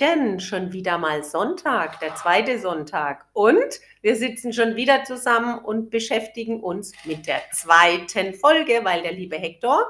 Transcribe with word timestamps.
Hallöchen, 0.00 0.40
schon 0.40 0.72
wieder 0.72 0.98
mal 0.98 1.24
Sonntag, 1.24 2.00
der 2.00 2.14
zweite 2.14 2.58
Sonntag. 2.58 3.26
Und 3.32 3.80
wir 4.00 4.16
sitzen 4.16 4.52
schon 4.52 4.76
wieder 4.76 5.04
zusammen 5.04 5.58
und 5.58 5.90
beschäftigen 5.90 6.60
uns 6.60 6.92
mit 7.04 7.26
der 7.26 7.40
zweiten 7.52 8.34
Folge, 8.34 8.80
weil 8.84 9.02
der 9.02 9.12
liebe 9.12 9.36
Hector. 9.36 9.80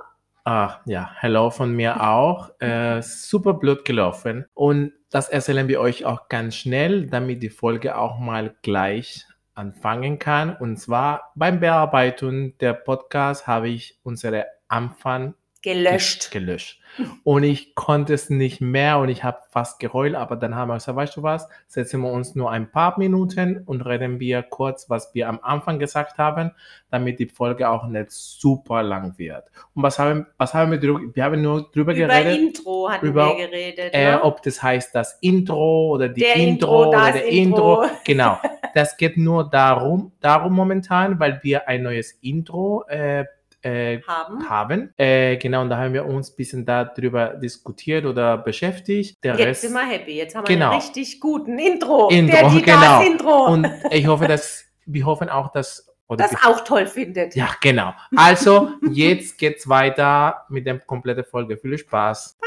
Ah, 0.44 0.76
ja, 0.86 1.10
hello 1.16 1.50
von 1.50 1.72
mir 1.72 2.02
auch. 2.02 2.50
Äh, 2.60 3.02
super 3.02 3.54
blöd 3.54 3.84
gelaufen. 3.84 4.46
Und 4.54 4.92
das 5.10 5.28
erzählen 5.28 5.68
wir 5.68 5.80
euch 5.80 6.04
auch 6.04 6.28
ganz 6.28 6.56
schnell, 6.56 7.06
damit 7.06 7.42
die 7.42 7.50
Folge 7.50 7.96
auch 7.96 8.18
mal 8.18 8.54
gleich 8.62 9.26
anfangen 9.54 10.18
kann. 10.18 10.56
Und 10.56 10.78
zwar 10.78 11.32
beim 11.34 11.60
Bearbeiten 11.60 12.56
der 12.58 12.72
Podcast 12.72 13.46
habe 13.46 13.68
ich 13.68 13.98
unsere 14.02 14.46
Anfang 14.68 15.34
Gelöscht. 15.62 16.30
gelöscht. 16.30 16.80
Und 17.24 17.42
ich 17.42 17.74
konnte 17.74 18.14
es 18.14 18.30
nicht 18.30 18.60
mehr 18.60 18.98
und 18.98 19.08
ich 19.08 19.22
habe 19.22 19.38
fast 19.50 19.78
geheult, 19.78 20.14
aber 20.14 20.36
dann 20.36 20.54
haben 20.54 20.68
wir 20.68 20.74
gesagt, 20.74 20.96
weißt 20.96 21.16
du 21.16 21.22
was, 21.22 21.48
setzen 21.68 22.00
wir 22.00 22.10
uns 22.10 22.34
nur 22.34 22.50
ein 22.50 22.70
paar 22.72 22.98
Minuten 22.98 23.62
und 23.66 23.82
reden 23.82 24.18
wir 24.18 24.42
kurz, 24.42 24.88
was 24.90 25.14
wir 25.14 25.28
am 25.28 25.38
Anfang 25.42 25.78
gesagt 25.78 26.18
haben, 26.18 26.52
damit 26.90 27.20
die 27.20 27.26
Folge 27.28 27.68
auch 27.68 27.86
nicht 27.86 28.10
super 28.10 28.82
lang 28.82 29.16
wird. 29.18 29.44
Und 29.74 29.82
was 29.82 29.98
haben, 29.98 30.26
was 30.38 30.54
haben 30.54 30.72
wir 30.72 30.80
drüber, 30.80 31.00
wir 31.14 31.22
haben 31.24 31.40
nur 31.42 31.70
drüber 31.70 31.92
Über 31.94 32.06
geredet, 32.08 32.38
Intro 32.38 32.88
hatten 32.90 33.06
über, 33.06 33.36
wir 33.36 33.46
geredet. 33.46 33.90
äh, 33.94 34.12
ne? 34.12 34.22
ob 34.24 34.42
das 34.42 34.60
heißt 34.62 34.92
das 34.94 35.18
Intro 35.20 35.90
oder 35.90 36.08
die 36.08 36.22
Der 36.22 36.34
Intro, 36.36 36.84
Intro, 36.84 36.88
oder 36.88 36.98
das 36.98 37.12
der 37.12 37.26
Intro. 37.28 37.82
Intro. 37.82 37.96
Genau. 38.04 38.38
Das 38.74 38.96
geht 38.96 39.16
nur 39.18 39.48
darum, 39.48 40.12
darum 40.20 40.54
momentan, 40.54 41.20
weil 41.20 41.38
wir 41.42 41.68
ein 41.68 41.82
neues 41.82 42.12
Intro 42.22 42.84
äh, 42.88 43.24
äh, 43.62 44.00
haben. 44.02 44.48
haben. 44.48 44.94
Äh, 44.96 45.36
genau, 45.36 45.62
und 45.62 45.70
da 45.70 45.76
haben 45.78 45.92
wir 45.94 46.06
uns 46.06 46.30
ein 46.30 46.36
bisschen 46.36 46.64
darüber 46.64 47.28
diskutiert 47.34 48.04
oder 48.04 48.38
beschäftigt. 48.38 49.22
Der 49.24 49.34
Jetzt 49.36 49.46
Rest 49.46 49.60
sind 49.62 49.72
wir 49.74 49.86
happy. 49.86 50.12
Jetzt 50.16 50.34
haben 50.34 50.46
wir 50.46 50.54
Genau. 50.54 50.70
einen 50.70 50.80
richtig 50.80 51.20
guten 51.20 51.58
Intro. 51.58 52.08
Intro, 52.08 52.50
der, 52.50 52.60
genau. 52.62 53.02
Intro. 53.02 53.44
und 53.46 53.68
ich 53.90 54.06
hoffe, 54.06 54.26
dass 54.28 54.64
wir 54.86 55.04
hoffen 55.04 55.28
auch, 55.28 55.52
dass 55.52 55.86
oder 56.08 56.26
das 56.26 56.42
auch 56.44 56.62
toll 56.64 56.86
findet. 56.86 57.34
ja, 57.36 57.50
genau. 57.60 57.92
Also, 58.16 58.70
jetzt 58.92 59.36
geht's 59.36 59.68
weiter 59.68 60.46
mit 60.48 60.66
der 60.66 60.78
kompletten 60.78 61.24
Folge. 61.24 61.58
Viel 61.58 61.76
Spaß. 61.76 62.38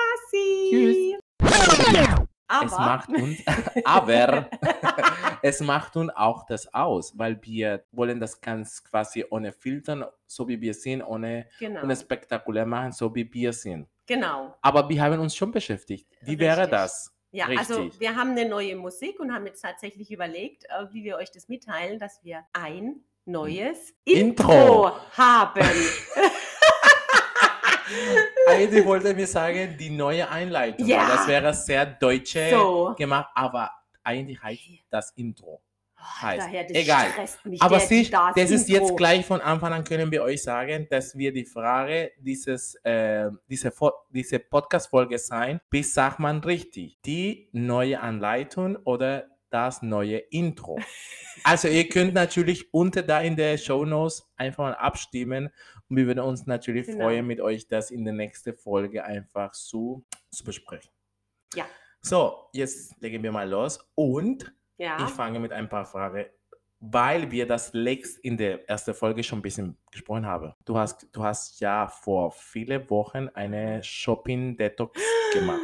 Tschüss. 0.69 0.97
Aber, 2.47 2.65
Es 2.65 2.71
macht 2.71 3.09
uns, 3.09 3.37
aber 3.85 4.49
es 5.43 5.59
macht 5.61 5.95
uns 5.95 6.11
auch 6.15 6.45
das 6.45 6.73
aus, 6.73 7.17
weil 7.17 7.39
wir 7.43 7.83
wollen 7.91 8.19
das 8.19 8.39
ganz 8.41 8.83
quasi 8.83 9.25
ohne 9.29 9.51
Filtern, 9.51 10.05
so 10.27 10.47
wie 10.47 10.59
wir 10.61 10.73
sind, 10.73 11.01
ohne 11.01 11.47
genau. 11.59 11.81
und 11.83 11.95
spektakulär 11.95 12.65
machen, 12.65 12.91
so 12.91 13.13
wie 13.15 13.31
wir 13.33 13.53
sind. 13.53 13.87
genau. 14.05 14.55
Aber 14.61 14.87
wir 14.89 15.01
haben 15.01 15.19
uns 15.19 15.35
schon 15.35 15.51
beschäftigt. 15.51 16.07
Wie 16.21 16.37
wäre 16.39 16.61
Richtig. 16.61 16.71
das? 16.71 17.13
Ja, 17.31 17.45
also 17.47 17.83
Richtig. 17.83 17.99
wir 18.01 18.15
haben 18.15 18.31
eine 18.31 18.47
neue 18.47 18.75
Musik 18.75 19.19
und 19.19 19.33
haben 19.33 19.45
jetzt 19.45 19.61
tatsächlich 19.61 20.11
überlegt, 20.11 20.65
äh, 20.65 20.85
wie 20.91 21.03
wir 21.03 21.15
euch 21.17 21.31
das 21.31 21.47
mitteilen, 21.47 21.97
dass 21.97 22.21
wir 22.23 22.43
ein 22.53 23.05
neues 23.25 23.93
Intro, 24.03 24.51
Intro. 24.51 24.91
haben. 25.17 25.61
Eigentlich 28.47 28.85
wollte 28.85 29.13
mir 29.13 29.27
sagen, 29.27 29.75
die 29.77 29.89
neue 29.89 30.29
Einleitung. 30.29 30.87
Ja. 30.87 31.07
Das 31.07 31.27
wäre 31.27 31.53
sehr 31.53 31.85
deutsche 31.85 32.49
So. 32.49 32.95
gemacht, 32.97 33.29
aber 33.35 33.69
eigentlich 34.03 34.41
heißt 34.41 34.61
das 34.89 35.11
Intro. 35.11 35.61
Oh, 35.97 36.21
Heißt, 36.23 36.47
egal. 36.69 37.07
Aber 37.59 37.77
der- 37.77 37.87
sieh, 37.87 38.09
das 38.09 38.33
das 38.35 38.49
ist 38.49 38.67
jetzt 38.69 38.97
gleich 38.97 39.23
von 39.23 39.39
Anfang 39.39 39.71
an 39.71 39.83
können 39.83 40.09
wir 40.11 40.23
euch 40.23 40.41
sagen, 40.41 40.87
dass 40.89 41.15
wir 41.15 41.31
die 41.31 41.45
Frage 41.45 42.11
dieses, 42.17 42.73
äh, 42.83 43.29
diese, 43.47 43.71
diese 44.09 44.39
Podcast-Folge 44.39 45.19
sein, 45.19 45.61
wie 45.69 45.83
sagt 45.83 46.17
man 46.17 46.39
richtig? 46.39 46.99
Die 47.05 47.49
neue 47.51 47.99
Anleitung 47.99 48.77
oder 48.77 49.27
das 49.51 49.81
neue 49.83 50.17
Intro? 50.17 50.79
Also 51.43 51.69
ihr 51.69 51.87
könnt 51.89 52.13
natürlich 52.13 52.71
unter 52.73 53.01
da 53.01 53.21
in 53.21 53.35
der 53.35 53.57
Show 53.57 53.83
Notes 53.85 54.29
einfach 54.35 54.63
mal 54.65 54.75
abstimmen 54.75 55.49
und 55.89 55.95
wir 55.97 56.05
würden 56.05 56.19
uns 56.19 56.45
natürlich 56.45 56.85
Genau. 56.85 57.05
freuen, 57.05 57.25
mit 57.25 57.39
euch 57.41 57.67
das 57.67 57.89
in 57.89 58.03
der 58.03 58.13
nächsten 58.13 58.53
Folge 58.53 59.03
einfach 59.03 59.53
zu, 59.53 60.03
zu 60.29 60.43
besprechen. 60.43 60.91
Ja. 61.55 61.65
So, 62.03 62.49
jetzt 62.51 62.99
legen 62.99 63.21
wir 63.21 63.31
mal 63.31 63.47
los 63.47 63.79
und 63.93 64.51
Ja, 64.77 65.05
ich 65.05 65.11
fange 65.11 65.39
mit 65.39 65.51
ein 65.51 65.69
paar 65.69 65.85
Fragen, 65.85 66.25
weil 66.79 67.29
wir 67.29 67.45
das 67.45 67.73
längst 67.73 68.17
in 68.19 68.37
der 68.37 68.67
ersten 68.67 68.95
Folge 68.95 69.23
schon 69.23 69.39
ein 69.39 69.43
bisschen 69.43 69.77
gesprochen 69.91 70.25
haben. 70.25 70.51
Du 70.65 70.77
hast, 70.77 71.07
du 71.11 71.23
hast 71.23 71.59
ja 71.59 71.87
vor 71.87 72.31
vielen 72.31 72.89
Wochen 72.89 73.29
eine 73.29 73.83
Shopping-Detox 73.83 74.99
gemacht. 75.33 75.61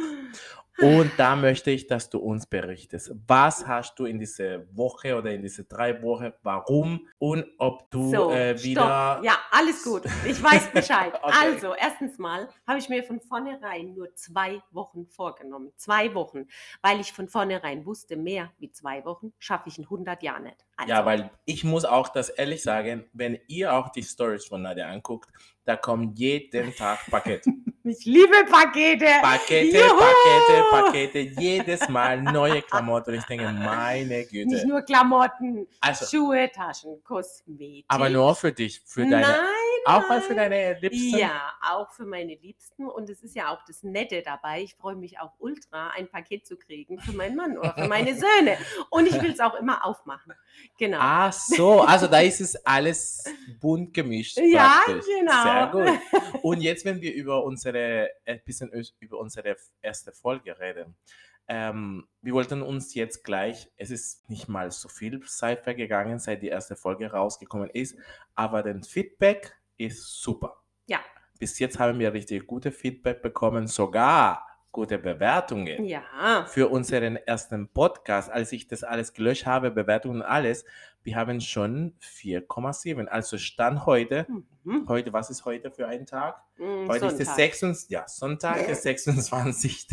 Und 0.80 1.10
da 1.16 1.34
möchte 1.34 1.70
ich, 1.70 1.86
dass 1.86 2.08
du 2.08 2.18
uns 2.18 2.46
berichtest. 2.46 3.12
Was 3.26 3.66
hast 3.66 3.98
du 3.98 4.04
in 4.04 4.18
dieser 4.18 4.64
Woche 4.76 5.16
oder 5.16 5.32
in 5.32 5.42
diese 5.42 5.64
drei 5.64 6.00
Wochen, 6.02 6.32
warum 6.42 7.08
und 7.18 7.44
ob 7.58 7.90
du 7.90 8.10
so, 8.10 8.30
äh, 8.30 8.62
wieder. 8.62 8.82
stopp. 8.82 9.24
Ja, 9.24 9.38
alles 9.50 9.82
gut. 9.82 10.02
Ich 10.24 10.42
weiß 10.42 10.70
Bescheid. 10.72 11.12
Okay. 11.20 11.34
Also, 11.40 11.74
erstens 11.74 12.18
mal 12.18 12.48
habe 12.66 12.78
ich 12.78 12.88
mir 12.88 13.02
von 13.02 13.20
vornherein 13.20 13.94
nur 13.94 14.14
zwei 14.14 14.62
Wochen 14.70 15.06
vorgenommen. 15.06 15.72
Zwei 15.76 16.14
Wochen. 16.14 16.46
Weil 16.80 17.00
ich 17.00 17.12
von 17.12 17.28
vornherein 17.28 17.84
wusste, 17.84 18.16
mehr 18.16 18.52
wie 18.58 18.70
zwei 18.70 19.04
Wochen 19.04 19.32
schaffe 19.38 19.68
ich 19.68 19.78
in 19.78 19.84
100 19.84 20.22
Jahren 20.22 20.44
nicht. 20.44 20.64
Also, 20.78 20.90
Ja, 20.90 21.04
weil 21.04 21.30
ich 21.44 21.64
muss 21.64 21.84
auch 21.84 22.08
das 22.08 22.28
ehrlich 22.30 22.62
sagen, 22.62 23.04
wenn 23.12 23.38
ihr 23.48 23.72
auch 23.74 23.90
die 23.90 24.02
Stories 24.02 24.46
von 24.46 24.62
Nadja 24.62 24.88
anguckt, 24.88 25.28
da 25.64 25.76
kommen 25.76 26.14
jeden 26.14 26.74
Tag 26.74 27.00
Pakete. 27.10 27.50
ich 27.84 28.04
liebe 28.06 28.44
Pakete. 28.50 29.04
Pakete, 29.20 29.76
Juhu! 29.76 29.98
Pakete, 29.98 30.64
Pakete, 30.70 31.18
jedes 31.40 31.88
Mal 31.88 32.22
neue 32.22 32.62
Klamotten. 32.62 33.14
Ich 33.14 33.24
denke, 33.24 33.50
meine 33.50 34.18
Nicht 34.18 34.30
Güte. 34.30 34.66
nur 34.66 34.80
Klamotten, 34.82 35.66
Also, 35.80 36.06
Schuhe, 36.06 36.50
Taschen, 36.50 37.02
Kosmetik. 37.04 37.84
aber 37.88 38.08
nur 38.08 38.34
für 38.34 38.52
dich, 38.52 38.80
für 38.86 39.02
deine, 39.02 39.26
Nein, 39.26 39.36
auch 39.88 40.08
mal 40.08 40.20
für 40.20 40.34
deine 40.34 40.78
Liebsten. 40.80 41.18
Ja, 41.18 41.52
auch 41.62 41.90
für 41.92 42.04
meine 42.04 42.34
Liebsten. 42.34 42.86
Und 42.88 43.08
es 43.10 43.22
ist 43.22 43.34
ja 43.34 43.48
auch 43.52 43.64
das 43.66 43.82
Nette 43.82 44.22
dabei. 44.22 44.62
Ich 44.62 44.74
freue 44.74 44.96
mich 44.96 45.18
auch 45.18 45.32
ultra, 45.38 45.90
ein 45.90 46.08
Paket 46.08 46.46
zu 46.46 46.56
kriegen 46.56 46.98
für 47.00 47.12
meinen 47.12 47.36
Mann 47.36 47.56
oder 47.58 47.74
für 47.74 47.88
meine 47.88 48.14
Söhne. 48.18 48.56
Und 48.90 49.06
ich 49.06 49.20
will 49.20 49.30
es 49.32 49.40
auch 49.40 49.54
immer 49.54 49.84
aufmachen. 49.84 50.32
Genau. 50.78 50.98
Ach 51.00 51.32
so, 51.32 51.82
also 51.82 52.06
da 52.06 52.20
ist 52.20 52.40
es 52.40 52.56
alles 52.66 53.24
bunt 53.60 53.92
gemischt. 53.94 54.38
Ja, 54.48 54.80
praktisch. 54.84 55.04
genau. 55.18 55.42
Sehr 55.42 55.66
gut. 55.72 56.42
Und 56.42 56.60
jetzt, 56.60 56.84
wenn 56.84 57.00
wir 57.00 57.12
über 57.14 57.44
unsere, 57.44 58.10
ein 58.24 58.40
bisschen 58.44 58.70
üs- 58.72 58.94
über 59.00 59.18
unsere 59.18 59.56
erste 59.82 60.12
Folge 60.12 60.58
reden. 60.58 60.94
Ähm, 61.50 62.06
wir 62.20 62.34
wollten 62.34 62.60
uns 62.60 62.94
jetzt 62.94 63.24
gleich, 63.24 63.70
es 63.78 63.90
ist 63.90 64.28
nicht 64.28 64.48
mal 64.48 64.70
so 64.70 64.88
viel 64.90 65.20
Zeit 65.24 65.62
vergegangen, 65.64 66.18
seit 66.18 66.42
die 66.42 66.48
erste 66.48 66.76
Folge 66.76 67.10
rausgekommen 67.10 67.70
ist, 67.70 67.96
aber 68.34 68.62
das 68.62 68.86
Feedback 68.86 69.56
ist 69.78 70.20
super. 70.22 70.62
Ja. 70.86 71.00
Bis 71.38 71.58
jetzt 71.58 71.78
haben 71.78 71.98
wir 71.98 72.12
richtig 72.12 72.46
gute 72.46 72.72
Feedback 72.72 73.22
bekommen, 73.22 73.66
sogar 73.66 74.47
gute 74.70 74.98
Bewertungen 74.98 75.84
Ja. 75.84 76.44
für 76.46 76.68
unseren 76.68 77.16
ersten 77.16 77.68
Podcast, 77.68 78.30
als 78.30 78.52
ich 78.52 78.66
das 78.68 78.84
alles 78.84 79.12
gelöscht 79.14 79.46
habe, 79.46 79.70
Bewertungen 79.70 80.16
und 80.20 80.26
alles, 80.26 80.64
wir 81.04 81.16
haben 81.16 81.40
schon 81.40 81.94
4,7. 82.00 83.08
Also 83.08 83.38
Stand 83.38 83.86
heute, 83.86 84.26
Mhm. 84.64 84.86
heute, 84.88 85.12
was 85.12 85.30
ist 85.30 85.44
heute 85.46 85.70
für 85.70 85.88
ein 85.88 86.04
Tag? 86.04 86.42
Mm, 86.58 86.86
Heute 86.88 87.06
ist 87.06 87.16
der 87.18 87.24
Sonntag. 87.26 87.34
26. 87.36 87.90
Ja, 87.90 88.06
Sonntag, 88.08 88.66
der 88.66 88.74
26. 88.74 89.86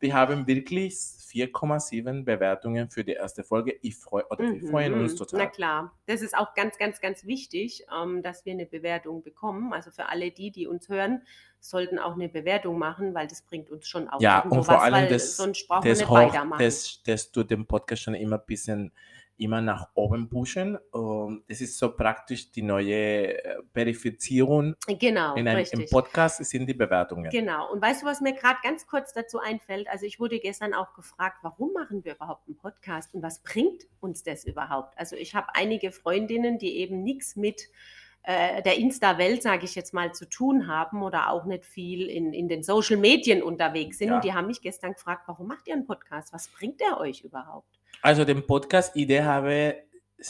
wir 0.00 0.14
haben 0.14 0.46
wirklich 0.46 0.94
4,7 0.94 2.24
Bewertungen 2.24 2.90
für 2.90 3.04
die 3.04 3.12
erste 3.12 3.42
Folge. 3.44 3.78
Ich 3.80 3.96
freue, 3.96 4.26
oder 4.28 4.44
wir 4.52 4.68
freuen 4.68 4.92
uns 4.94 5.14
Mhm. 5.14 5.16
total. 5.18 5.38
Na 5.38 5.46
klar, 5.46 5.96
das 6.06 6.20
ist 6.20 6.36
auch 6.36 6.52
ganz, 6.54 6.76
ganz, 6.78 7.00
ganz 7.00 7.24
wichtig, 7.24 7.86
ähm, 7.96 8.22
dass 8.22 8.44
wir 8.44 8.52
eine 8.52 8.66
Bewertung 8.66 9.22
bekommen. 9.22 9.72
Also 9.72 9.90
für 9.90 10.06
alle 10.06 10.30
die, 10.30 10.50
die 10.50 10.66
uns 10.66 10.88
hören, 10.90 11.22
sollten 11.62 11.98
auch 11.98 12.14
eine 12.14 12.28
Bewertung 12.28 12.78
machen, 12.78 13.14
weil 13.14 13.28
das 13.28 13.42
bringt 13.42 13.70
uns 13.70 13.86
schon 13.86 14.08
auch 14.08 14.20
Ja, 14.20 14.40
und 14.40 14.50
vor 14.50 14.68
was, 14.68 14.82
allem 14.82 14.94
weil 14.94 15.08
das, 15.08 15.36
sonst 15.36 15.66
brauchen 15.68 15.84
wir 15.84 15.92
das 15.92 16.00
nicht 16.00 16.08
hoch, 16.08 16.16
weitermachen. 16.16 16.62
das, 16.62 17.02
das 17.06 17.30
du 17.30 17.44
den 17.44 17.66
Podcast 17.66 18.02
schon 18.02 18.14
immer 18.14 18.38
ein 18.38 18.46
bisschen 18.46 18.92
immer 19.36 19.60
nach 19.60 19.88
oben 19.94 20.28
pushen. 20.28 20.76
Und 20.90 21.44
das 21.48 21.60
ist 21.60 21.78
so 21.78 21.94
praktisch 21.94 22.50
die 22.50 22.62
neue 22.62 23.44
äh, 23.44 23.62
Verifizierung 23.72 24.74
genau, 24.98 25.34
in 25.34 25.48
einem, 25.48 25.64
im. 25.70 25.86
Podcast 25.86 26.44
sind 26.44 26.66
die 26.66 26.74
Bewertungen. 26.74 27.30
Genau. 27.30 27.70
Und 27.72 27.82
weißt 27.82 28.02
du, 28.02 28.06
was 28.06 28.20
mir 28.20 28.34
gerade 28.34 28.58
ganz 28.62 28.86
kurz 28.86 29.12
dazu 29.12 29.38
einfällt? 29.38 29.88
Also 29.88 30.06
ich 30.06 30.20
wurde 30.20 30.38
gestern 30.38 30.74
auch 30.74 30.94
gefragt, 30.94 31.38
warum 31.42 31.72
machen 31.72 32.04
wir 32.04 32.14
überhaupt 32.14 32.46
einen 32.46 32.56
Podcast 32.56 33.14
und 33.14 33.22
was 33.22 33.40
bringt 33.42 33.84
uns 34.00 34.22
das 34.22 34.44
überhaupt? 34.44 34.96
Also 34.98 35.16
ich 35.16 35.34
habe 35.34 35.48
einige 35.54 35.92
Freundinnen, 35.92 36.58
die 36.58 36.76
eben 36.76 37.02
nichts 37.02 37.36
mit 37.36 37.68
äh, 38.24 38.62
der 38.62 38.78
Insta-Welt, 38.78 39.42
sage 39.42 39.64
ich 39.64 39.74
jetzt 39.74 39.92
mal, 39.92 40.12
zu 40.12 40.28
tun 40.28 40.68
haben 40.68 41.02
oder 41.02 41.30
auch 41.30 41.44
nicht 41.44 41.64
viel 41.64 42.08
in, 42.08 42.32
in 42.32 42.48
den 42.48 42.62
Social 42.62 42.96
Medien 42.96 43.42
unterwegs 43.42 43.98
sind. 43.98 44.08
Ja. 44.08 44.14
Und 44.16 44.24
die 44.24 44.32
haben 44.32 44.46
mich 44.46 44.60
gestern 44.60 44.92
gefragt, 44.92 45.24
warum 45.26 45.48
macht 45.48 45.66
ihr 45.66 45.74
einen 45.74 45.86
Podcast? 45.86 46.32
Was 46.32 46.48
bringt 46.48 46.80
der 46.80 47.00
euch 47.00 47.22
überhaupt? 47.22 47.66
Also 48.00 48.24
den 48.24 48.46
Podcast-Idee 48.46 49.22
habe, 49.22 49.76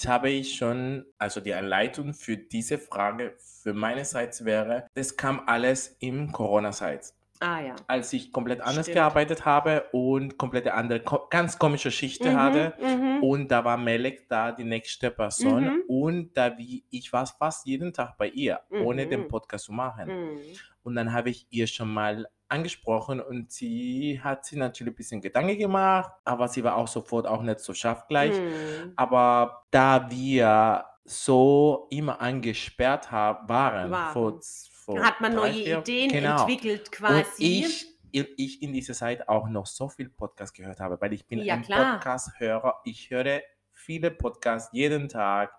habe 0.07 0.31
ich 0.31 0.55
schon, 0.57 1.05
also 1.19 1.41
die 1.41 1.53
Anleitung 1.53 2.15
für 2.15 2.37
diese 2.37 2.79
Frage 2.79 3.35
für 3.39 3.75
meine 3.75 4.05
Seite 4.05 4.45
wäre, 4.45 4.87
das 4.95 5.17
kam 5.17 5.43
alles 5.47 5.97
im 6.01 6.33
Corona-Zeit. 6.33 7.13
Ah 7.43 7.61
ja. 7.61 7.75
als 7.89 8.13
ich 8.13 8.33
komplett 8.33 8.61
anders 8.61 8.87
Stimmt. 8.87 8.95
gearbeitet 8.97 9.45
habe 9.45 9.85
und 9.93 10.39
komplette 10.39 10.75
andere, 10.75 11.01
ko 11.01 11.27
ganz 11.29 11.59
komische 11.59 11.91
Schichten 11.91 12.33
Mhm, 12.33 12.37
hatte. 12.37 12.75
mhm. 12.81 13.23
Und 13.23 13.49
da 13.51 13.65
war 13.65 13.77
Melek 13.77 14.29
da 14.29 14.53
die 14.53 14.65
nächste 14.65 15.11
Person. 15.11 15.65
Mhm. 15.65 15.83
Und 15.89 16.37
da 16.37 16.57
wie 16.57 16.85
ich 16.91 17.13
war 17.13 17.27
fast 17.27 17.67
jeden 17.67 17.93
Tag 17.93 18.17
bei 18.17 18.29
ihr, 18.29 18.61
ohne 18.71 19.07
den 19.07 19.23
Mhm. 19.23 19.29
Podcast 19.29 19.65
zu 19.67 19.73
machen. 19.73 20.07
Mhm. 20.09 20.39
Und 20.85 20.95
dann 20.95 21.13
habe 21.13 21.31
ich 21.31 21.47
ihr 21.51 21.67
schon 21.67 21.93
mal 21.93 22.27
angesprochen 22.49 23.21
und 23.21 23.51
sie 23.51 24.21
hat 24.23 24.45
sich 24.45 24.59
natürlich 24.59 24.93
ein 24.93 24.97
bisschen 24.97 25.21
Gedanken 25.23 25.57
gemacht, 25.59 26.13
aber 26.25 26.49
sie 26.49 26.63
war 26.63 26.77
auch 26.77 26.87
sofort 26.89 27.27
auch 27.27 27.41
nicht 27.43 27.61
so 27.61 27.73
scharf 27.75 28.07
gleich. 28.09 28.39
Mhm. 28.39 28.93
Aber 28.97 29.65
da 29.71 30.11
wir 30.11 30.85
so 31.05 31.87
immer 31.91 32.21
angesperrt 32.21 33.11
haben, 33.11 33.49
waren, 33.49 33.91
Waren. 33.91 34.13
Vor, 34.13 34.39
vor 34.85 35.01
Hat 35.03 35.21
man 35.21 35.33
drei, 35.33 35.41
neue 35.51 35.53
vier- 35.53 35.79
Ideen 35.79 36.11
genau. 36.11 36.41
entwickelt 36.41 36.89
Und 36.89 36.91
quasi. 36.93 37.65
ich, 37.65 37.87
ich 38.37 38.63
in 38.63 38.73
dieser 38.73 38.95
Zeit 38.95 39.29
auch 39.29 39.49
noch 39.49 39.67
so 39.67 39.89
viel 39.89 40.09
Podcast 40.11 40.55
gehört 40.55 40.81
habe, 40.81 41.01
weil 41.01 41.13
ich 41.13 41.27
bin 41.27 41.39
Ja, 41.41 41.55
ein. 41.55 41.63
Podcast-Hörer. 41.63 42.81
Ich 42.85 43.11
höre 43.11 43.41
viele 43.73 44.11
Podcasts 44.11 44.71
jeden 44.73 45.09
Tag. 45.09 45.53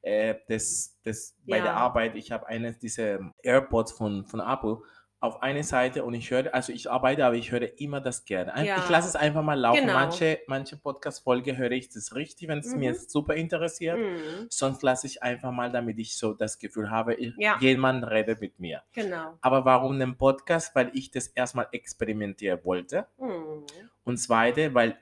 Äh, 0.00 0.36
das, 0.48 0.98
das 1.02 1.36
bei 1.46 1.56
der 1.58 1.66
Ja. 1.72 1.74
Arbeit, 1.74 2.14
ich 2.14 2.30
habe 2.32 2.46
eines 2.46 2.78
dieser 2.78 3.18
AirPods 3.42 3.92
von, 3.92 4.24
von 4.26 4.40
Apple 4.40 4.78
auf 5.20 5.42
eine 5.42 5.64
Seite 5.64 6.04
und 6.04 6.14
ich 6.14 6.30
höre, 6.30 6.54
also 6.54 6.72
ich 6.72 6.88
arbeite, 6.88 7.24
aber 7.24 7.34
ich 7.34 7.50
höre 7.50 7.80
immer 7.80 8.00
das 8.00 8.24
gerne. 8.24 8.52
Ja. 8.64 8.76
Ich 8.78 8.88
lasse 8.88 9.08
es 9.08 9.16
einfach 9.16 9.42
mal 9.42 9.58
laufen. 9.58 9.80
Genau. 9.80 9.94
Manche, 9.94 10.38
manche 10.46 10.76
Podcast-Folge 10.76 11.56
höre 11.56 11.72
ich 11.72 11.88
das 11.88 12.14
richtig, 12.14 12.46
wenn 12.46 12.60
es 12.60 12.72
mir 12.76 12.92
Mhm. 12.92 12.96
super 13.08 13.34
interessiert. 13.34 13.98
Mhm. 13.98 14.46
Sonst 14.48 14.82
lasse 14.84 15.08
ich 15.08 15.20
einfach 15.22 15.50
mal, 15.50 15.72
damit 15.72 15.98
ich 15.98 16.16
so 16.16 16.34
das 16.34 16.58
Gefühl 16.60 16.90
habe, 16.90 17.14
ich- 17.14 17.34
Ja. 17.36 17.56
jemand 17.60 18.08
redet 18.08 18.40
mit 18.40 18.60
mir. 18.60 18.82
Genau. 18.92 19.36
Aber 19.40 19.64
warum 19.64 19.98
den 19.98 20.16
Podcast? 20.16 20.74
Weil 20.76 20.90
ich 20.94 21.10
das 21.10 21.26
erstmal 21.26 21.66
experimentieren 21.72 22.60
wollte. 22.64 23.06
Mhm. 23.18 23.64
Und 24.04 24.18
zweite, 24.18 24.72
weil 24.74 24.96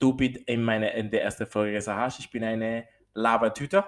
du 0.00 0.16
in, 0.46 0.64
meine, 0.64 0.94
in 0.94 1.10
der 1.10 1.22
ersten 1.22 1.46
Folge 1.46 1.74
gesagt 1.74 1.98
hast, 1.98 2.18
ich 2.18 2.30
bin 2.30 2.42
eine 2.42 2.88
Labertüte 3.14 3.84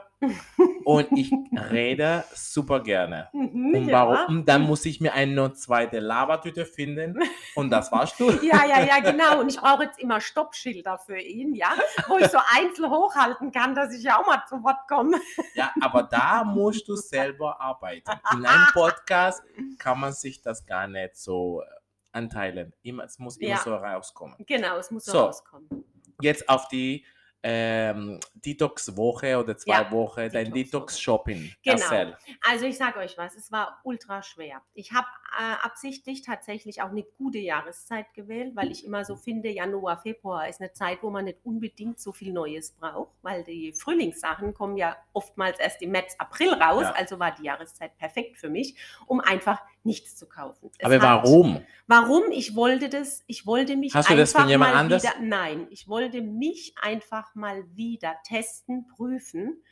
und 0.85 1.07
ich 1.13 1.33
rede 1.71 2.25
super 2.35 2.81
gerne. 2.81 3.29
Mhm, 3.53 3.75
Und 3.75 3.89
ja. 3.89 4.07
warum? 4.09 4.45
Dann 4.45 4.63
muss 4.63 4.85
ich 4.87 5.01
mir 5.01 5.13
eine 5.15 5.53
zweite 5.55 6.01
Labertüte 6.01 6.65
finden 6.65 7.19
und 7.55 7.71
das 7.71 7.91
warst 7.93 8.19
du. 8.21 8.31
Ja, 8.31 8.65
ja, 8.67 8.81
ja, 8.85 9.01
genau. 9.01 9.41
Und 9.41 9.49
ich 9.51 9.59
brauche 9.61 9.85
jetzt 9.85 9.99
immer 9.99 10.21
Stoppschilder 10.21 10.99
für 10.99 11.19
ihn, 11.19 11.55
ja, 11.55 11.71
wo 12.09 12.19
ich 12.19 12.27
so 12.29 12.39
einzeln 12.55 12.91
hochhalten 12.91 13.53
kann, 13.53 13.75
dass 13.75 13.93
ich 13.95 14.03
ja 14.05 14.19
auch 14.21 14.27
mal 14.27 14.43
zu 14.49 14.63
Wort 14.63 14.87
komme. 14.89 15.19
Ja, 15.55 15.73
aber 15.81 16.05
da 16.05 16.45
musst 16.45 16.89
du 16.89 16.97
selber 16.97 17.61
arbeiten. 17.61 18.11
In 18.33 18.45
einem 18.47 18.67
Podcast 18.73 19.43
kann 19.79 20.01
man 20.01 20.13
sich 20.13 20.41
das 20.43 20.65
gar 20.67 20.87
nicht 20.89 21.17
so 21.17 21.63
äh, 21.63 21.67
anteilen. 22.13 22.73
Immer, 22.83 23.05
es 23.05 23.19
muss 23.19 23.37
immer 23.39 23.51
Ja. 23.51 23.59
so 23.59 23.75
rauskommen. 23.75 24.37
Genau, 24.47 24.77
es 24.79 24.91
muss 24.91 25.05
so, 25.05 25.13
So. 25.13 25.19
rauskommen. 25.27 25.69
jetzt 26.21 26.49
auf 26.49 26.69
die 26.69 27.05
ähm, 27.43 28.21
Detox-Woche 28.35 29.39
oder 29.39 29.57
zwei 29.57 29.73
Ja, 29.73 29.91
Woche, 29.91 30.29
dein. 30.29 30.53
Detox-Shopping. 30.53 31.53
Genau. 31.63 31.77
Erzähl. 31.77 32.17
Also 32.49 32.67
ich 32.67 32.77
sage 32.77 32.99
euch 33.01 33.19
was, 33.19 33.35
es 33.35 33.51
war 33.51 33.81
ultra 33.85 34.23
schwer. 34.23 34.63
Ich 34.75 34.93
habe 34.93 35.07
äh, 35.39 35.55
absichtlich 35.65 36.23
tatsächlich 36.23 36.83
auch 36.83 36.91
eine 36.91 37.03
gute 37.03 37.39
Jahreszeit 37.39 38.13
gewählt, 38.15 38.55
weil 38.55 38.71
ich 38.71 38.85
immer 38.85 39.05
so 39.05 39.17
finde, 39.17 39.49
Januar, 39.49 39.99
Februar 39.99 40.49
ist 40.49 40.61
eine 40.61 40.73
Zeit, 40.73 40.99
wo 41.03 41.11
man 41.11 41.25
nicht 41.25 41.39
unbedingt 41.45 41.99
so 42.01 42.13
viel 42.13 42.33
Neues 42.33 42.73
braucht, 42.73 43.13
weil 43.23 43.43
die 43.45 43.73
Frühlingssachen 43.73 44.55
kommen 44.55 44.77
ja 44.77 44.97
oftmals 45.13 45.59
erst 45.59 45.83
im 45.83 45.91
März, 45.91 46.15
April 46.19 46.53
raus. 46.55 46.83
Ja. 46.83 46.93
Also 46.93 47.19
war 47.19 47.35
die 47.35 47.45
Jahreszeit 47.45 47.97
perfekt 47.97 48.39
für 48.39 48.51
mich, 48.51 48.77
um 49.07 49.21
einfach 49.21 49.63
nichts 49.85 50.17
zu 50.17 50.29
kaufen. 50.29 50.71
Es 50.79 50.85
Aber 50.87 50.95
hat- 50.95 51.03
warum? 51.03 51.65
Warum? 51.87 52.31
Ich 52.31 52.55
wollte 52.55 52.89
das, 52.89 53.23
ich 53.27 53.47
wollte 53.47 53.77
mich 53.77 53.95
Hast 53.95 54.09
du 54.09 54.13
einfach 54.15 54.23
das 54.23 54.33
von 54.33 54.49
jemand 54.49 54.73
mal 54.75 54.81
anders? 54.81 55.03
wieder, 55.03 55.15
nein, 55.21 55.67
ich 55.71 55.89
wollte 55.89 56.23
mich 56.23 56.75
einfach 56.81 57.35
mal 57.35 57.65
wieder 57.75 58.15
testen, 58.27 58.87
prüfen, 58.87 59.63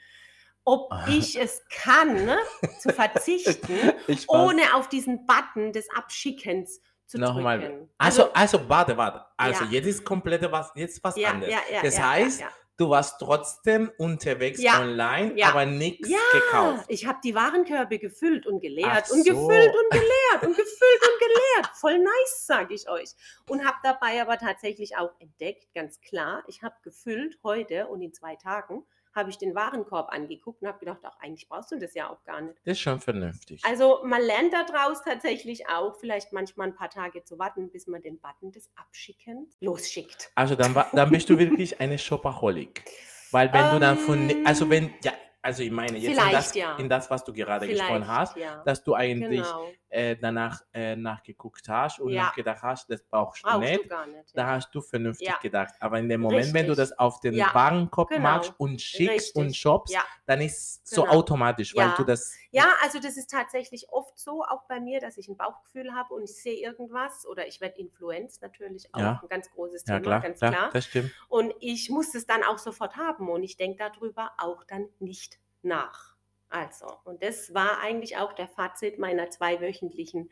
ob 0.65 0.93
Ah. 0.93 1.07
ich 1.09 1.39
es 1.41 1.62
kann, 1.71 2.25
ne, 2.27 2.39
zu 2.81 2.91
verzichten, 2.93 3.93
ohne 4.29 4.75
auf 4.75 4.89
diesen 4.89 5.27
Button 5.27 5.73
des 5.73 5.89
Abschickens 5.91 6.81
zu 7.07 7.19
Nochmal. 7.19 7.61
drücken. 7.61 7.89
Also, 7.99 8.33
also, 8.33 8.69
warte, 8.69 8.97
warte. 8.97 9.25
Also, 9.37 9.65
Ja. 9.65 9.71
jetzt 9.71 9.87
ist 9.87 10.05
komplett 10.05 10.43
was, 10.53 10.71
jetzt 10.75 11.03
was 11.03 11.17
ja, 11.17 11.31
anderes. 11.31 11.53
ja, 11.55 11.61
ja, 11.77 11.83
das 11.83 12.01
heißt. 12.01 12.45
Du 12.81 12.88
warst 12.88 13.21
trotzdem 13.21 13.93
unterwegs 13.99 14.61
Ja. 14.62 14.81
online, 14.81 15.37
Ja. 15.37 15.49
aber 15.50 15.67
nichts 15.67 16.09
Ja, 16.09 16.19
gekauft. 16.32 16.87
ich 16.88 17.06
habe 17.06 17.19
die 17.23 17.35
Warenkörbe 17.35 17.99
gefüllt 17.99 18.47
und 18.47 18.61
geleert 18.61 19.05
Ach 19.06 19.11
und 19.11 19.19
so. 19.25 19.31
gefüllt 19.32 19.75
und 19.75 19.91
geleert 19.91 20.43
und 20.43 20.56
gefüllt 20.56 21.03
und 21.03 21.19
geleert. 21.21 21.77
Voll 21.77 21.99
nice, 21.99 22.47
sage 22.47 22.73
ich 22.75 22.88
euch. 22.88 23.11
Und 23.49 23.65
habe 23.67 23.77
dabei 23.82 24.23
aber 24.23 24.38
tatsächlich 24.38 24.97
auch 24.97 25.12
entdeckt, 25.19 25.69
ganz 25.75 26.00
klar, 26.00 26.43
ich 26.47 26.62
habe 26.62 26.75
gefüllt 26.82 27.38
heute 27.44 27.87
und 27.88 28.00
in 28.00 28.15
zwei 28.15 28.37
Tagen 28.37 28.87
habe 29.21 29.31
ich 29.31 29.39
den 29.39 29.55
Warenkorb 29.55 30.13
angeguckt 30.13 30.63
und 30.63 30.69
habe 30.69 30.79
gedacht, 30.79 30.99
ach, 31.03 31.17
eigentlich 31.21 31.49
brauchst 31.49 31.71
du 31.71 31.79
das 31.79 31.95
ja 31.95 32.11
auch 32.11 32.23
gar 32.25 32.41
nicht. 32.41 32.59
Das 32.65 32.73
ist 32.73 32.81
schon 32.81 32.99
vernünftig. 32.99 33.63
Also 33.65 34.01
man 34.05 34.23
lernt 34.23 34.53
daraus 34.53 35.03
tatsächlich 35.03 35.69
auch, 35.69 35.95
vielleicht 36.01 36.33
manchmal 36.33 36.69
ein 36.69 36.75
paar 36.75 36.91
Tage 36.91 37.23
zu 37.23 37.39
warten, 37.39 37.71
bis 37.71 37.87
man 37.87 38.03
den 38.03 38.19
Button 38.19 38.51
des 38.51 38.71
Abschickens 38.77 39.57
losschickt. 39.61 40.33
Also 40.35 40.57
dann, 40.57 40.75
dann 40.93 41.11
bist 41.11 41.31
du 41.31 41.39
wirklich 41.39 41.81
eine 41.81 41.99
Shopaholic. 41.99 42.85
Weil 43.31 43.53
wenn 43.53 43.71
du 43.71 43.79
dann 43.79 43.97
von, 43.97 44.45
also 44.45 44.69
wenn, 44.69 44.93
ja, 45.05 45.13
also 45.43 45.63
ich 45.63 45.71
meine, 45.71 45.97
jetzt 45.97 46.09
in 46.09 46.15
Vielleicht, 46.15 46.35
das, 46.35 46.55
ja. 46.55 46.77
in 46.77 46.89
das, 46.89 47.11
was 47.11 47.25
du 47.25 47.33
gerade 47.33 47.67
gesprochen 47.67 48.07
hast, 48.07 48.37
ja. 48.37 48.63
dass 48.65 48.83
du 48.83 48.95
eigentlich 48.95 49.41
Genau. 49.41 49.71
Äh, 49.91 50.17
danach 50.17 50.63
äh, 50.73 50.97
nachgeguckt 50.97 51.69
hast 51.69 52.01
und 52.01 52.11
Ja. 52.13 52.25
nachgedacht 52.25 52.63
hast, 52.63 52.89
das 52.91 53.03
brauchst 53.03 53.43
du 53.45 53.49
Brauchst 53.49 53.61
nicht. 53.61 53.91
du 53.91 54.07
nicht. 54.11 54.37
Da 54.37 54.43
Ja. 54.43 54.49
hast 54.57 54.71
du 54.75 54.81
vernünftig 54.81 55.27
Ja. 55.29 55.39
gedacht. 55.43 55.75
Aber 55.81 55.99
in 55.99 56.09
dem 56.09 56.21
Moment, 56.21 56.55
wenn 56.55 56.67
du 56.67 56.73
Richtig. 56.73 56.91
das 56.91 56.99
auf 56.99 57.21
den 57.21 57.35
Ja. 57.35 57.51
Warenkorb 57.53 58.09
Genau. 58.11 58.23
machst 58.23 58.55
und 58.59 58.81
schickst 58.81 59.35
und 59.37 59.47
Richtig. 59.47 59.61
shoppst, 59.61 59.93
Ja. 59.95 60.03
dann 60.27 60.41
ist 60.41 60.83
es 60.85 60.91
so 60.95 61.03
Genau. 61.03 61.15
automatisch, 61.15 61.75
weil 61.77 61.93
du 61.97 62.05
das. 62.05 62.33
Ja, 62.53 62.69
also 62.83 62.99
das 63.01 63.17
ist 63.17 63.31
tatsächlich 63.31 63.89
oft 63.91 64.19
so, 64.19 64.43
auch 64.45 64.63
bei 64.69 64.81
mir, 64.81 65.01
dass 65.01 65.19
ich 65.19 65.29
ein 65.29 65.37
Bauchgefühl 65.37 65.93
habe 65.95 66.15
und 66.15 66.23
ich 66.23 66.35
sehe 66.41 66.61
irgendwas 66.65 67.27
oder 67.27 67.47
ich 67.47 67.61
werde 67.61 67.79
Influenz 67.79 68.41
natürlich 68.41 68.95
auch 68.95 69.01
ein 69.23 69.29
ganz 69.29 69.51
großes 69.51 69.85
Ja, 69.87 69.95
Thema, 69.95 70.03
klar, 70.03 70.21
ganz 70.21 70.39
klar, 70.39 70.53
klar. 70.53 70.71
das 70.73 70.85
stimmt. 70.87 71.11
Und 71.29 71.53
ich 71.61 71.91
muss 71.91 72.15
es 72.15 72.27
dann 72.27 72.43
auch 72.45 72.59
sofort 72.59 72.97
haben 72.97 73.29
und 73.29 73.43
ich 73.43 73.57
denke 73.57 73.79
darüber 73.79 74.31
auch 74.39 74.63
dann 74.65 74.89
nicht 75.01 75.39
nach. 75.63 76.10
Also, 76.50 76.87
und 77.05 77.23
das 77.23 77.55
war 77.55 77.81
eigentlich 77.81 78.17
auch 78.17 78.32
der 78.32 78.49
Fazit 78.49 78.99
meiner 78.99 79.30
zweiwöchentlichen 79.30 80.30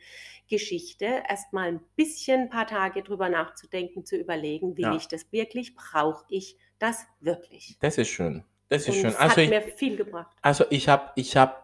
Geschichte. 0.49 1.23
Erstmal 1.27 1.69
ein 1.69 1.79
bisschen 1.95 2.41
ein 2.41 2.49
paar 2.49 2.67
Tage 2.67 3.03
drüber 3.03 3.29
nachzudenken, 3.29 4.05
zu 4.05 4.17
überlegen, 4.17 4.75
will 4.77 4.83
Ja. 4.85 4.95
ich 4.95 5.07
das 5.07 5.31
wirklich? 5.31 5.75
Brauche 5.75 6.25
ich 6.29 6.57
das 6.77 7.05
wirklich? 7.21 7.77
Das 7.79 7.97
ist 7.97 8.09
schön. 8.09 8.43
Das 8.67 8.83
ist 8.83 8.89
Und 8.89 8.95
schön. 8.95 9.05
es 9.11 9.15
Also 9.15 9.31
hat 9.31 9.37
ich, 9.43 9.49
mir 9.49 9.61
viel 9.61 9.95
gebracht. 9.95 10.35
also 10.41 10.65
ich 10.69 10.89
habe, 10.89 11.09
ich 11.15 11.37
habe, 11.37 11.55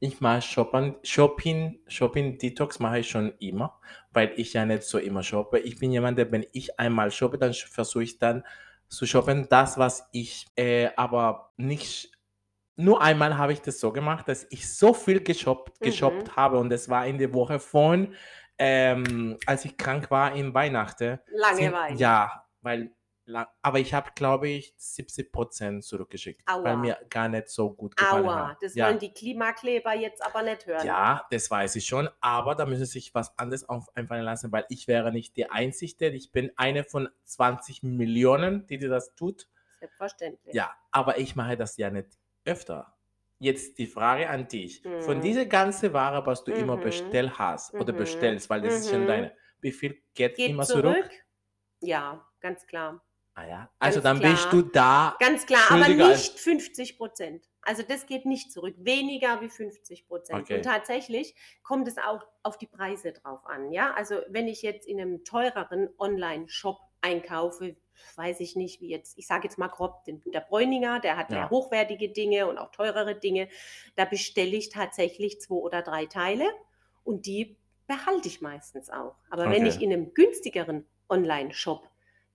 ich 0.00 0.20
mache 0.20 0.42
Shopping, 0.42 0.96
Shopping, 1.04 1.78
Shopping 1.86 2.38
Detox 2.38 2.80
mache 2.80 2.98
ich 2.98 3.08
schon 3.08 3.32
immer, 3.38 3.78
weil 4.12 4.32
ich 4.36 4.52
ja 4.52 4.66
nicht 4.66 4.82
so 4.82 4.98
immer 4.98 5.22
shoppe. 5.22 5.60
Ich 5.60 5.78
bin 5.78 5.92
jemand, 5.92 6.18
der, 6.18 6.30
wenn 6.32 6.44
ich 6.52 6.78
einmal 6.80 7.12
shoppe, 7.12 7.38
dann 7.38 7.54
versuche 7.54 8.02
ich 8.02 8.18
dann 8.18 8.44
zu 8.88 9.06
shoppen, 9.06 9.46
das, 9.48 9.78
was 9.78 10.08
ich 10.12 10.46
äh, 10.56 10.90
aber 10.96 11.52
nicht. 11.56 12.10
Nur 12.76 13.02
einmal 13.02 13.36
habe 13.36 13.52
ich 13.52 13.60
das 13.60 13.78
so 13.80 13.92
gemacht, 13.92 14.28
dass 14.28 14.46
ich 14.50 14.72
so 14.74 14.94
viel 14.94 15.20
geshoppt, 15.22 15.80
Mhm. 15.80 15.84
geshoppt 15.84 16.36
habe 16.36 16.58
und 16.58 16.70
das 16.70 16.88
war 16.88 17.06
in 17.06 17.18
der 17.18 17.32
Woche 17.34 17.58
von, 17.58 18.14
ähm, 18.58 19.36
als 19.46 19.64
ich 19.64 19.76
krank 19.76 20.10
war 20.10 20.34
in 20.34 20.54
Weihnachten. 20.54 21.18
Langeweile. 21.26 21.96
Ja, 21.96 22.46
weil, 22.62 22.94
la- 23.26 23.52
aber 23.60 23.78
ich 23.78 23.92
habe, 23.92 24.10
glaube 24.14 24.48
ich, 24.48 24.74
70% 24.78 25.82
zurückgeschickt, 25.84 26.42
weil 26.46 26.72
Aua. 26.72 26.76
mir 26.76 26.98
gar 27.10 27.28
nicht 27.28 27.48
so 27.48 27.70
gut 27.74 27.96
gefallen 27.96 28.24
Aua, 28.26 28.48
hat. 28.50 28.58
das 28.62 28.74
ja. 28.74 28.86
wollen 28.86 28.98
die 28.98 29.12
Klimakleber 29.12 29.94
jetzt 29.94 30.24
aber 30.24 30.42
nicht 30.42 30.66
hören. 30.66 30.86
Ja, 30.86 31.26
das 31.30 31.50
weiß 31.50 31.76
ich 31.76 31.84
schon, 31.86 32.08
aber 32.20 32.54
da 32.54 32.64
müssen 32.66 32.84
sie 32.86 32.92
sich 32.92 33.14
was 33.14 33.36
anderes 33.38 33.68
auf- 33.68 33.94
einfallen 33.94 34.24
lassen, 34.24 34.50
weil 34.52 34.64
ich 34.70 34.88
wäre 34.88 35.12
nicht 35.12 35.36
die 35.36 35.50
Einzige, 35.50 36.08
ich 36.08 36.32
bin 36.32 36.52
eine 36.56 36.84
von 36.84 37.08
20 37.24 37.82
Millionen, 37.82 38.66
die 38.66 38.78
dir 38.78 38.88
das 38.88 39.14
tut. 39.14 39.48
Selbstverständlich. 39.80 40.54
Ja, 40.54 40.70
aber 40.90 41.18
ich 41.18 41.34
mache 41.36 41.56
das 41.56 41.76
ja 41.76 41.90
nicht 41.90 42.18
öfter. 42.44 42.94
Jetzt 43.38 43.78
die 43.78 43.86
Frage 43.86 44.28
an 44.28 44.46
dich. 44.46 44.82
Von 45.00 45.18
Mhm. 45.18 45.22
dieser 45.22 45.46
ganzen 45.46 45.92
Ware, 45.92 46.24
was 46.26 46.44
du 46.44 46.52
immer 46.52 46.76
Mhm. 46.76 46.82
bestellt 46.82 47.38
hast 47.38 47.74
oder 47.74 47.92
Mhm. 47.92 47.96
bestellst, 47.98 48.48
weil 48.50 48.60
das 48.60 48.74
ist 48.80 48.90
schon 48.90 49.02
Mhm. 49.02 49.06
deine, 49.08 49.36
wie 49.60 49.72
viel 49.72 50.00
geht, 50.14 50.36
Geht 50.36 50.50
immer 50.50 50.62
zurück? 50.64 50.94
zurück? 50.96 51.10
Ja, 51.80 52.24
ganz 52.40 52.66
klar. 52.66 53.04
Ah 53.34 53.46
ja. 53.46 53.70
Also 53.78 54.02
Ganz 54.02 54.20
dann 54.20 54.30
bist 54.30 54.48
klar. 54.50 54.62
du 54.62 54.68
da. 54.70 55.16
Ganz 55.18 55.46
klar, 55.46 55.70
aber 55.70 55.88
nicht 55.88 56.38
50 56.38 56.98
Prozent. 56.98 57.48
Also 57.62 57.82
das 57.82 58.06
geht 58.06 58.26
nicht 58.26 58.52
zurück. 58.52 58.74
Weniger 58.78 59.40
wie 59.40 59.48
50 59.48 60.06
Prozent. 60.06 60.42
Okay. 60.42 60.56
Und 60.56 60.64
tatsächlich 60.64 61.34
kommt 61.62 61.88
es 61.88 61.96
auch 61.96 62.22
auf 62.42 62.58
die 62.58 62.66
Preise 62.66 63.12
drauf 63.12 63.46
an. 63.46 63.72
Ja, 63.72 63.94
also 63.94 64.20
wenn 64.28 64.48
ich 64.48 64.60
jetzt 64.62 64.86
in 64.86 65.00
einem 65.00 65.24
teureren 65.24 65.88
Online-Shop 65.98 66.78
einkaufe, 67.00 67.76
weiß 68.16 68.40
ich 68.40 68.56
nicht, 68.56 68.80
wie 68.80 68.88
jetzt, 68.88 69.16
ich 69.18 69.26
sage 69.26 69.44
jetzt 69.44 69.58
mal 69.58 69.68
grob, 69.68 70.04
den, 70.04 70.22
der 70.26 70.40
Bräuninger, 70.40 71.00
der 71.00 71.16
hat 71.16 71.30
Ja. 71.30 71.38
ja 71.38 71.50
hochwertige 71.50 72.08
Dinge 72.10 72.46
und 72.46 72.58
auch 72.58 72.70
teurere 72.70 73.14
Dinge. 73.14 73.48
Da 73.96 74.04
bestelle 74.04 74.56
ich 74.56 74.70
tatsächlich 74.70 75.40
zwei 75.40 75.54
oder 75.56 75.82
drei 75.82 76.06
Teile 76.06 76.44
und 77.04 77.26
die 77.26 77.56
behalte 77.86 78.28
ich 78.28 78.40
meistens 78.40 78.90
auch. 78.90 79.16
Aber 79.30 79.50
wenn 79.50 79.66
ich 79.66 79.76
Okay. 79.76 79.84
in 79.84 79.92
einem 79.92 80.14
günstigeren 80.14 80.86
Online-Shop 81.08 81.88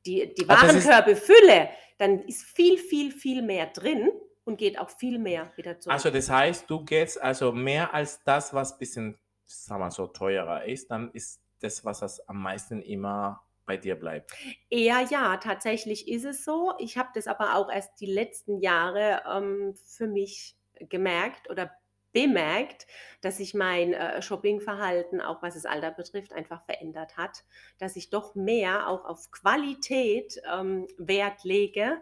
die, 0.06 0.34
die 0.34 0.46
das 0.48 0.64
ist- 0.74 0.88
Warenkörbe 0.88 1.16
fülle, 1.16 1.70
dann 1.98 2.22
ist 2.26 2.44
viel, 2.44 2.78
viel, 2.78 3.12
viel 3.12 3.42
mehr 3.42 3.66
drin 3.68 4.10
und 4.46 4.58
geht 4.58 4.80
auch 4.80 4.90
viel 4.90 5.20
mehr 5.20 5.52
wieder 5.58 5.80
zurück. 5.80 5.94
Also 5.94 6.10
das 6.12 6.30
heißt, 6.30 6.70
du 6.70 6.86
gehst 6.86 7.20
also 7.22 7.52
mehr 7.52 7.94
als 7.94 8.24
das, 8.24 8.54
was 8.54 8.74
ein 8.74 8.78
bisschen, 8.80 9.18
sagen 9.46 9.82
wir 9.82 9.92
so, 9.92 10.08
teurer 10.08 10.64
ist, 10.66 10.90
dann 10.92 11.12
ist 11.12 11.42
das, 11.60 11.84
was 11.84 12.00
das 12.00 12.20
am 12.30 12.42
meisten 12.42 12.82
immer 12.82 13.42
bei 13.68 13.78
dir 13.78 13.96
bleibt. 13.96 14.34
Eher 14.72 15.02
ja, 15.12 15.38
tatsächlich 15.38 16.08
ist 16.08 16.26
es 16.26 16.44
so. 16.44 16.74
Ich 16.80 16.98
habe 16.98 17.10
das 17.14 17.28
aber 17.28 17.56
auch 17.56 17.72
erst 17.72 18.00
die 18.02 18.12
letzten 18.12 18.60
Jahre 18.60 19.22
ähm, 19.32 19.76
für 19.76 20.08
mich 20.08 20.58
gemerkt 20.80 21.52
oder 21.52 21.72
bemerkt, 22.14 22.88
dass 23.22 23.38
sich 23.38 23.54
mein 23.54 23.94
äh, 23.94 24.24
Shoppingverhalten, 24.24 25.22
auch 25.22 25.44
was 25.44 25.54
das 25.54 25.68
Alter 25.68 25.92
betrifft, 25.92 26.34
einfach 26.34 26.66
verändert 26.66 27.18
hat. 27.18 27.44
Dass 27.78 27.96
ich 27.96 28.10
doch 28.10 28.34
mehr 28.34 28.88
auch 28.88 29.06
auf 29.06 29.30
Qualität 29.30 30.42
ähm, 30.52 30.88
Wert 30.98 31.44
lege 31.44 32.02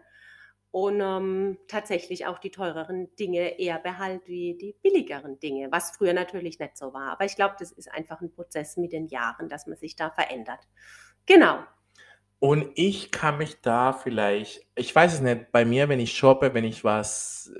und 0.71 0.99
ähm, 1.01 1.57
tatsächlich 1.67 2.25
auch 2.25 2.37
die 2.37 2.51
teureren 2.51 3.15
Dinge 3.15 3.59
eher 3.59 3.79
behalte 3.79 4.27
wie 4.27 4.57
die 4.57 4.75
billigeren 4.81 5.39
Dinge, 5.39 5.71
was 5.71 5.91
früher 5.91 6.13
natürlich 6.13 6.59
nicht 6.59 6.77
so 6.77 6.93
war. 6.93 7.11
Aber 7.11 7.25
ich 7.25 7.35
glaube, 7.35 7.55
das 7.57 7.71
ist 7.71 7.91
einfach 7.91 8.21
ein 8.21 8.31
Prozess 8.31 8.75
mit 8.75 8.91
den 8.91 9.07
Jahren, 9.07 9.47
dass 9.47 9.67
man 9.67 9.77
sich 9.77 9.95
da 9.95 10.11
verändert. 10.11 10.59
Genau. 11.25 11.63
Und 12.39 12.71
ich 12.75 13.11
kann 13.11 13.37
mich 13.37 13.61
da 13.61 13.93
vielleicht, 13.93 14.67
ich 14.75 14.93
weiß 14.93 15.13
es 15.13 15.21
nicht, 15.21 15.51
bei 15.51 15.65
mir, 15.65 15.89
wenn 15.89 15.99
ich 15.99 16.15
shoppe, 16.15 16.53
wenn 16.53 16.63
ich 16.63 16.83
was, 16.83 17.51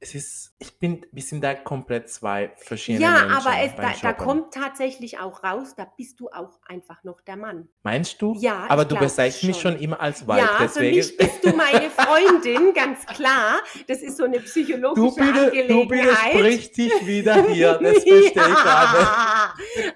es 0.00 0.14
ist, 0.14 0.53
ich 0.64 0.78
bin, 0.78 1.04
wir 1.12 1.22
sind 1.22 1.42
da 1.44 1.54
komplett 1.54 2.08
zwei 2.10 2.52
verschiedene 2.56 3.04
Ja, 3.04 3.10
Menschen 3.26 3.32
aber 3.46 3.58
es, 3.62 3.76
da, 3.76 3.92
da 4.00 4.12
kommt 4.14 4.54
tatsächlich 4.54 5.18
auch 5.18 5.44
raus, 5.44 5.74
da 5.76 5.86
bist 5.96 6.18
du 6.20 6.28
auch 6.30 6.58
einfach 6.66 7.04
noch 7.04 7.20
der 7.20 7.36
Mann. 7.36 7.68
Meinst 7.82 8.20
du? 8.22 8.34
Ja, 8.38 8.66
Aber 8.68 8.84
du 8.84 8.96
bezeichnest 8.96 9.44
mich 9.44 9.60
schon. 9.60 9.78
immer 9.78 10.00
als 10.00 10.26
Weib, 10.26 10.38
ja, 10.38 10.46
für 10.56 10.62
deswegen. 10.64 10.96
mich 10.96 11.16
bist 11.16 11.44
du 11.44 11.50
meine 11.54 11.90
Freundin, 11.96 12.72
ganz 12.72 13.04
klar. 13.06 13.60
Das 13.88 14.00
ist 14.02 14.16
so 14.16 14.24
eine 14.24 14.40
psychologische 14.40 15.02
Du, 15.02 15.14
bitte, 15.14 15.32
du 15.32 15.82
Angelegenheit. 15.82 15.90
widersprichst 15.90 16.76
dich 16.78 17.06
wieder 17.06 17.46
hier, 17.48 17.74
das 17.74 17.92
verstehe 17.92 18.20
ich 18.20 18.32
gerade. 18.34 19.06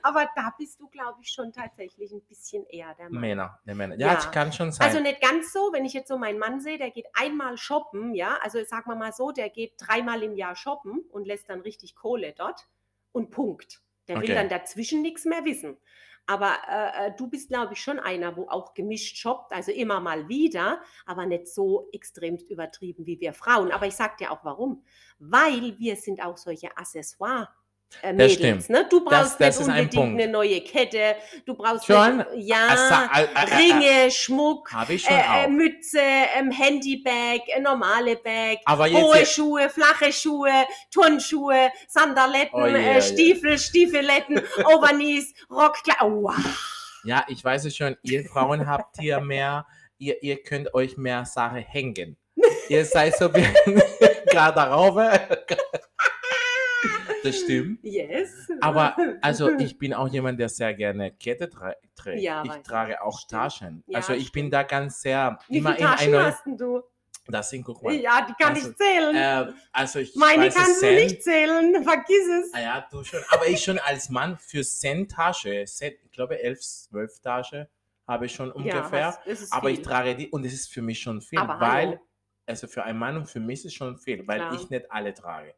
aber 0.02 0.28
da 0.36 0.52
bist 0.58 0.78
du, 0.80 0.88
glaube 0.88 1.18
ich, 1.22 1.30
schon 1.30 1.52
tatsächlich 1.52 2.12
ein 2.12 2.20
bisschen 2.28 2.64
eher 2.66 2.94
der 2.98 3.10
Mann. 3.10 3.20
Männer, 3.20 3.58
ne 3.64 3.74
Männer. 3.74 3.94
Ja, 3.98 4.08
Ja. 4.08 4.14
das 4.16 4.30
kann 4.30 4.52
schon 4.52 4.72
sein. 4.72 4.86
Also 4.86 5.00
nicht 5.00 5.20
ganz 5.20 5.52
so, 5.52 5.70
wenn 5.72 5.84
ich 5.84 5.92
jetzt 5.92 6.08
so 6.08 6.18
meinen 6.18 6.38
Mann 6.38 6.60
sehe, 6.60 6.78
der 6.78 6.90
geht 6.90 7.06
einmal 7.14 7.56
shoppen, 7.56 8.14
ja, 8.14 8.38
also 8.42 8.62
sagen 8.64 8.90
wir 8.90 8.96
mal 8.96 9.12
so, 9.12 9.30
der 9.32 9.48
geht 9.50 9.72
dreimal 9.78 10.22
im 10.22 10.34
Jahr 10.36 10.56
shoppen 10.58 11.00
und 11.10 11.26
lässt 11.26 11.48
dann 11.48 11.60
richtig 11.60 11.94
Kohle 11.96 12.34
dort 12.36 12.68
und 13.12 13.30
Punkt. 13.30 13.80
Der 14.08 14.20
will 14.20 14.24
Okay. 14.24 14.34
dann 14.34 14.48
dazwischen 14.48 15.02
nichts 15.02 15.24
mehr 15.24 15.44
wissen. 15.44 15.76
Aber 16.26 16.58
äh, 16.68 17.06
äh, 17.06 17.12
du 17.16 17.28
bist, 17.28 17.48
glaube 17.48 17.72
ich, 17.72 17.82
schon 17.82 17.98
einer, 17.98 18.36
wo 18.36 18.48
auch 18.48 18.74
gemischt 18.74 19.16
shoppt, 19.16 19.52
also 19.52 19.72
immer 19.72 20.00
mal 20.00 20.28
wieder, 20.28 20.82
aber 21.06 21.24
nicht 21.24 21.48
so 21.48 21.88
extremst 21.92 22.50
übertrieben 22.50 23.06
wie 23.06 23.18
wir 23.20 23.32
Frauen. 23.32 23.72
Aber 23.72 23.86
ich 23.86 23.96
sag 23.96 24.18
dir 24.18 24.30
auch 24.30 24.44
warum. 24.44 24.84
Weil 25.18 25.78
wir 25.78 25.96
sind 25.96 26.22
auch 26.22 26.36
solche 26.36 26.76
Accessoire. 26.76 27.48
Äh, 28.02 28.08
Das 28.14 28.16
Mädels, 28.16 28.34
stimmt. 28.34 28.70
ne? 28.70 28.86
Du 28.90 29.02
brauchst 29.04 29.40
das 29.40 29.58
nicht 29.58 29.60
ist 29.60 29.60
ein 29.60 29.80
unbedingt 29.80 29.94
Punkt. 29.94 30.22
eine 30.22 30.30
neue 30.30 30.60
Kette, 30.60 31.16
du 31.46 31.54
brauchst 31.54 31.86
Schon? 31.86 32.18
nicht, 32.18 32.26
ja, 32.48 32.68
Asa- 32.68 33.10
äh, 33.14 33.24
äh, 33.24 33.28
äh, 33.34 33.56
Ringe, 33.56 34.10
Schmuck, 34.10 34.70
äh, 34.88 35.44
äh, 35.44 35.48
Mütze, 35.48 35.98
ähm, 36.36 36.50
Handybag, 36.50 37.40
äh, 37.48 37.60
normale 37.60 38.16
Bag, 38.16 38.58
jetzt 38.58 38.68
hohe 39.02 39.16
hier- 39.16 39.26
Schuhe, 39.26 39.70
flache 39.70 40.12
Schuhe, 40.12 40.52
Turnschuhe, 40.92 41.70
Sandaletten, 41.88 42.62
Oh 42.62 42.66
je, 42.66 42.74
äh. 42.76 43.00
Stiefel, 43.02 43.58
Stiefeletten, 43.58 44.42
Overknees, 44.66 45.32
Rockkleid. 45.50 45.96
Oh, 46.02 46.24
wow. 46.24 46.36
Ja, 47.04 47.24
ich 47.28 47.42
weiß 47.42 47.64
es 47.64 47.74
schon, 47.76 47.96
ihr 48.02 48.24
Frauen 48.26 48.66
habt 48.66 48.98
hier 49.00 49.18
mehr, 49.20 49.66
ihr, 49.96 50.22
ihr 50.22 50.42
könnt 50.42 50.74
euch 50.74 50.96
mehr 50.98 51.24
Sachen 51.24 51.58
hängen. 51.58 52.16
Ihr 52.68 52.84
seid 52.84 53.16
so 53.16 53.34
wie 53.34 53.42
gerade 54.30 54.54
darauf. 54.54 54.94
Das 57.24 57.36
stimmt. 57.40 57.80
Yes. 57.82 58.48
Aber 58.60 58.96
also 59.22 59.50
ich 59.58 59.78
bin 59.78 59.92
auch 59.94 60.08
jemand, 60.08 60.38
der 60.40 60.48
sehr 60.48 60.74
gerne 60.74 61.12
Kette 61.12 61.46
tra- 61.46 61.74
trägt. 61.94 62.22
Ja, 62.22 62.42
ich 62.44 62.52
ich. 62.54 62.62
trage 62.62 63.02
auch 63.02 63.18
Stimmt. 63.20 63.30
Taschen. 63.42 63.84
Ja, 63.86 63.96
also 63.98 64.12
ich 64.12 64.30
bin 64.32 64.42
stimmt. 64.46 64.52
da 64.54 64.62
ganz 64.62 65.00
sehr 65.02 65.38
Wie 65.48 65.58
immer 65.58 65.74
viele 65.74 65.80
in 65.88 65.90
Taschen 65.94 66.14
einer. 66.14 66.24
hast 66.26 66.42
du? 66.46 66.82
Das 67.30 67.50
sind, 67.50 67.62
guck 67.62 67.82
mal. 67.82 67.92
Ja, 67.94 68.26
die 68.26 68.32
kann 68.42 68.54
Also, 68.54 68.70
ich 68.70 68.76
zählen. 68.76 69.14
Äh, 69.14 69.52
also 69.72 69.98
ich 69.98 70.16
Meine 70.16 70.48
kannst 70.48 70.80
du 70.82 70.86
nicht 70.94 71.22
zählen, 71.22 71.74
vergiss 71.84 72.26
es. 72.26 72.54
Ah 72.54 72.60
ja, 72.60 72.86
du 72.90 73.04
schon. 73.04 73.20
Aber 73.30 73.46
ich 73.46 73.62
schon 73.62 73.78
als 73.80 74.08
Mann 74.08 74.38
für 74.38 74.62
Cent-Tasche, 74.62 75.64
Cent, 75.66 75.96
ich 76.04 76.10
glaube 76.10 76.42
11, 76.42 76.60
12 76.60 77.20
Tasche 77.20 77.68
habe 78.06 78.24
ich 78.24 78.32
schon 78.32 78.50
ungefähr. 78.50 79.18
Ja, 79.26 79.36
aber 79.50 79.68
ich 79.68 79.76
viel. 79.80 79.84
trage 79.84 80.16
die 80.16 80.28
und 80.30 80.46
es 80.46 80.54
ist 80.54 80.72
für 80.72 80.80
mich 80.80 80.98
schon 81.00 81.20
viel, 81.20 81.38
Aber 81.38 81.60
weil, 81.60 81.86
hallo. 81.88 82.00
also 82.46 82.66
für 82.66 82.82
einen 82.84 82.98
Mann 82.98 83.16
und 83.18 83.26
für 83.28 83.40
mich 83.40 83.58
ist 83.60 83.66
es 83.66 83.74
schon 83.74 83.98
viel, 83.98 84.26
weil 84.26 84.38
Klar. 84.38 84.54
ich 84.54 84.70
nicht 84.70 84.90
alle 84.90 85.12
trage. 85.12 85.54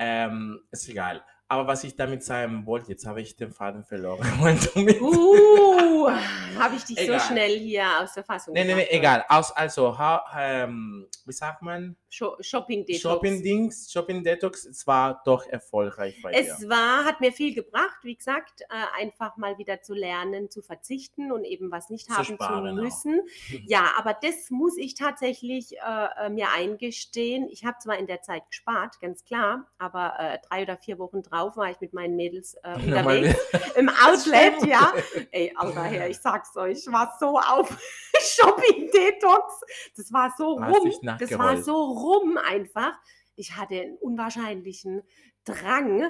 Ähm, 0.00 0.62
ist 0.70 0.88
egal. 0.88 1.22
Aber 1.50 1.66
was 1.66 1.82
ich 1.82 1.96
damit 1.96 2.22
sagen 2.22 2.64
wollte, 2.64 2.90
jetzt 2.90 3.04
habe 3.06 3.20
ich 3.20 3.34
den 3.34 3.50
Faden 3.50 3.82
verloren. 3.82 4.20
Uh, 5.00 6.08
habe 6.58 6.76
ich 6.76 6.84
dich 6.84 6.98
Egal. 6.98 7.18
so 7.18 7.26
schnell 7.26 7.58
hier 7.58 7.84
aus 8.00 8.14
der 8.14 8.22
Fassung 8.22 8.54
nee, 8.54 8.64
nee, 8.64 8.74
nee, 8.74 8.86
egal. 8.90 9.24
Aus, 9.28 9.50
also, 9.50 9.98
ha, 9.98 10.24
ähm, 10.38 11.08
wie 11.26 11.32
sagt 11.32 11.62
man? 11.62 11.96
Sho 12.08 12.36
Shopping 12.40 12.86
Detox. 12.86 13.02
Shopping-Dings, 13.02 13.92
Shopping-Detox, 13.92 14.64
es 14.66 14.86
war 14.86 15.22
doch 15.24 15.46
erfolgreich 15.46 16.20
bei 16.22 16.32
dir. 16.32 16.40
Es 16.40 16.68
war, 16.68 17.04
hat 17.04 17.20
mir 17.20 17.32
viel 17.32 17.54
gebracht, 17.54 17.98
wie 18.02 18.16
gesagt, 18.16 18.62
äh, 18.62 19.02
einfach 19.02 19.36
mal 19.36 19.58
wieder 19.58 19.82
zu 19.82 19.94
lernen, 19.94 20.50
zu 20.50 20.62
verzichten 20.62 21.32
und 21.32 21.44
eben 21.44 21.70
was 21.70 21.90
nicht 21.90 22.08
haben 22.10 22.24
zu 22.24 22.40
auch. 22.40 22.62
müssen. 22.72 23.20
Ja, 23.66 23.92
aber 23.96 24.16
das 24.20 24.50
muss 24.50 24.76
ich 24.76 24.94
tatsächlich 24.94 25.76
äh, 25.76 26.26
äh, 26.26 26.30
mir 26.30 26.48
eingestehen. 26.52 27.48
Ich 27.50 27.64
habe 27.64 27.78
zwar 27.78 27.98
in 27.98 28.06
der 28.06 28.22
Zeit 28.22 28.42
gespart, 28.48 29.00
ganz 29.00 29.24
klar, 29.24 29.68
aber 29.78 30.14
äh, 30.18 30.38
drei 30.48 30.62
oder 30.62 30.76
vier 30.76 30.98
Wochen 30.98 31.22
drauf 31.22 31.39
war 31.56 31.70
ich 31.70 31.80
mit 31.80 31.92
meinen 31.92 32.16
Mädels 32.16 32.54
äh, 32.62 32.74
unterwegs 32.74 33.38
im 33.76 33.88
Outlet, 34.06 34.64
ja. 34.66 34.92
Ey, 35.30 35.52
Alter, 35.56 35.82
Herr, 35.84 36.08
ich 36.08 36.18
sag's 36.18 36.56
euch, 36.56 36.78
ich 36.78 36.92
war 36.92 37.16
so 37.18 37.38
auf 37.38 37.68
Shopping 38.20 38.90
Detox. 38.92 39.60
Das 39.96 40.12
war 40.12 40.32
so 40.36 40.52
rum. 40.54 40.92
Das 41.18 41.38
war 41.38 41.56
so 41.62 41.74
rum 41.76 42.38
einfach. 42.38 42.92
Ich 43.36 43.56
hatte 43.56 43.74
einen 43.80 43.96
unwahrscheinlichen 43.96 45.02
Drang, 45.46 46.02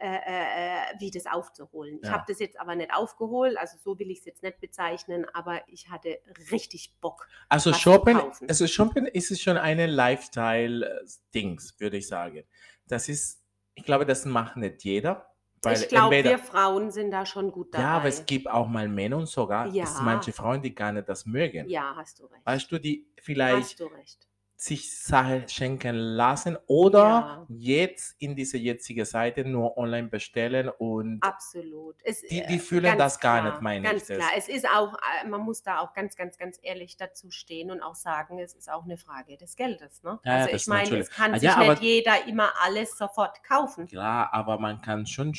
äh, 0.00 0.16
äh, 0.16 0.80
wie 0.98 1.10
das 1.10 1.26
aufzuholen. 1.26 1.98
Ich 2.00 2.08
Ja. 2.08 2.14
habe 2.14 2.24
das 2.26 2.38
jetzt 2.38 2.58
aber 2.58 2.74
nicht 2.74 2.94
aufgeholt, 2.94 3.58
also 3.58 3.76
so 3.84 3.98
will 3.98 4.10
ich 4.10 4.20
es 4.20 4.24
jetzt 4.24 4.42
nicht 4.42 4.58
bezeichnen, 4.60 5.26
aber 5.34 5.60
ich 5.68 5.90
hatte 5.90 6.18
richtig 6.50 6.94
Bock. 7.02 7.28
Also 7.50 7.72
kaufen. 7.72 8.48
also 8.48 8.66
Shoppen 8.66 9.04
ist 9.06 9.30
es 9.30 9.42
schon 9.42 9.58
eine 9.58 9.86
Lifestyle-Dings, 9.86 11.74
würde 11.78 11.98
ich 11.98 12.08
sagen. 12.08 12.44
Das 12.86 13.08
ist, 13.10 13.42
ich 13.78 13.84
glaube, 13.84 14.04
das 14.04 14.24
macht 14.24 14.56
nicht 14.56 14.84
jeder. 14.84 15.26
Weil 15.62 15.76
ich 15.80 15.88
glaube, 15.88 16.22
wir 16.22 16.38
Frauen 16.38 16.90
sind 16.92 17.10
da 17.10 17.26
schon 17.26 17.50
gut 17.50 17.74
dabei. 17.74 17.82
ja, 17.82 17.90
aber 17.96 18.08
es 18.08 18.24
gibt 18.26 18.48
auch 18.48 18.68
mal 18.68 18.88
Männer 18.88 19.16
und 19.16 19.26
sogar 19.26 19.66
Ja. 19.66 19.84
es 19.84 20.00
manche 20.00 20.32
Frauen, 20.32 20.62
die 20.62 20.72
gar 20.74 20.92
nicht 20.92 21.08
das 21.08 21.26
mögen. 21.26 21.68
ja, 21.68 21.94
hast 21.96 22.20
du 22.20 22.26
recht. 22.26 22.46
Weißt 22.46 22.70
du, 22.70 22.78
die 22.78 23.06
vielleicht 23.20 23.62
hast 23.64 23.80
du 23.80 23.86
recht. 23.86 24.27
Sich 24.60 24.92
Sachen 24.92 25.48
schenken 25.48 25.94
lassen 25.94 26.58
oder 26.66 26.98
Ja. 26.98 27.46
jetzt 27.48 28.16
in 28.20 28.34
diese 28.34 28.58
jetzige 28.58 29.04
Seite 29.04 29.44
nur 29.44 29.78
online 29.78 30.08
bestellen 30.08 30.68
und 30.78 31.22
Absolut. 31.22 31.94
Es, 32.02 32.22
Die- 32.22 32.40
äh, 32.40 32.46
die 32.48 32.58
fühlen 32.58 32.98
das 32.98 33.20
gar 33.20 33.38
klar, 33.40 33.52
nicht, 33.52 33.62
meine 33.62 33.82
Ganz 33.88 34.02
ich 34.02 34.08
das. 34.08 34.16
klar. 34.18 34.30
Es 34.36 34.48
ist 34.48 34.66
auch, 34.68 34.94
äh, 34.94 35.28
man 35.28 35.42
muss 35.42 35.62
da 35.62 35.78
auch 35.78 35.92
ganz, 35.94 36.16
ganz, 36.16 36.36
ganz 36.38 36.58
ehrlich 36.60 36.96
dazu 36.96 37.30
stehen 37.30 37.70
und 37.70 37.80
auch 37.82 37.94
sagen, 37.94 38.40
es 38.40 38.52
ist 38.54 38.68
auch 38.68 38.82
eine 38.82 38.98
Frage 38.98 39.36
des 39.36 39.54
Geldes. 39.54 40.02
Ne? 40.02 40.18
Ja, 40.24 40.32
ja, 40.38 40.44
also 40.46 40.56
ich 40.56 40.66
meine, 40.66 40.82
natürlich. 40.82 41.04
es 41.08 41.10
kann 41.14 41.34
Ah, 41.34 41.38
sich 41.38 41.48
ja, 41.48 41.58
nicht 41.70 41.82
jeder 41.82 42.26
immer 42.26 42.50
alles 42.64 42.98
sofort 42.98 43.44
kaufen. 43.44 43.86
klar, 43.86 44.28
aber 44.34 44.58
man 44.58 44.82
kann 44.82 45.06
schon 45.06 45.34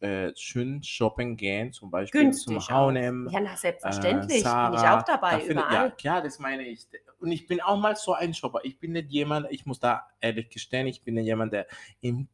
äh, 0.00 0.32
schön 0.34 0.82
shoppen 0.82 1.36
gehen, 1.36 1.72
zum 1.72 1.88
Beispiel 1.92 2.22
Günstig. 2.22 2.58
zum. 2.60 2.68
H&M. 2.68 3.28
Ja, 3.30 3.38
na, 3.40 3.52
äh, 3.52 3.56
selbstverständlich. 3.56 4.26
bin 4.26 4.36
ich 4.38 4.42
Sarah, 4.42 4.98
auch 4.98 5.02
dabei, 5.04 5.38
da 5.38 5.44
überall. 5.44 5.72
Ja, 5.74 5.90
klar, 5.90 6.20
das 6.22 6.40
meine 6.40 6.64
ich. 6.66 6.88
Und 7.20 7.30
ich 7.32 7.46
bin 7.46 7.60
auch 7.60 7.76
mal 7.76 7.96
so 7.96 8.14
ein 8.14 8.32
Shopper. 8.40 8.60
Ich 8.64 8.78
bin 8.78 8.92
nicht 8.92 9.10
jemand, 9.10 9.46
ich 9.50 9.66
muss 9.66 9.80
da 9.80 10.08
ehrlich 10.20 10.48
gestehen, 10.48 10.86
ich 10.86 11.02
bin 11.02 11.14
nicht 11.14 11.26
jemand, 11.26 11.52
der 11.52 11.66
im 12.00 12.28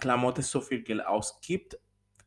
Klamotten 0.00 0.42
so 0.42 0.60
viel 0.60 0.82
Geld 0.82 1.04
ausgibt. 1.06 1.78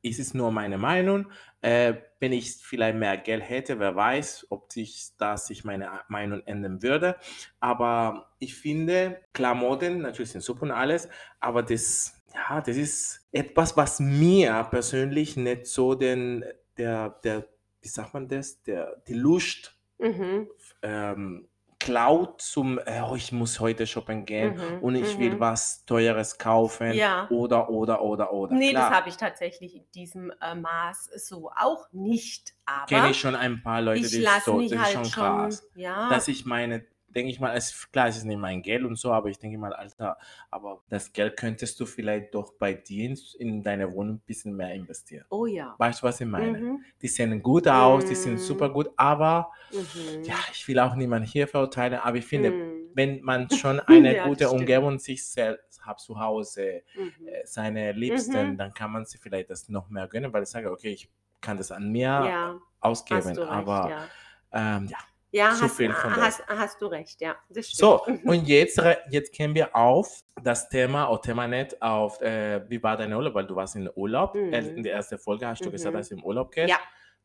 Es 0.03 0.19
ist 0.19 0.35
nur 0.35 0.51
meine 0.51 0.77
Meinung. 0.77 1.31
Äh, 1.61 1.95
wenn 2.19 2.31
ich 2.31 2.55
vielleicht 2.57 2.95
mehr 2.97 3.17
Geld 3.17 3.47
hätte, 3.49 3.79
wer 3.79 3.95
weiß, 3.95 4.47
ob 4.51 4.71
sich 4.71 5.09
da 5.17 5.35
sich 5.35 5.63
meine 5.63 5.89
Meinung 6.09 6.41
ändern 6.45 6.83
würde. 6.83 7.15
Aber 7.59 8.31
ich 8.37 8.53
finde, 8.55 9.21
Klamotten, 9.33 9.99
natürlich 10.03 10.31
sind 10.31 10.41
super 10.41 10.63
und 10.63 10.71
alles, 10.71 11.09
aber 11.39 11.63
das, 11.63 12.23
ja, 12.33 12.61
das 12.61 12.77
ist 12.77 13.27
etwas, 13.31 13.75
was 13.75 13.99
mir 13.99 14.67
persönlich 14.69 15.37
nicht 15.37 15.65
so 15.65 15.95
den, 15.95 16.45
der, 16.77 17.09
der, 17.23 17.47
wie 17.81 17.87
sagt 17.87 18.13
man 18.13 18.27
das, 18.27 18.61
der, 18.61 19.01
die 19.07 19.13
Lust 19.13 19.75
Mhm. 19.97 20.49
ähm, 20.81 21.47
klaut 21.79 22.41
zum, 22.41 22.79
äh, 22.79 23.01
oh, 23.07 23.15
ich 23.15 23.31
muss 23.31 23.59
heute 23.59 23.85
shoppen 23.85 24.25
gehen 24.25 24.55
Mhm, 24.55 24.79
und 24.81 24.95
ich 24.95 25.17
will 25.17 25.35
mhm. 25.35 25.39
was 25.39 25.85
Teures 25.85 26.37
kaufen 26.37 26.93
Ja. 26.93 27.27
oder, 27.29 27.69
oder, 27.69 28.01
oder, 28.01 28.31
oder. 28.33 28.55
Nee, 28.55 28.71
das 28.73 28.87
Klar, 28.87 28.91
habe 28.91 29.09
ich 29.09 29.17
tatsächlich 29.17 29.75
in 29.75 29.83
diesem 29.93 30.31
äh, 30.41 30.55
Maß 30.55 31.05
so 31.27 31.51
auch 31.55 31.87
nicht. 31.91 32.53
kenne 32.87 33.01
Aber 33.01 33.09
ich 33.11 33.19
schon 33.19 33.35
ein 33.35 33.61
paar 33.61 33.81
Leute, 33.81 34.05
ich 34.05 34.11
die 34.11 34.25
so, 34.43 34.61
das 34.61 34.71
ist 34.71 34.77
halt 34.79 34.93
schon 34.93 35.05
schon, 35.05 35.23
krass. 35.23 35.67
ja, 35.75 36.09
Dass 36.09 36.27
ich 36.27 36.45
meine, 36.45 36.85
denke 37.15 37.31
ich 37.31 37.39
mal, 37.39 37.55
es, 37.55 37.89
klar, 37.91 38.07
es 38.07 38.17
ist 38.17 38.25
nicht 38.25 38.37
mein 38.37 38.61
Geld 38.61 38.83
und 38.83 38.95
so, 38.97 39.11
aber 39.11 39.29
ich 39.29 39.39
denke 39.39 39.57
mal, 39.57 39.73
Alter, 39.73 40.17
aber 40.51 40.81
das 40.89 41.11
Geld 41.13 41.37
könntest 41.37 41.79
du 41.79 41.85
vielleicht 41.85 42.33
doch 42.35 42.53
bei 42.53 42.73
dir 42.73 43.05
in, 43.09 43.17
in 43.39 43.63
deine 43.63 43.91
Wohnung 43.93 44.15
ein 44.15 44.19
bisschen 44.19 44.55
mehr 44.55 44.73
investieren. 44.73 45.25
oh 45.29 45.45
ja. 45.45 45.75
Weißt 45.77 46.01
du, 46.01 46.07
was 46.07 46.21
ich 46.21 46.27
meine? 46.27 46.59
Mhm, 46.59 46.83
Die 47.01 47.07
sehen 47.07 47.41
gut 47.41 47.67
aus, 47.67 48.05
die 48.05 48.15
sind 48.15 48.35
Mm. 48.35 48.37
super 48.37 48.69
gut, 48.69 48.89
aber 48.97 49.51
mhm, 49.71 50.23
ja, 50.23 50.35
ich 50.51 50.67
will 50.67 50.79
auch 50.79 50.95
niemanden 50.95 51.27
hier 51.27 51.47
verurteilen, 51.47 51.99
aber 51.99 52.17
ich 52.17 52.25
finde, 52.25 52.51
mhm, 52.51 52.89
wenn 52.93 53.21
man 53.21 53.49
schon 53.51 53.79
eine 53.79 54.15
Ja, 54.15 54.27
gute. 54.27 54.49
Umgebung 54.49 54.99
sich 54.99 55.25
selbst 55.25 55.85
hat 55.85 55.99
zu 55.99 56.19
Hause, 56.19 56.81
mhm. 56.95 57.27
äh, 57.27 57.45
seine 57.45 57.91
Liebsten, 57.91 58.53
Mhm. 58.53 58.57
dann 58.57 58.73
kann 58.73 58.91
man 58.91 59.05
sich 59.05 59.19
vielleicht 59.21 59.49
das 59.49 59.69
noch 59.69 59.89
mehr 59.89 60.07
gönnen, 60.07 60.31
weil 60.33 60.43
ich 60.43 60.49
sage, 60.49 60.71
okay, 60.71 60.91
ich 60.93 61.09
kann 61.41 61.57
das 61.57 61.71
an 61.71 61.91
mir 61.91 62.25
Ja, 62.25 62.59
ausgeben, 62.79 63.35
du 63.35 63.41
recht, 63.41 63.51
aber 63.51 63.89
ja. 63.89 64.09
ähm, 64.51 64.87
ja. 64.89 64.97
Ja, 65.35 65.51
so 65.51 65.65
hast, 65.65 65.75
viel 65.75 65.91
von 65.91 66.13
das. 66.13 66.39
hast, 66.39 66.47
hast 66.47 66.81
du 66.81 66.85
recht, 66.87 67.19
ja. 67.19 67.35
So, 67.49 68.01
Mhm. 68.07 68.19
und 68.29 68.47
jetzt, 68.47 68.81
jetzt 69.09 69.33
gehen 69.33 69.53
wir 69.53 69.75
auf 69.75 70.23
das 70.41 70.69
Thema, 70.69 71.09
oder 71.09 71.21
Thema 71.21 71.45
nicht, 71.47 71.81
auf, 71.81 72.21
äh, 72.21 72.61
wie 72.69 72.81
war 72.81 72.95
dein 72.95 73.11
Urlaub, 73.13 73.33
weil 73.33 73.45
du 73.45 73.55
warst 73.55 73.75
in 73.75 73.89
Urlaub, 73.95 74.33
äh, 74.35 74.61
Mhm. 74.61 74.77
in 74.77 74.83
der 74.83 74.93
ersten 74.93 75.17
Folge 75.17 75.45
hast 75.47 75.65
du 75.65 75.71
gesagt, 75.71 75.93
Mhm. 75.93 75.97
dass 75.97 76.09
du 76.09 76.15
im 76.15 76.23
Urlaub 76.23 76.51
gehst, 76.51 76.69
Ja. 76.69 76.77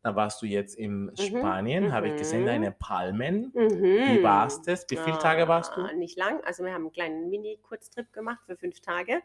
dann 0.02 0.16
warst 0.16 0.42
du 0.42 0.46
jetzt 0.46 0.74
in 0.76 1.12
Spanien, 1.16 1.92
habe 1.92 2.08
ich 2.08 2.16
gesehen, 2.16 2.42
mhm. 2.42 2.46
deine 2.46 2.72
Palmen, 2.72 3.52
Mhm. 3.54 3.82
wie 3.82 4.22
war's 4.24 4.60
das, 4.62 4.86
wie 4.90 4.96
viele 4.96 5.18
Tage 5.18 5.46
warst 5.46 5.76
du? 5.76 5.80
Ah, 5.82 5.92
Nicht 5.92 6.18
lang. 6.18 6.42
Also 6.44 6.64
wir 6.64 6.72
haben 6.72 6.82
einen 6.82 6.92
kleinen 6.92 7.30
Mini-Kurztrip 7.30 8.12
gemacht 8.12 8.40
für 8.44 8.56
fünf 8.56 8.80
Tage. 8.80 9.20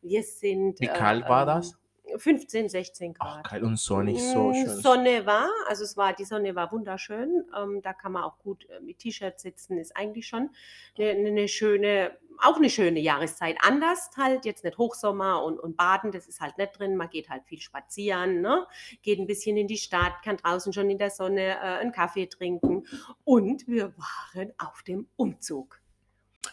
Wir 0.00 0.22
sind. 0.22 0.80
Wie 0.80 0.86
kalt 0.86 1.28
war 1.28 1.44
das? 1.44 1.76
Ähm, 2.06 2.18
15, 2.18 2.68
16 2.68 3.14
Ach, 3.18 3.36
Grad. 3.36 3.46
kalt 3.48 3.62
und 3.62 3.78
sonnig, 3.78 4.22
so 4.22 4.50
Mm, 4.50 4.54
schön. 4.54 4.68
Sonne 4.80 5.26
war, 5.26 5.48
also 5.68 5.84
es 5.84 5.96
war, 5.96 6.12
die 6.12 6.24
Sonne 6.24 6.54
war 6.54 6.70
wunderschön. 6.72 7.44
Ähm, 7.56 7.80
da 7.82 7.92
kann 7.92 8.12
man 8.12 8.24
auch 8.24 8.38
gut 8.38 8.68
äh, 8.70 8.80
mit 8.80 8.98
T-Shirt 9.00 9.38
sitzen, 9.40 9.78
ist 9.78 9.96
eigentlich 9.96 10.26
schon 10.26 10.50
eine, 10.98 11.10
eine 11.10 11.48
schöne, 11.48 12.16
auch 12.42 12.56
eine 12.56 12.68
schöne 12.70 13.00
Jahreszeit. 13.00 13.56
Anders 13.60 14.10
halt, 14.16 14.44
jetzt 14.44 14.64
nicht 14.64 14.76
Hochsommer 14.78 15.42
und, 15.44 15.58
und 15.60 15.76
Baden, 15.76 16.10
das 16.12 16.26
ist 16.26 16.40
halt 16.40 16.58
nicht 16.58 16.78
drin. 16.78 16.96
Man 16.96 17.08
geht 17.10 17.28
halt 17.30 17.44
viel 17.46 17.60
spazieren, 17.60 18.40
ne? 18.40 18.66
geht 19.02 19.18
ein 19.18 19.26
bisschen 19.26 19.56
in 19.56 19.68
die 19.68 19.76
Stadt, 19.78 20.22
kann 20.24 20.36
draußen 20.36 20.72
schon 20.72 20.90
in 20.90 20.98
der 20.98 21.10
Sonne 21.10 21.42
äh, 21.42 21.80
einen 21.80 21.92
Kaffee 21.92 22.26
trinken. 22.26 22.86
Und 23.24 23.66
wir 23.68 23.94
waren 23.96 24.52
auf 24.58 24.82
dem 24.82 25.06
Umzug. 25.16 25.80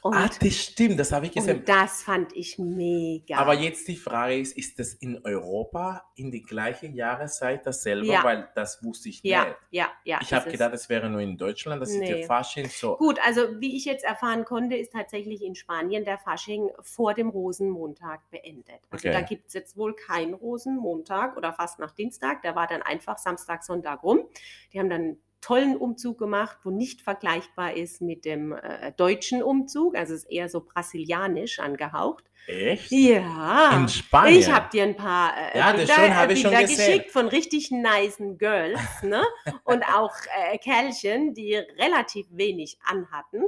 Und, 0.04 0.16
Ah, 0.16 0.28
das 0.42 0.56
stimmt, 0.56 1.00
das 1.00 1.12
habe 1.12 1.28
ich 1.28 1.32
gesehen. 1.32 1.60
und 1.60 1.70
das 1.70 2.02
fand 2.02 2.36
ich 2.36 2.58
mega. 2.58 3.38
Aber 3.38 3.54
jetzt 3.54 3.88
die 3.88 3.96
Frage 3.96 4.40
ist, 4.40 4.58
ist 4.58 4.80
das 4.80 4.96
in 4.96 5.24
Europa 5.24 6.04
in 6.16 6.32
die 6.32 6.42
gleiche 6.42 6.88
Jahreszeit 6.88 7.68
dasselbe? 7.68 8.08
Ja. 8.08 8.24
Weil 8.24 8.50
das 8.56 8.84
wusste 8.84 9.10
ich 9.10 9.22
ja, 9.22 9.46
nicht. 9.46 9.56
ja, 9.70 9.88
ja. 10.04 10.18
Ich 10.22 10.30
das 10.30 10.40
habe 10.40 10.48
ist- 10.50 10.54
gedacht, 10.54 10.74
es 10.74 10.90
wäre 10.90 11.08
nur 11.08 11.22
in 11.22 11.38
Deutschland, 11.38 11.80
das 11.82 11.92
ist 11.92 12.00
Nee. 12.00 12.14
der 12.16 12.26
Fasching 12.26 12.68
so. 12.68 12.98
Gut, 12.98 13.20
also 13.24 13.60
wie 13.62 13.76
ich 13.78 13.86
jetzt 13.86 14.04
erfahren 14.04 14.44
konnte, 14.44 14.76
ist 14.76 14.92
tatsächlich 14.92 15.44
in 15.44 15.54
Spanien 15.54 16.04
der 16.04 16.18
Fasching 16.18 16.70
vor 16.82 17.14
dem 17.14 17.30
Rosenmontag 17.30 18.28
beendet. 18.32 18.82
Also 18.90 19.08
Okay. 19.08 19.12
da 19.12 19.22
gibt 19.22 19.50
es 19.50 19.54
jetzt 19.54 19.78
wohl 19.78 19.96
keinen 19.96 20.34
Rosenmontag 20.34 21.38
oder 21.38 21.54
fast 21.54 21.78
nach 21.78 21.92
Dienstag. 21.92 22.42
Der 22.42 22.56
war 22.56 22.66
dann 22.66 22.82
einfach 22.82 23.20
Samstag, 23.20 23.64
Sonntag 23.64 24.02
rum. 24.02 24.28
Die 24.74 24.80
haben 24.80 24.90
dann 24.90 25.18
tollen 25.42 25.76
Umzug 25.76 26.20
gemacht, 26.20 26.60
wo 26.64 26.70
nicht 26.70 27.02
vergleichbar 27.02 27.76
ist 27.76 28.02
mit 28.02 28.26
dem 28.26 28.54
äh, 28.54 28.92
deutschen 28.94 29.44
Umzug. 29.44 29.96
Also 29.96 30.14
es 30.14 30.24
ist 30.24 30.32
eher 30.32 30.48
so 30.50 30.62
brasilianisch 30.62 31.60
angehaucht. 31.60 32.24
Echt? 32.48 32.92
Ja. 32.92 33.76
In 33.76 33.90
Spanien? 33.90 34.40
Ich 34.40 34.52
habe 34.52 34.70
dir 34.72 34.84
ein 34.84 34.96
paar 34.96 35.34
äh, 35.36 35.58
Ja, 35.58 35.74
Bilder, 35.74 35.94
schon, 35.94 36.04
äh, 36.04 36.12
habe 36.12 36.34
ich 36.34 36.42
schon 36.42 36.52
Bilder 36.52 36.68
geschickt 36.68 37.12
von 37.12 37.28
richtig 37.28 37.72
nicen 37.72 38.38
Girls, 38.38 39.04
ne? 39.04 39.24
Und 39.64 39.84
auch 39.84 40.14
äh, 40.52 40.58
Kerlchen, 40.60 41.34
die 41.34 41.56
relativ 41.56 42.28
wenig 42.32 42.78
anhatten. 42.84 43.44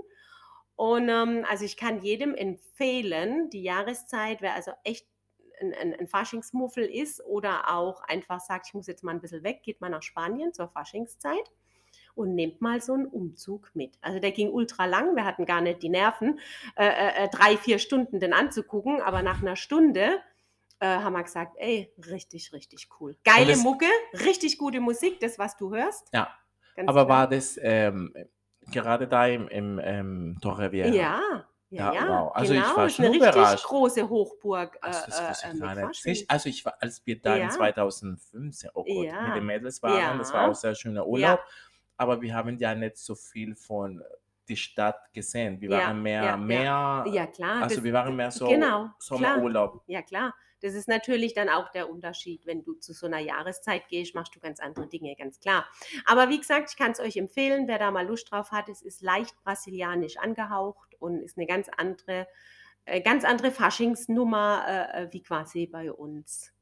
Und 0.75 1.09
ähm, 1.09 1.45
also 1.47 1.63
ich 1.63 1.77
kann 1.77 2.01
jedem 2.01 2.33
empfehlen, 2.33 3.49
die 3.51 3.61
Jahreszeit, 3.61 4.41
wer 4.41 4.55
also 4.55 4.71
echt 4.83 5.07
ein, 5.61 5.73
ein, 5.73 5.93
ein 5.93 6.07
Faschingsmuffel 6.07 6.83
ist 6.83 7.23
oder 7.23 7.71
auch 7.71 8.01
einfach 8.01 8.39
sagt, 8.39 8.67
ich 8.67 8.73
muss 8.73 8.87
jetzt 8.87 9.03
mal 9.03 9.11
ein 9.11 9.21
bisschen 9.21 9.43
weg, 9.43 9.61
geht 9.63 9.81
mal 9.81 9.89
nach 9.89 10.01
Spanien 10.01 10.53
zur 10.53 10.67
Faschingszeit 10.67 11.51
und 12.15 12.35
nehmt 12.35 12.61
mal 12.61 12.81
so 12.81 12.93
einen 12.93 13.07
Umzug 13.07 13.71
mit. 13.73 13.97
Also 14.01 14.19
der 14.19 14.31
ging 14.31 14.49
ultra 14.51 14.85
lang, 14.85 15.15
wir 15.15 15.25
hatten 15.25 15.45
gar 15.45 15.61
nicht 15.61 15.81
die 15.81 15.89
Nerven, 15.89 16.39
äh, 16.75 16.85
äh, 16.85 17.23
äh, 17.25 17.29
drei, 17.29 17.57
vier 17.57 17.79
Stunden 17.79 18.19
den 18.19 18.33
anzugucken, 18.33 19.01
aber 19.01 19.21
nach 19.21 19.41
einer 19.41 19.55
Stunde 19.55 20.19
äh, 20.79 20.85
haben 20.87 21.13
wir 21.13 21.23
gesagt, 21.23 21.55
ey, 21.57 21.91
richtig, 22.09 22.53
richtig 22.53 22.89
cool. 22.99 23.15
Geile 23.23 23.55
Mucke, 23.57 23.85
richtig 24.25 24.57
gute 24.57 24.79
Musik, 24.79 25.19
das, 25.19 25.39
was 25.39 25.55
du 25.57 25.73
hörst. 25.75 26.09
Ja. 26.13 26.29
Ganz 26.75 26.89
Aber 26.89 27.05
klar. 27.05 27.19
war 27.19 27.27
das 27.29 27.59
ähm, 27.61 28.13
gerade 28.71 29.07
da 29.07 29.27
im, 29.27 29.47
im 29.47 29.79
ähm, 29.83 30.37
Torrevieja? 30.41 30.87
Ja, 30.87 31.21
ja, 31.69 31.93
Ja, 31.93 31.93
ja. 31.93 32.07
wow. 32.09 32.31
Also 32.35 32.53
ich 32.53 32.61
genau, 32.61 32.75
war 32.77 32.85
ist 32.87 32.95
schon 32.95 33.05
eine 33.05 33.13
richtig 33.15 33.31
überrascht. 33.31 33.65
große 33.65 34.09
Hochburg 34.09 34.75
äh, 34.75 34.87
Also, 34.87 34.99
das 35.07 35.43
äh, 35.43 35.47
ich 35.47 35.53
mit 35.53 35.61
gar 35.63 35.91
nicht. 36.05 36.29
Also 36.29 36.49
ich 36.49 36.65
war, 36.65 36.75
als 36.79 37.01
wir 37.05 37.21
da 37.21 37.37
Ja. 37.37 37.43
in 37.45 37.51
2015, 37.51 38.69
oh 38.73 38.83
Gott, 38.83 39.05
Ja. 39.05 39.21
mit 39.27 39.35
den 39.35 39.45
Mädels 39.45 39.81
waren, 39.83 40.17
das 40.19 40.33
war 40.33 40.49
auch 40.49 40.55
sehr 40.55 40.75
schöner 40.75 41.05
Urlaub, 41.07 41.39
aber 41.97 42.21
wir 42.21 42.33
haben 42.35 42.57
ja 42.57 42.75
nicht 42.75 42.97
so 42.97 43.15
viel 43.15 43.55
von 43.55 44.03
die 44.47 44.57
Stadt 44.57 45.13
gesehen. 45.13 45.61
Wir 45.61 45.69
Ja, 45.69 45.77
waren 45.87 46.01
mehr, 46.01 46.23
ja, 46.23 46.29
ja. 46.31 46.37
mehr, 46.37 47.05
Ja, 47.07 47.27
klar. 47.27 47.63
also 47.63 47.75
das, 47.75 47.83
wir 47.83 47.93
waren 47.93 48.15
mehr 48.15 48.31
so 48.31 48.47
genau, 48.47 48.89
Sommerurlaub. 48.99 49.83
Ja, 49.87 50.01
klar. 50.01 50.33
Das 50.61 50.73
ist 50.75 50.87
natürlich 50.87 51.33
dann 51.33 51.49
auch 51.49 51.69
der 51.71 51.89
Unterschied. 51.89 52.45
Wenn 52.45 52.63
du 52.63 52.73
zu 52.75 52.93
so 52.93 53.05
einer 53.05 53.19
Jahreszeit 53.19 53.87
gehst, 53.89 54.15
machst 54.15 54.33
du 54.35 54.39
ganz 54.39 54.61
andere 54.61 54.87
Dinge, 54.87 55.13
ganz 55.17 55.39
klar. 55.39 55.65
Aber 56.05 56.29
wie 56.29 56.39
gesagt, 56.39 56.69
ich 56.71 56.77
kann 56.77 56.91
es 56.91 57.01
euch 57.01 57.17
empfehlen, 57.17 57.67
wer 57.67 57.79
da 57.79 57.91
mal 57.91 58.07
Lust 58.07 58.31
drauf 58.31 58.51
hat. 58.51 58.69
Es 58.69 58.81
ist 58.81 59.01
leicht 59.01 59.35
brasilianisch 59.43 60.17
angehaucht 60.17 60.95
und 60.99 61.21
ist 61.21 61.37
eine 61.37 61.47
ganz 61.47 61.67
andere, 61.77 62.27
äh, 62.85 63.01
ganz 63.01 63.25
andere 63.25 63.51
Faschingsnummer 63.51 64.65
äh, 64.65 65.03
äh, 65.03 65.07
wie 65.13 65.21
quasi 65.21 65.67
bei 65.67 65.91
uns 65.91 66.53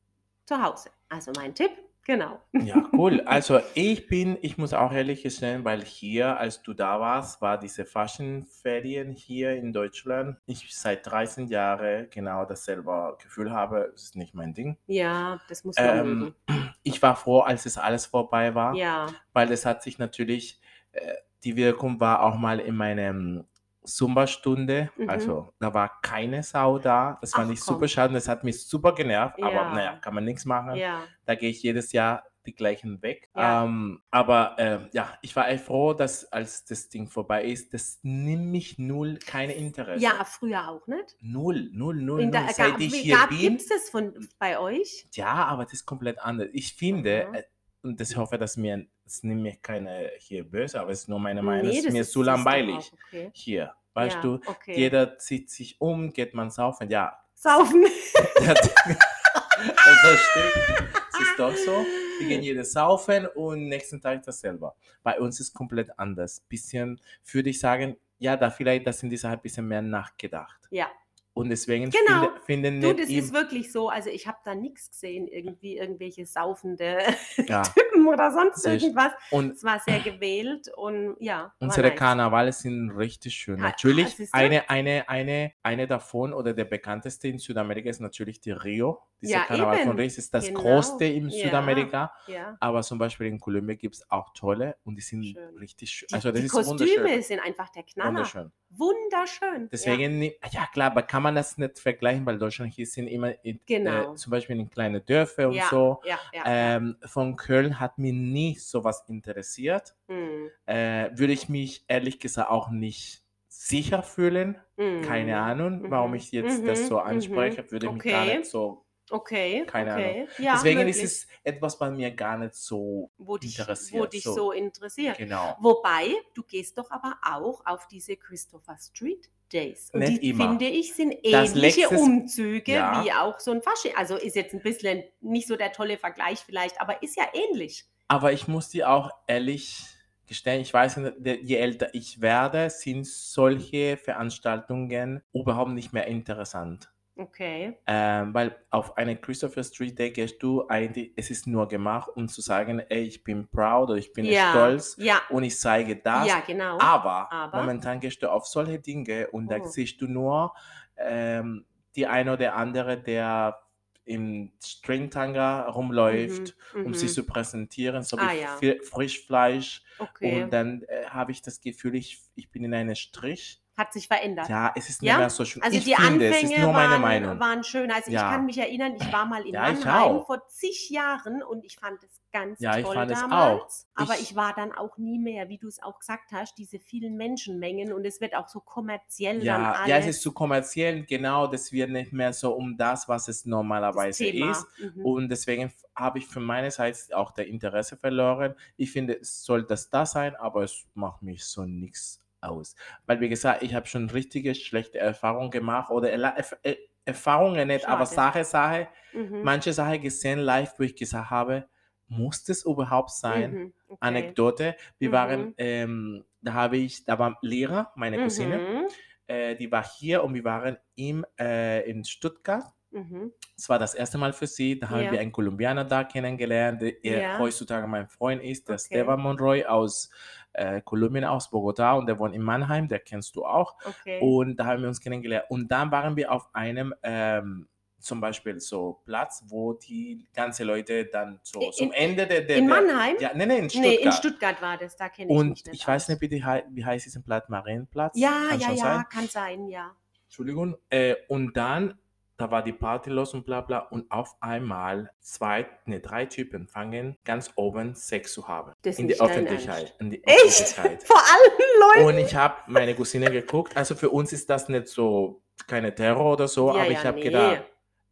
zu 0.46 0.62
Hause. 0.64 0.90
Also 1.10 1.32
mein 1.36 1.54
Tipp, 1.54 1.72
genau. 2.06 2.42
Ja, 2.54 2.90
cool. 2.94 3.22
Also 3.26 3.60
ich 3.76 4.08
bin, 4.08 4.38
ich 4.42 4.58
muss 4.58 4.74
auch 4.74 4.92
ehrlich 4.92 5.24
gestehen, 5.24 5.64
weil 5.64 5.82
hier, 5.84 6.38
als 6.38 6.62
du 6.62 6.74
da 6.74 7.00
warst, 7.00 7.42
war 7.42 7.58
diese 7.58 7.86
Fashion-Ferien 7.86 9.12
hier 9.12 9.56
in 9.56 9.74
Deutschland. 9.74 10.38
Ich 10.46 10.76
seit 10.76 11.06
13 11.08 11.48
Jahren 11.48 12.10
genau 12.10 12.46
dasselbe 12.46 13.18
Gefühl 13.22 13.52
habe, 13.52 13.92
es 13.96 14.04
ist 14.04 14.16
nicht 14.16 14.34
mein 14.34 14.54
Ding. 14.54 14.78
Ja, 14.88 15.40
das 15.48 15.64
muss 15.64 15.78
man 15.78 15.88
Ähm, 15.88 16.36
ich 16.84 17.02
war 17.02 17.16
froh, 17.16 17.40
als 17.40 17.66
es 17.66 17.78
alles 17.78 18.06
vorbei 18.06 18.56
war, 18.56 18.76
Ja, 18.76 19.08
weil 19.34 19.52
es 19.52 19.66
hat 19.66 19.84
sich 19.84 19.98
natürlich, 19.98 20.60
äh, 20.92 21.14
die 21.44 21.56
Wirkung 21.56 22.00
war 22.00 22.22
auch 22.24 22.36
mal 22.36 22.60
in 22.60 22.76
meinem 22.76 23.46
Zumba-Stunde, 23.84 24.92
Mhm. 24.98 25.10
also 25.10 25.54
da 25.60 25.74
war 25.74 26.00
keine 26.02 26.44
Sau 26.44 26.80
da, 26.80 27.18
das 27.22 27.32
fand 27.34 27.50
Ach, 27.50 27.54
ich 27.54 27.62
super 27.64 27.80
komm. 27.80 27.88
schade, 27.88 28.08
und 28.10 28.14
das 28.16 28.28
hat 28.28 28.44
mich 28.44 28.66
super 28.68 28.94
genervt, 28.94 29.42
aber 29.42 29.52
Ja. 29.54 29.74
naja, 29.74 29.96
kann 29.98 30.14
man 30.14 30.24
nichts 30.26 30.46
machen. 30.46 30.76
ja. 30.76 31.04
Da 31.26 31.36
gehe 31.36 31.50
ich 31.50 31.64
jedes 31.64 31.92
Jahr 31.92 32.24
die 32.48 32.54
gleichen 32.56 33.02
weg. 33.04 33.30
Ja. 33.36 33.64
Ähm, 33.66 34.02
aber 34.10 34.56
äh, 34.58 34.80
ja, 34.94 35.14
ich 35.22 35.36
war 35.36 35.48
echt 35.50 35.64
froh, 35.64 35.94
dass 35.94 36.26
als 36.32 36.66
das 36.66 36.90
Ding 36.90 37.08
vorbei 37.08 37.46
ist, 37.46 37.72
das 37.74 38.00
nimmt 38.02 38.48
mich 38.48 38.80
null, 38.80 39.20
keine 39.20 39.54
Interesse. 39.54 40.04
Ja, 40.04 40.24
früher 40.26 40.68
auch 40.68 40.88
nicht. 40.88 41.16
Null, 41.22 41.70
null, 41.72 42.02
null, 42.02 42.22
In 42.22 42.32
null. 42.32 42.32
der, 42.32 42.50
Seit 42.54 42.72
gab, 42.72 42.80
ich 42.80 42.96
hier 42.96 43.16
gab, 43.18 43.30
bin, 43.30 43.38
Gibt 43.40 43.62
es 43.62 43.68
das 43.68 43.90
von, 43.92 44.28
bei 44.40 44.58
euch? 44.60 45.06
ja, 45.14 45.28
aber 45.46 45.64
das 45.66 45.74
ist 45.74 45.86
komplett 45.86 46.20
anders. 46.20 46.50
Ich 46.54 46.74
finde, 46.74 47.28
Mhm. 47.32 47.38
Und 47.84 48.00
ich 48.00 48.16
hoffe, 48.16 48.38
dass 48.38 48.58
mir, 48.58 48.86
es 49.06 49.24
nimmt 49.24 49.42
mir 49.42 49.56
keine 49.56 50.12
hier 50.20 50.44
böse, 50.44 50.80
aber 50.80 50.92
es 50.92 51.02
ist 51.02 51.10
nur 51.10 51.20
meine 51.20 51.42
Meinung, 51.42 51.68
Nee, 51.68 51.72
es 51.72 51.78
ist 51.80 51.86
das 51.88 51.94
mir 51.94 52.06
zu 52.06 52.24
langweilig 52.24 52.92
okay. 53.08 53.32
hier. 53.34 53.74
Weißt 53.94 54.16
Ja, 54.16 54.22
du, 54.22 54.40
okay. 54.46 54.78
jeder 54.78 55.18
zieht 55.18 55.50
sich 55.50 55.80
um, 55.82 56.14
geht 56.14 56.34
man 56.34 56.50
saufen, 56.50 56.90
ja. 56.90 57.18
Saufen. 57.34 57.84
das, 58.36 58.46
das 58.46 60.20
stimmt. 60.20 60.92
Es 61.14 61.20
ist 61.28 61.40
doch 61.40 61.56
so. 61.56 61.86
Wir 62.20 62.28
gehen 62.28 62.44
jedes 62.44 62.72
saufen 62.72 63.28
und 63.28 63.68
nächsten 63.68 64.00
Tag 64.00 64.24
dasselbe. 64.24 64.74
Bei 65.04 65.20
uns 65.20 65.40
ist 65.40 65.54
komplett 65.54 65.98
anders. 65.98 66.40
Bisschen, 66.40 67.02
würde 67.32 67.50
ich 67.50 67.60
sagen, 67.60 67.98
ja, 68.20 68.38
da 68.38 68.52
vielleicht, 68.52 68.86
da 68.86 68.94
sind 68.94 69.10
die 69.10 69.18
Sachen 69.18 69.38
ein 69.38 69.42
bisschen 69.42 69.68
mehr 69.68 69.82
nachgedacht. 69.82 70.68
Ja, 70.70 70.88
Und 71.34 71.50
deswegen 71.50 71.90
Genau. 71.92 72.24
finde, 72.26 72.42
finden 72.46 72.82
du, 72.82 72.88
nicht 72.88 73.00
das 73.00 73.10
ist 73.10 73.34
wirklich 73.34 73.72
so. 73.72 73.88
Also 73.88 74.10
ich 74.10 74.28
habe 74.28 74.38
da 74.44 74.54
nichts 74.54 74.90
gesehen, 74.90 75.28
irgendwie 75.30 75.78
irgendwelche 75.78 76.26
saufende 76.26 77.00
ja. 77.48 77.62
Typen 77.92 78.06
oder 78.08 78.32
sonst 78.32 78.64
Siehst. 78.64 78.84
irgendwas. 78.84 79.14
Und 79.32 79.54
Es 79.54 79.64
war 79.64 79.80
sehr 79.80 80.02
gewählt 80.02 80.68
und 80.76 81.16
ja. 81.20 81.54
unsere 81.60 81.88
nice. 81.88 81.98
Karnevale 82.00 82.52
sind 82.52 82.92
richtig 82.92 83.34
schön. 83.34 83.62
Ah, 83.62 83.66
ah, 83.66 83.68
Natürlich, 83.70 84.18
du? 84.18 84.26
eine, 84.34 84.70
eine, 84.70 85.08
eine, 85.08 85.54
eine 85.64 85.88
davon 85.88 86.34
oder 86.34 86.54
der 86.54 86.66
bekannteste 86.66 87.30
in 87.30 87.38
Südamerika 87.40 87.90
ist 87.90 88.02
natürlich 88.02 88.42
die 88.42 88.52
Rio 88.52 89.00
Dieser 89.22 89.34
Ja, 89.38 89.44
Karneval 89.46 89.78
von 89.78 89.88
eben. 89.90 89.98
Rio 90.00 90.06
ist 90.08 90.34
das 90.34 90.48
Genau. 90.48 90.60
größte 90.62 91.06
in 91.06 91.30
Ja. 91.30 91.46
Südamerika. 91.46 92.12
Ja. 92.28 92.58
Aber 92.60 92.82
zum 92.82 92.98
Beispiel 92.98 93.28
in 93.28 93.40
Kolumbien 93.40 93.78
gibt 93.78 93.96
es 93.96 94.12
auch 94.12 94.34
tolle 94.34 94.76
und 94.84 94.96
die 94.96 95.02
sind 95.02 95.24
Schön. 95.24 95.58
richtig 95.58 95.92
schön. 95.92 96.08
Die, 96.10 96.16
Also 96.16 96.32
das 96.32 96.40
die 96.42 96.46
ist 96.48 96.52
Kostüme 96.52 97.22
sind 97.22 97.40
einfach 97.40 97.70
der 97.70 97.84
Knaller. 97.84 98.10
Wunderschön. 98.10 98.52
Wunderschön. 98.74 99.70
Deswegen, 99.72 100.20
ni- 100.20 100.34
ja. 100.52 100.66
klar, 100.72 100.92
aber 100.92 101.02
kann 101.04 101.22
man 101.24 101.36
das 101.36 101.58
nicht 101.58 101.78
vergleichen, 101.80 102.26
weil 102.26 102.38
Deutschland 102.38 102.74
hier 102.74 102.86
sind 102.86 103.08
immer 103.08 103.34
in, 103.44 103.60
Genau. 103.66 104.14
äh, 104.14 104.16
zum 104.16 104.32
Beispiel 104.32 104.58
in 104.60 104.70
kleine 104.70 105.02
Dörfer 105.02 105.50
und 105.50 105.56
ja. 105.56 105.68
so. 105.70 106.00
Ja, 106.06 106.18
ja, 106.34 106.40
ja. 106.46 106.76
Ähm, 106.78 106.96
von 107.06 107.36
Köln 107.36 107.80
hat 107.80 107.98
mich 107.98 108.14
nie 108.14 108.56
sowas 108.56 109.04
interessiert. 109.08 109.96
Hm, 110.08 110.50
Äh, 110.66 111.10
würde 111.14 111.34
ich 111.34 111.50
mich 111.50 111.84
ehrlich 111.88 112.20
gesagt 112.20 112.50
auch 112.50 112.70
nicht 112.70 113.24
sicher 113.50 114.04
fühlen. 114.04 114.58
hm. 114.78 115.02
Keine 115.02 115.38
Ahnung, 115.40 115.84
warum 115.90 116.12
Mhm. 116.12 116.16
ich 116.18 116.32
jetzt 116.32 116.66
das 116.66 116.82
Mhm. 116.84 116.86
so 116.86 116.96
Mhm. 117.00 117.06
anspreche. 117.06 117.70
Würde 117.72 117.92
mich 117.92 118.04
gar 118.04 118.24
Okay. 118.24 118.38
nicht 118.38 118.50
so. 118.50 118.86
Okay, 119.12 119.66
Keine 119.68 119.94
okay. 119.94 120.28
Ja, 120.38 120.54
Deswegen 120.54 120.80
möglich. 120.80 121.02
ist 121.04 121.24
es 121.24 121.28
etwas 121.44 121.78
bei 121.78 121.90
mir 121.92 122.12
gar 122.12 122.38
nicht 122.38 122.56
so 122.56 123.12
wo 123.18 123.38
dich, 123.38 123.58
interessiert, 123.60 124.02
wo 124.02 124.06
dich 124.06 124.24
so. 124.24 124.34
so. 124.34 124.52
interessiert. 124.52 125.18
genau. 125.18 125.56
Wobei, 125.60 126.14
du 126.34 126.44
gehst 126.44 126.78
doch 126.78 126.90
aber 126.92 127.18
auch 127.24 127.66
auf 127.66 127.88
diese 127.88 128.16
Christopher 128.16 128.78
Street 128.80 129.30
Days. 129.52 129.90
Und 129.92 130.00
Nicht 130.00 130.22
die, 130.24 130.30
immer. 130.30 130.48
finde 130.50 130.66
ich, 130.66 130.94
sind 130.94 131.12
ähnliche 131.24 131.82
letztes- 131.82 132.00
Umzüge 132.02 132.72
Ja. 132.72 133.04
wie 133.04 133.12
auch 133.12 133.40
so 133.40 133.52
ein 133.52 133.62
Fasching. 133.62 133.92
Also 133.98 134.16
ist 134.16 134.36
jetzt 134.36 134.54
ein 134.54 134.62
bisschen 134.62 135.04
nicht 135.20 135.48
so 135.48 135.56
der 135.58 135.74
tolle 135.74 135.98
Vergleich 135.98 136.40
vielleicht, 136.40 136.80
aber 136.80 137.04
ist 137.04 137.18
ja 137.18 137.26
ähnlich. 137.34 137.86
Aber 138.08 138.32
ich 138.32 138.48
muss 138.48 138.70
dir 138.70 138.90
auch 138.90 139.10
ehrlich 139.28 139.84
gestehen, 140.28 140.62
ich 140.62 140.74
weiß, 140.74 141.02
je 141.42 141.56
älter 141.58 141.94
ich 141.94 142.22
werde, 142.22 142.70
sind 142.70 143.06
solche 143.06 143.98
Veranstaltungen 143.98 145.22
überhaupt 145.34 145.72
nicht 145.72 145.92
mehr 145.94 146.08
interessant. 146.08 146.90
Okay. 147.22 147.78
Ähm, 147.88 148.34
weil 148.34 148.56
auf 148.70 148.98
eine 148.98 149.16
Christopher 149.16 149.64
Street 149.64 149.98
Day 149.98 150.12
gehst 150.12 150.42
du 150.42 150.68
eigentlich, 150.68 151.12
es 151.16 151.30
ist 151.30 151.46
nur 151.48 151.68
gemacht, 151.68 152.10
um 152.16 152.28
zu 152.28 152.42
sagen, 152.42 152.80
ey, 152.90 153.04
ich 153.04 153.24
bin 153.24 153.48
proud 153.48 153.90
oder 153.90 153.98
ich 154.00 154.12
bin 154.14 154.26
ja. 154.26 154.50
stolz 154.52 154.96
Ja. 155.00 155.22
und 155.30 155.44
ich 155.44 155.58
zeige 155.60 155.96
das. 155.98 156.28
Ja, 156.28 156.40
genau. 156.46 156.80
Aber, 156.80 157.32
Aber? 157.32 157.60
momentan 157.60 158.00
gehst 158.00 158.22
du 158.24 158.32
auf 158.32 158.48
solche 158.48 158.80
Dinge 158.80 159.28
und 159.32 159.48
da 159.50 159.58
Oh. 159.60 159.66
siehst 159.66 160.02
du 160.02 160.08
nur 160.08 160.54
ähm, 160.98 161.66
die 161.96 162.08
eine 162.08 162.34
oder 162.34 162.56
andere, 162.56 162.98
der 162.98 163.62
im 164.06 164.52
Stringtanga 164.64 165.68
rumläuft, 165.70 166.56
Mhm, 166.74 166.80
um 166.86 166.92
mhm. 166.92 166.96
sich 166.96 167.14
zu 167.14 167.24
präsentieren, 167.24 168.02
so 168.04 168.18
wie 168.18 168.22
Ah, 168.22 168.34
ja. 168.34 168.58
Fi- 168.58 168.80
Frischfleisch. 168.84 169.84
Okay. 170.00 170.44
Und 170.44 170.52
dann 170.52 170.82
äh, 170.84 171.06
habe 171.06 171.32
ich 171.32 171.42
das 171.44 171.62
Gefühl, 171.62 171.96
ich, 171.96 172.20
ich 172.36 172.50
bin 172.50 172.64
in 172.64 172.74
einem 172.74 172.96
Strich. 172.96 173.61
Hat 173.78 173.94
sich 173.94 174.08
verändert. 174.08 174.50
Ja, 174.50 174.74
es 174.76 174.90
ist 174.90 175.02
nicht 175.02 175.10
Ja? 175.10 175.18
mehr 175.18 175.30
so 175.30 175.46
schön. 175.46 175.64
Also 175.64 175.78
ich 175.78 175.86
die 175.86 175.96
finde, 175.96 176.28
es 176.28 176.36
Anfänge 176.36 176.56
ist 176.56 176.62
nur 176.62 176.74
meine 176.74 176.92
waren, 176.92 177.02
Meinung. 177.02 177.40
waren 177.40 177.64
schön. 177.64 177.90
Also 177.90 178.12
Ja. 178.12 178.28
ich 178.28 178.36
kann 178.36 178.46
mich 178.46 178.58
erinnern, 178.58 178.96
ich 179.00 179.14
war 179.14 179.26
mal 179.26 179.48
in 179.48 179.54
Ja, 179.54 179.72
ich 179.72 179.84
Mannheim 179.86 180.22
vor 180.24 180.46
zig 180.50 180.90
Jahren 180.90 181.42
und 181.42 181.64
ich 181.64 181.78
fand 181.80 182.04
es 182.04 182.22
ganz 182.34 182.60
Ja, 182.60 182.78
ich 182.78 182.86
toll 182.86 182.96
fand 182.96 183.12
es 183.12 183.20
damals. 183.22 183.88
auch. 183.96 184.04
Aber 184.04 184.14
Ich- 184.16 184.24
ich 184.32 184.36
war 184.36 184.54
dann 184.54 184.74
auch 184.74 184.98
nie 184.98 185.18
mehr, 185.20 185.48
wie 185.48 185.58
du 185.58 185.68
es 185.68 185.82
auch 185.82 186.00
gesagt 186.00 186.32
hast, 186.34 186.58
diese 186.58 186.80
vielen 186.80 187.16
Menschenmengen 187.16 187.94
und 187.94 188.04
es 188.06 188.20
wird 188.20 188.36
auch 188.36 188.50
so 188.50 188.60
kommerziell 188.60 189.38
dann 189.38 189.46
Ja, 189.46 189.72
alles. 189.72 189.90
ja, 189.90 189.98
es 189.98 190.06
ist 190.08 190.22
zu 190.22 190.34
kommerziell, 190.34 191.06
genau, 191.06 191.48
das 191.48 191.72
wird 191.72 191.92
nicht 191.92 192.12
mehr 192.12 192.34
so 192.34 192.54
um 192.54 192.76
das, 192.78 193.08
was 193.08 193.30
es 193.30 193.46
normalerweise 193.46 194.26
ist. 194.28 194.66
Mhm. 194.80 195.06
Und 195.06 195.30
deswegen 195.30 195.72
habe 195.96 196.20
ich 196.20 196.28
von 196.28 196.44
meiner 196.44 196.72
Seite 196.72 196.98
auch 197.18 197.32
der 197.32 197.48
Interesse 197.48 197.96
verloren. 197.96 198.54
Ich 198.76 198.92
finde, 198.92 199.18
es 199.20 199.44
soll 199.46 199.64
das 199.64 199.90
da 199.90 200.06
sein, 200.06 200.36
aber 200.36 200.64
es 200.64 200.86
macht 200.94 201.22
mich 201.22 201.46
so 201.46 201.64
nichts 201.66 202.20
aus. 202.42 202.76
Weil, 203.06 203.20
wie 203.22 203.30
gesagt, 203.30 203.64
ich 203.64 203.74
habe 203.74 203.88
schon 203.88 204.10
richtige 204.10 204.56
schlechte 204.56 205.00
Erfahrungen 205.00 205.52
gemacht 205.52 205.90
oder 205.92 206.10
Erf- 206.10 206.58
Er- 206.64 206.78
Erfahrungen 207.06 207.68
nicht, 207.68 207.88
aber 207.88 208.06
Schade. 208.06 208.16
Sache, 208.16 208.44
Sache, 208.44 208.88
Mhm. 209.14 209.42
manche 209.44 209.74
Sache 209.74 210.00
gesehen 210.00 210.40
live, 210.40 210.74
wo 210.78 210.84
ich 210.84 210.96
gesagt 210.96 211.30
habe, 211.32 211.68
muss 212.08 212.44
das 212.44 212.64
überhaupt 212.66 213.12
sein? 213.12 213.52
Mhm. 213.54 213.74
Okay. 213.88 213.98
Anekdote, 214.02 214.76
wir 215.00 215.10
Mhm. 215.10 215.14
waren, 215.14 215.54
ähm, 215.58 216.26
da 216.42 216.54
habe 216.54 216.78
ich, 216.78 217.04
da 217.06 217.18
war 217.18 217.38
Lehrer, 217.42 217.92
meine 217.96 218.18
Cousine, 218.22 218.58
Mhm. 218.60 218.88
äh, 219.28 219.56
die 219.56 219.72
war 219.72 219.84
hier 219.84 220.24
und 220.24 220.34
wir 220.34 220.44
waren 220.44 220.78
im, 220.96 221.26
äh, 221.40 221.90
in 221.90 222.04
Stuttgart. 222.04 222.66
Mhm. 222.92 223.32
Es 223.58 223.70
war 223.70 223.80
das 223.80 223.94
erste 223.96 224.18
Mal 224.18 224.34
für 224.34 224.48
sie. 224.48 224.78
Da 224.78 224.90
haben 224.90 225.06
Ja. 225.06 225.12
wir 225.14 225.20
einen 225.22 225.32
Kolumbianer 225.32 225.86
da 225.86 226.04
kennengelernt, 226.04 226.82
der 226.82 226.94
Ja. 227.04 227.40
heutzutage 227.40 227.88
mein 227.88 228.08
Freund 228.10 228.44
ist, 228.44 228.68
der 228.68 228.76
Okay. 228.76 228.84
Stefan 228.86 229.22
Monroy 229.22 229.64
aus 229.66 230.10
äh, 230.54 230.82
Kolumbien, 230.82 231.24
aus 231.26 231.50
Bogotá 231.52 231.98
und 231.98 232.06
der 232.08 232.20
wohnt 232.20 232.36
in 232.36 232.42
Mannheim, 232.42 232.88
der 232.88 233.00
kennst 233.00 233.36
du 233.36 233.46
auch. 233.46 233.76
Okay. 233.86 234.20
Und 234.22 234.58
da 234.58 234.66
haben 234.66 234.82
wir 234.82 234.88
uns 234.90 235.00
kennengelernt. 235.00 235.46
Und 235.50 235.72
dann 235.72 235.92
waren 235.92 236.16
wir 236.16 236.32
auf 236.32 236.50
einem 236.54 236.94
ähm, 237.04 237.68
zum 238.00 238.20
Beispiel 238.20 238.60
so 238.60 239.00
Platz, 239.06 239.44
wo 239.48 239.74
die 239.74 240.28
ganze 240.34 240.64
Leute 240.64 241.06
dann 241.06 241.40
so 241.44 241.60
In- 241.62 241.72
zum 241.72 241.92
Ende 241.92 242.26
der, 242.26 242.42
der 242.42 242.58
in 242.58 242.68
der- 242.68 242.76
Mannheim? 242.82 243.16
Ja, 243.20 243.32
nee, 243.36 243.46
nee, 243.46 243.60
in 243.60 243.70
Stuttgart. 243.70 243.92
Nee, 243.92 243.96
in 244.04 244.12
Stuttgart 244.12 244.62
war 244.62 244.78
das, 244.78 244.96
da 244.98 245.08
kenne 245.10 245.32
ich 245.32 245.38
Und 245.38 245.50
mich 245.50 245.66
nicht 245.66 245.76
ich 245.82 245.88
weiß 245.88 246.04
aus. 246.06 246.10
nicht, 246.10 246.22
wie, 246.22 246.28
die, 246.28 246.44
wie 246.72 246.84
heißt 246.86 247.06
diesen 247.06 247.24
Platz? 247.24 247.48
Marienplatz? 247.48 248.18
Ja, 248.18 248.48
Kann 248.50 248.60
ja, 248.60 248.70
ja, 248.72 248.76
sein. 248.78 249.04
kann 249.14 249.28
sein, 249.28 249.68
ja. 249.68 249.92
Entschuldigung. 250.26 250.78
Äh, 250.90 251.16
und 251.28 251.56
dann, 251.56 252.00
da 252.42 252.52
war 252.52 252.64
die 252.64 252.74
Party 252.74 253.10
los 253.10 253.34
und 253.34 253.46
bla 253.46 253.62
bla. 253.62 253.80
Und 253.80 254.10
auf 254.12 254.36
einmal 254.42 255.12
zwei, 255.20 255.68
ne, 255.86 256.00
drei 256.00 256.26
Typen 256.26 256.68
fangen 256.68 257.18
ganz 257.24 257.52
oben 257.56 257.94
Sex 257.96 258.34
zu 258.34 258.48
haben. 258.48 258.74
Das 258.82 258.96
ist 258.96 259.00
in 259.00 259.08
die 259.08 259.20
Öffentlichkeit. 259.22 259.96
In 260.00 260.10
die 260.10 260.24
Echt? 260.24 260.40
Öffentlichkeit. 260.44 261.04
Vor 261.08 261.18
allen 261.18 261.80
Leuten. 262.04 262.06
Und 262.20 262.26
ich 262.26 262.36
habe 262.36 262.56
meine 262.68 262.96
Cousine 262.96 263.30
geguckt. 263.32 263.78
Also 263.78 263.96
für 263.96 264.10
uns 264.10 264.34
ist 264.34 264.50
das 264.50 264.68
nicht 264.70 264.88
so, 264.88 265.42
keine 265.68 265.94
Terror 265.94 266.34
oder 266.34 266.48
so, 266.48 266.68
Ja, 266.70 266.82
aber 266.82 266.92
ja, 266.92 267.00
ich 267.00 267.06
habe 267.06 267.18
nee. 267.20 267.24
gedacht, 267.26 267.64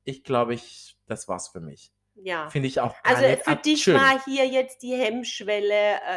ich 0.03 0.23
glaube, 0.23 0.53
ich, 0.53 0.95
das 1.07 1.27
war's 1.27 1.49
für 1.49 1.59
mich. 1.59 1.91
Ja. 2.21 2.49
Finde 2.49 2.67
ich 2.67 2.79
auch 2.81 2.93
Also 3.03 3.23
für 3.43 3.55
dich 3.55 3.83
schön. 3.83 3.95
war 3.95 4.21
hier 4.25 4.45
jetzt 4.45 4.81
die 4.83 4.93
Hemmschwelle 4.93 5.73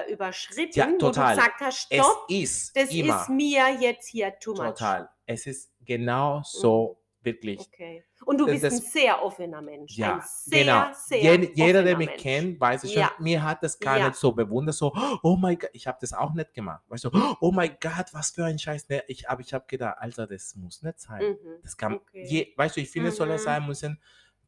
äh, 0.08 0.12
überschritten, 0.12 0.78
Ja, 0.78 0.86
wo 0.86 0.90
du 0.92 0.98
total. 0.98 1.36
gesagt 1.36 1.60
hast, 1.60 1.86
Es 1.90 1.98
stopp, 2.04 2.24
ist 2.28 2.76
das 2.76 2.90
immer 2.90 3.22
ist 3.22 3.28
mir 3.28 3.68
jetzt 3.80 4.08
hier 4.08 4.36
too 4.40 4.52
much. 4.54 4.66
total. 4.66 5.08
Es 5.26 5.46
ist 5.46 5.70
genau 5.80 6.42
so, 6.44 6.98
wirklich. 7.24 7.60
Okay. 7.60 8.04
Und 8.24 8.38
du 8.38 8.46
bist 8.46 8.62
das- 8.64 8.74
ein 8.74 8.80
sehr 8.80 9.22
offener 9.22 9.60
Mensch. 9.62 9.96
Ja, 9.96 10.14
ein 10.16 10.22
sehr, 10.24 10.64
genau. 10.64 10.86
sehr 10.94 11.20
Jed- 11.38 11.52
jeder, 11.54 11.82
der 11.82 11.96
mich 11.96 12.08
Mensch. 12.08 12.22
kennt, 12.22 12.60
weiß 12.60 12.84
es 12.84 12.92
schon. 12.92 13.02
Ja. 13.02 13.12
Mir 13.18 13.42
hat 13.42 13.62
das 13.62 13.78
gar 13.78 13.98
Ja. 13.98 14.08
nicht 14.08 14.16
so 14.18 14.32
bewundert, 14.32 14.74
so, 14.74 14.92
oh 15.22 15.36
mein 15.36 15.58
Gott, 15.58 15.70
ich 15.72 15.86
habe 15.86 15.98
das 16.00 16.12
auch 16.12 16.32
nicht 16.34 16.54
gemacht. 16.54 16.82
Weißt 16.88 17.04
du, 17.04 17.10
oh 17.40 17.50
mein 17.52 17.76
Gott, 17.80 18.06
was 18.12 18.30
für 18.30 18.44
ein 18.44 18.58
Scheiß. 18.58 18.88
Ne, 18.88 19.02
ich, 19.08 19.28
aber 19.28 19.40
ich 19.40 19.52
habe 19.52 19.64
gedacht, 19.66 19.96
Alter, 19.98 20.26
das 20.26 20.54
muss 20.56 20.82
nicht 20.82 21.00
sein. 21.00 21.22
Mhm. 21.22 21.36
Das 21.62 21.76
kann, 21.76 21.94
Okay. 21.94 22.24
je, 22.26 22.52
weißt 22.56 22.76
du, 22.76 22.80
ich 22.80 22.90
finde, 22.90 23.08
es 23.08 23.16
soll 23.16 23.30
es 23.30 23.42
Mhm. 23.42 23.44
sein 23.44 23.66
müssen, 23.66 24.00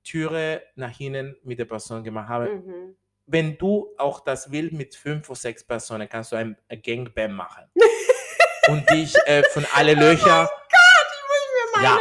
Türe 0.03 0.63
nach 0.75 0.91
hinten 0.91 1.37
mit 1.45 1.59
der 1.59 1.65
Person 1.65 2.05
gemacht 2.05 2.29
haben. 2.29 2.67
Mhm. 2.67 2.97
Wenn 3.27 3.57
du 3.57 3.89
auch 3.97 4.21
das 4.21 4.51
willst, 4.53 4.73
mit 4.75 4.95
fünf 4.95 5.29
oder 5.31 5.37
sechs 5.39 5.65
Personen, 5.65 6.09
kannst 6.09 6.33
du 6.33 6.37
ein 6.37 6.57
ein 6.69 6.83
Gangbang 6.83 7.33
machen. 7.33 7.65
Und 8.69 8.89
dich 8.91 9.15
äh, 9.27 9.43
von 9.45 9.65
alle 9.75 9.95
Löcher, 9.95 10.43
Mir 10.45 11.71
meine 11.75 11.85
Ja, 11.87 11.99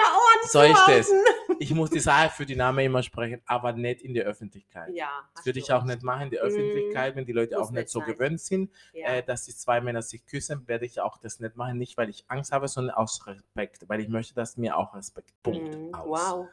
so 0.49 0.61
ist 0.61 0.87
es. 0.89 1.07
zuhalten. 1.07 1.57
ich 1.59 1.71
muss 1.73 1.89
die 1.89 1.99
Sache 1.99 2.29
für 2.29 2.45
die 2.45 2.55
Namen 2.55 2.79
immer 2.79 3.03
sprechen, 3.03 3.41
aber 3.45 3.73
nicht 3.73 4.01
in 4.01 4.13
der 4.13 4.25
Öffentlichkeit. 4.25 4.89
Ja, 4.93 5.09
Das 5.35 5.45
würde 5.45 5.59
ich 5.59 5.71
auch 5.71 5.83
nicht 5.83 6.03
machen 6.03 6.23
in 6.23 6.29
der 6.31 6.43
Mm, 6.43 6.47
Öffentlichkeit, 6.47 7.15
wenn 7.15 7.25
die 7.25 7.31
Leute 7.31 7.57
auch 7.59 7.69
nicht 7.71 7.81
nicht 7.81 7.89
so 7.89 7.99
sein. 7.99 8.09
gewöhnt 8.09 8.39
sind, 8.41 8.71
Ja. 8.93 9.07
äh, 9.09 9.23
dass 9.23 9.45
die 9.45 9.55
zwei 9.55 9.81
Männer 9.81 10.01
sich 10.01 10.25
küssen, 10.25 10.67
werde 10.67 10.85
ich 10.85 10.99
auch 11.01 11.17
das 11.17 11.39
nicht 11.39 11.55
machen. 11.55 11.77
Nicht, 11.77 11.97
weil 11.97 12.09
ich 12.09 12.25
Angst 12.27 12.51
habe, 12.51 12.67
sondern 12.67 12.95
aus 12.95 13.25
Respekt, 13.27 13.87
weil 13.87 13.99
ich 14.01 14.09
möchte, 14.09 14.33
dass 14.33 14.57
mir 14.57 14.77
auch 14.77 14.93
Respekt. 14.95 15.31
Punkt. 15.43 15.77
Mhm. 15.77 15.93
Aus. 15.93 16.07
Wow. 16.31 16.47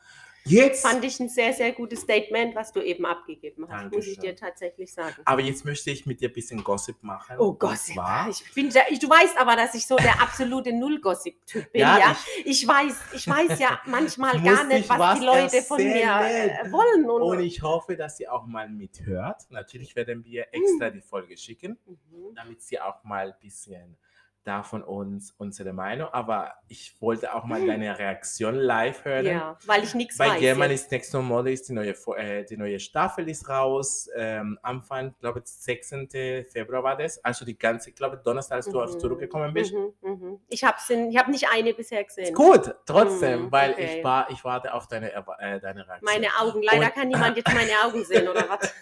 Jetzt, 0.44 0.82
Fand 0.82 1.04
ich 1.04 1.20
ein 1.20 1.28
sehr, 1.28 1.52
sehr 1.52 1.72
gutes 1.72 2.00
Statement, 2.00 2.54
was 2.54 2.72
du 2.72 2.80
eben 2.80 3.04
abgegeben 3.04 3.66
hast, 3.68 3.92
muss 3.92 4.06
ich 4.06 4.16
Dankeschön. 4.16 4.22
dir 4.22 4.36
tatsächlich 4.36 4.92
sagen. 4.92 5.14
aber 5.24 5.40
jetzt 5.42 5.64
möchte 5.64 5.90
ich 5.90 6.06
mit 6.06 6.20
dir 6.20 6.28
ein 6.28 6.32
bisschen 6.32 6.64
Gossip 6.64 7.02
machen. 7.02 7.36
Oh 7.38 7.56
zwar, 7.74 8.28
ich 8.28 8.42
bin, 8.54 8.70
ja- 8.70 8.84
ich, 8.88 8.98
du 8.98 9.08
weißt 9.08 9.38
aber, 9.38 9.56
dass 9.56 9.74
ich 9.74 9.86
so 9.86 9.96
der 9.96 10.20
absolute 10.20 10.72
Null-Gossip-Typ 10.72 11.72
bin, 11.72 11.80
ja. 11.82 11.98
ja, 11.98 12.16
Ich, 12.44 12.66
weiß, 12.66 12.96
ich 13.12 13.28
weiß 13.28 13.58
ja 13.58 13.80
manchmal 13.86 14.36
Ich 14.36 14.44
gar 14.44 14.64
nicht, 14.64 14.88
was, 14.88 14.98
was 14.98 15.18
die 15.20 15.26
Leute 15.26 15.62
von 15.62 15.76
mir 15.82 16.20
äh, 16.20 16.72
wollen. 16.72 17.08
Und, 17.10 17.22
und 17.22 17.40
ich 17.40 17.62
hoffe, 17.62 17.96
dass 17.96 18.16
sie 18.16 18.28
auch 18.28 18.46
mal 18.46 18.68
mithört. 18.68 19.42
Natürlich 19.50 19.94
werden 19.94 20.24
wir 20.24 20.46
extra 20.52 20.90
die 20.90 21.00
Folge 21.02 21.36
schicken. 21.36 21.78
Mhm. 21.86 22.34
damit 22.34 22.62
sie 22.62 22.80
auch 22.80 23.02
mal 23.04 23.28
ein 23.28 23.34
bisschen 23.40 23.96
da 24.44 24.62
von 24.62 24.82
uns 24.82 25.34
unsere 25.36 25.72
Meinung, 25.74 26.08
aber 26.12 26.54
ich 26.66 26.96
wollte 27.00 27.34
auch 27.34 27.44
mal 27.44 27.64
deine 27.66 27.98
Reaktion 27.98 28.54
live 28.54 29.04
hören. 29.04 29.26
Ja, 29.26 29.58
weil 29.66 29.84
ich 29.84 29.94
nichts 29.94 30.16
Bei 30.16 30.30
weiß. 30.30 30.40
German 30.40 30.70
jetzt. 30.70 30.84
ist 30.84 30.90
Next 30.92 31.12
No 31.14 31.20
Model 31.22 31.52
ist 31.52 31.68
die 31.68 31.72
neue, 31.74 31.94
äh, 32.16 32.44
die 32.44 32.56
neue 32.56 32.80
Staffel 32.80 33.28
ist 33.28 33.48
raus. 33.48 34.08
Ähm, 34.16 34.58
Anfang, 34.62 35.14
glaube 35.20 35.40
ich, 35.40 35.46
16. 35.46 36.08
Februar 36.50 36.82
war 36.82 36.96
das. 36.96 37.22
Also 37.22 37.44
die 37.44 37.58
ganze, 37.58 37.90
ich 37.90 37.96
glaube, 37.96 38.16
Donnerstag, 38.16 38.56
als 38.56 38.66
du 38.70 38.80
Mhm. 38.80 38.98
zurückgekommen 38.98 39.52
bist. 39.52 39.74
Mhm, 39.74 39.92
mhm. 40.00 40.40
Ich 40.48 40.64
habe 40.64 40.78
hab 40.78 41.28
nicht 41.28 41.46
eine 41.52 41.74
bisher 41.74 42.02
gesehen. 42.02 42.24
Ist 42.24 42.34
gut, 42.34 42.74
trotzdem, 42.86 43.44
Mhm, 43.46 43.52
weil 43.52 43.72
okay. 43.72 43.98
ich 43.98 44.04
war, 44.04 44.30
ich 44.30 44.42
warte 44.42 44.72
auf 44.72 44.88
deine, 44.88 45.12
äh, 45.12 45.60
deine 45.60 45.86
Reaktion. 45.86 46.00
Meine 46.02 46.28
Augen. 46.40 46.62
Leider 46.62 46.86
Und- 46.86 46.94
kann 46.94 47.08
niemand 47.08 47.36
jetzt 47.36 47.52
meine 47.52 47.72
Augen 47.84 48.02
sehen, 48.04 48.26
oder 48.26 48.44
was? 48.48 48.72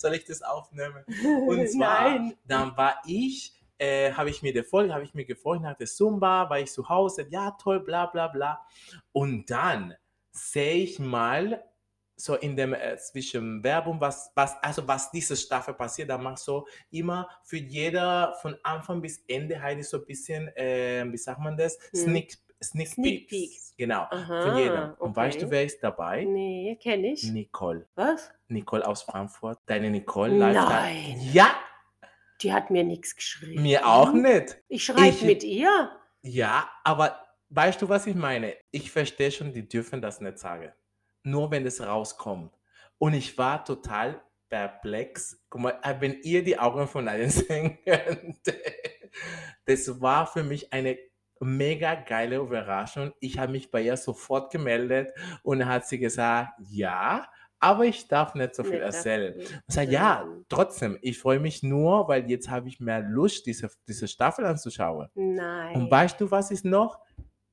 Soll 0.00 0.14
ich 0.14 0.24
das 0.26 0.42
aufnehmen? 0.42 1.04
Und 1.46 1.66
zwar, 1.70 2.10
Nein. 2.10 2.34
dann 2.46 2.76
war 2.76 3.00
ich, 3.06 3.54
äh, 3.78 4.12
habe 4.12 4.30
ich 4.30 4.42
mir 4.42 4.52
die 4.52 4.62
Folge, 4.62 4.94
habe 4.94 5.04
ich 5.04 5.14
mir 5.14 5.24
gefreut 5.24 5.60
nach 5.60 5.76
der 5.76 5.86
Zumba, 5.86 6.48
war 6.48 6.60
ich 6.60 6.72
zu 6.72 6.88
Hause, 6.88 7.26
ja 7.30 7.52
toll, 7.52 7.80
bla 7.80 8.06
bla 8.06 8.28
bla. 8.28 8.66
Und 9.12 9.50
dann 9.50 9.94
sehe 10.30 10.76
ich 10.76 10.98
mal 10.98 11.62
so 12.16 12.34
in 12.34 12.56
dem 12.56 12.72
äh, 12.72 12.96
zwischen 12.96 13.62
Werbung, 13.62 14.00
was, 14.00 14.32
was, 14.34 14.56
also 14.62 14.86
was 14.88 15.10
diese 15.10 15.36
Staffel 15.36 15.74
passiert, 15.74 16.08
da 16.08 16.16
macht 16.16 16.38
so 16.38 16.66
immer 16.90 17.28
für 17.44 17.58
jeder 17.58 18.34
von 18.40 18.56
Anfang 18.62 19.02
bis 19.02 19.22
Ende 19.28 19.60
Heidi 19.60 19.82
so 19.82 19.98
ein 19.98 20.06
bisschen, 20.06 20.48
äh, 20.56 21.04
wie 21.10 21.18
sagt 21.18 21.40
man 21.40 21.56
das? 21.56 21.78
Hm. 21.92 22.00
Sneak, 22.00 22.38
Sneak, 22.62 22.88
Sneak 22.88 23.28
Peeks. 23.28 23.30
Peeks. 23.30 23.74
Genau, 23.76 24.06
Aha, 24.10 24.42
von 24.42 24.56
jedem. 24.56 24.94
Und 24.94 25.14
weißt 25.14 25.42
du, 25.42 25.50
wer 25.50 25.64
ist 25.64 25.82
dabei? 25.82 26.24
Nee, 26.24 26.78
kenne 26.82 27.12
ich. 27.12 27.24
Nicole. 27.24 27.86
Was? 27.94 28.32
Nicole 28.48 28.86
aus 28.86 29.02
Frankfurt. 29.02 29.58
Deine 29.66 29.90
Nicole 29.90 30.34
Lifestyle. 30.34 30.68
Nein. 30.68 31.20
Ja, 31.34 31.54
Die 32.42 32.52
hat 32.52 32.70
mir 32.70 32.84
nichts 32.84 33.16
geschrieben. 33.16 33.62
mir 33.62 33.86
auch 33.86 34.12
nicht. 34.12 34.58
Ich 34.68 34.84
schreibe 34.84 35.24
mit 35.24 35.42
ihr. 35.42 35.90
Ja, 36.22 36.68
aber 36.84 37.24
weißt 37.50 37.80
du, 37.80 37.88
was 37.88 38.06
ich 38.06 38.14
meine? 38.14 38.54
Ich 38.70 38.90
verstehe 38.90 39.30
schon, 39.30 39.52
die 39.52 39.68
dürfen 39.68 40.02
das 40.02 40.20
nicht 40.20 40.38
sagen. 40.38 40.72
Nur 41.22 41.50
wenn 41.50 41.66
es 41.66 41.80
rauskommt. 41.80 42.52
Und 42.98 43.14
ich 43.14 43.36
war 43.38 43.64
total 43.64 44.22
perplex. 44.48 45.42
Guck 45.48 45.60
mal, 45.60 45.78
äh, 45.82 45.94
wenn 46.00 46.20
ihr 46.22 46.42
die 46.42 46.58
Augen 46.58 46.86
von 46.86 47.08
allen 47.08 47.30
sehen 47.30 47.78
könnt. 47.84 48.40
Das 49.64 50.00
war 50.00 50.26
für 50.26 50.42
mich 50.42 50.72
eine 50.72 50.98
mega 51.40 51.94
geile 51.94 52.36
Überraschung. 52.36 53.12
Ich 53.20 53.38
habe 53.38 53.52
mich 53.52 53.70
bei 53.70 53.82
ihr 53.82 53.96
sofort 53.96 54.52
gemeldet 54.52 55.12
und 55.42 55.66
hat 55.66 55.86
sie 55.86 55.98
gesagt, 55.98 56.52
ja, 56.58 57.28
aber 57.58 57.84
ich 57.84 58.06
darf 58.08 58.34
nicht 58.34 58.54
so 58.54 58.64
viel 58.64 58.80
das- 58.80 58.96
erzählen. 58.96 59.34
Ich 59.40 59.74
sage, 59.74 59.90
ja, 59.90 60.26
trotzdem, 60.48 60.98
ich 61.02 61.18
freue 61.18 61.40
mich 61.40 61.62
nur, 61.62 62.08
weil 62.08 62.28
jetzt 62.30 62.50
habe 62.50 62.68
ich 62.68 62.80
mehr 62.80 63.00
Lust, 63.00 63.46
diese, 63.46 63.70
diese 63.88 64.08
Staffel 64.08 64.44
anzuschauen. 64.44 65.08
Nein. 65.14 65.74
Und 65.76 65.90
weißt 65.90 66.20
du, 66.20 66.30
was 66.30 66.50
ist 66.50 66.64
noch? 66.64 66.98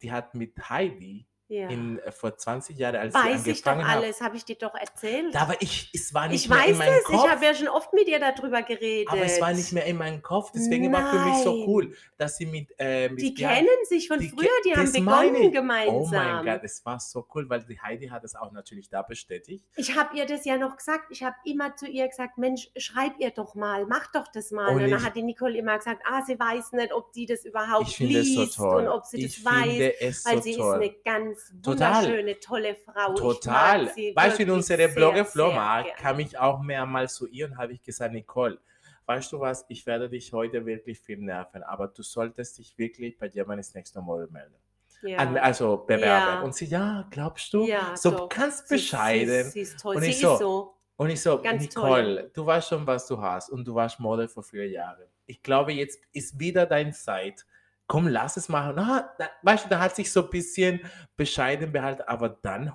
Die 0.01 0.11
hat 0.11 0.35
mit 0.35 0.69
Heidi 0.69 1.25
ja. 1.53 1.69
in, 1.69 1.99
äh, 1.99 2.11
vor 2.11 2.35
20 2.37 2.77
Jahren, 2.77 2.95
als 2.95 3.13
sie 3.13 3.19
Weiß 3.19 3.47
ich 3.47 3.61
doch 3.61 3.71
angefangen 3.71 3.87
hat, 3.87 4.03
alles, 4.03 4.21
habe 4.21 4.37
ich 4.37 4.45
dir 4.45 4.55
doch 4.55 4.73
erzählt. 4.75 5.33
da 5.33 5.47
war 5.47 5.55
ich, 5.59 5.89
es 5.93 6.13
war 6.13 6.27
nicht 6.27 6.43
ich 6.45 6.49
mehr 6.49 6.65
in 6.65 6.71
weiß 6.71 6.77
meinem 6.77 6.93
es, 6.93 7.03
Kopf. 7.03 7.23
ich 7.25 7.31
habe 7.31 7.45
ja 7.45 7.53
schon 7.53 7.67
oft 7.67 7.93
mit 7.93 8.07
ihr 8.07 8.19
darüber 8.19 8.63
geredet. 8.63 9.11
aber 9.11 9.21
es 9.21 9.39
war 9.39 9.53
nicht 9.53 9.71
mehr 9.73 9.85
in 9.85 9.97
meinem 9.97 10.21
Kopf. 10.21 10.51
Deswegen 10.53 10.91
war 10.91 11.11
für 11.11 11.19
mich 11.29 11.43
so 11.43 11.55
Nein. 11.55 11.67
cool, 11.67 11.95
dass 12.17 12.37
sie 12.37 12.45
mit. 12.45 12.69
Äh, 12.77 13.09
mit 13.09 13.21
Die 13.21 13.33
ja, 13.35 13.53
kennen 13.53 13.67
sich 13.87 14.07
von 14.07 14.19
die 14.19 14.29
früher, 14.29 14.49
die 14.65 14.75
haben 14.75 14.91
begonnen 14.91 15.51
gemeinsam. 15.51 15.95
Oh 15.95 16.07
mein 16.11 16.45
Gott, 16.45 16.61
es 16.63 16.83
war 16.85 16.99
so 16.99 17.25
cool, 17.33 17.49
weil 17.49 17.63
die 17.63 17.79
Heidi 17.79 18.07
hat 18.07 18.23
es 18.23 18.35
auch 18.35 18.51
natürlich 18.51 18.89
da 18.89 19.01
bestätigt. 19.01 19.65
Ich 19.75 19.95
habe 19.95 20.17
ihr 20.17 20.25
das 20.25 20.45
ja 20.45 20.57
noch 20.57 20.77
gesagt. 20.77 21.05
Ich 21.09 21.23
habe 21.23 21.35
immer 21.45 21.75
zu 21.75 21.87
ihr 21.87 22.07
gesagt, 22.07 22.37
Mensch, 22.37 22.69
schreib 22.77 23.13
ihr 23.19 23.31
doch 23.31 23.55
mal, 23.55 23.85
mach 23.85 24.11
doch 24.11 24.27
das 24.27 24.51
mal. 24.51 24.69
Und 24.69 24.83
Und, 24.83 24.89
dann 24.91 25.03
hat 25.03 25.15
die 25.15 25.23
Nicole 25.23 25.57
immer 25.57 25.77
gesagt, 25.77 26.03
ah, 26.09 26.21
sie 26.25 26.39
weiß 26.39 26.73
nicht, 26.73 26.93
ob 26.93 27.11
die 27.13 27.25
das 27.25 27.45
überhaupt 27.45 27.99
liest 27.99 28.53
so 28.53 28.67
und 28.67 28.87
ob 28.87 29.05
sie 29.05 29.25
ich 29.25 29.43
das 29.43 29.45
weiß. 29.45 30.25
Weil 30.25 30.35
so 30.37 30.41
sie 30.41 30.55
toll. 30.55 30.83
ist 30.83 30.91
eine 30.91 31.01
ganz 31.03 31.42
Total. 31.63 32.03
wunderschöne, 32.03 32.39
tolle 32.39 32.75
Frau. 32.75 33.13
Total. 33.13 33.89
sie 33.93 34.13
Weißt 34.15 34.37
du, 34.39 34.43
in 34.43 34.47
wirklich 34.49 34.57
unsere 34.57 34.77
sehr, 34.89 35.23
Blogger 35.33 35.83
gern. 35.83 35.95
kam 35.97 36.19
ich 36.19 36.37
auch 36.37 36.61
mehrmals 36.61 37.15
zu 37.15 37.27
ihr 37.27 37.45
und 37.47 37.57
habe 37.57 37.73
ich 37.73 37.81
gesagt, 37.83 38.13
Nicole, 38.13 38.57
weißt 39.05 39.31
du 39.31 39.39
was, 39.39 39.65
ich 39.67 39.85
werde 39.85 40.09
dich 40.09 40.31
heute 40.33 40.65
wirklich 40.65 40.99
viel 40.99 41.17
nerven, 41.17 41.63
aber 41.63 41.87
du 41.87 42.03
solltest 42.03 42.57
dich 42.57 42.77
wirklich 42.77 43.17
bei 43.17 43.27
Germany's 43.27 43.73
Next 43.73 43.95
Model 43.95 44.27
melden. 44.31 44.55
Ja. 45.01 45.17
Also 45.17 45.77
bewerben. 45.77 46.05
Ja. 46.35 46.41
Und 46.41 46.55
sie, 46.55 46.65
ja, 46.65 47.05
glaubst 47.09 47.53
du? 47.53 47.65
Ja, 47.67 47.95
so 47.97 48.11
doch. 48.11 48.29
ganz 48.29 48.59
Sie- 48.67 48.75
bescheiden. 48.75 49.43
Sie, 49.45 49.49
sie 49.51 49.59
ist 49.61 49.79
toll. 49.79 49.97
Und 49.97 50.01
sie 50.03 50.09
ich 50.11 50.19
so, 50.21 50.37
so. 50.37 50.73
Und 50.95 51.09
ich 51.09 51.21
so, 51.21 51.41
Ganz 51.41 51.61
Nicole, 51.63 52.15
toll. 52.21 52.31
du 52.33 52.45
weißt 52.45 52.69
schon, 52.69 52.87
was 52.87 53.07
du 53.07 53.19
hast 53.19 53.49
und 53.49 53.65
du 53.65 53.75
warst 53.75 53.99
Model 53.99 54.27
vor 54.29 54.43
vier 54.43 54.69
Jahren. 54.69 55.03
Ich 55.25 55.41
glaube, 55.41 55.73
jetzt 55.73 55.99
ist 56.13 56.39
wieder 56.39 56.65
deine 56.65 56.91
Zeit. 56.91 57.45
Komm, 57.87 58.07
lass 58.07 58.37
es 58.37 58.49
machen. 58.49 58.73
Na, 58.75 59.13
da, 59.17 59.29
weißt 59.43 59.65
du, 59.65 59.69
da 59.69 59.79
hat 59.79 59.95
sich 59.95 60.11
so 60.11 60.23
ein 60.23 60.29
bisschen 60.29 60.81
bescheiden 61.15 61.71
behalten, 61.71 62.03
aber 62.07 62.29
dann, 62.29 62.71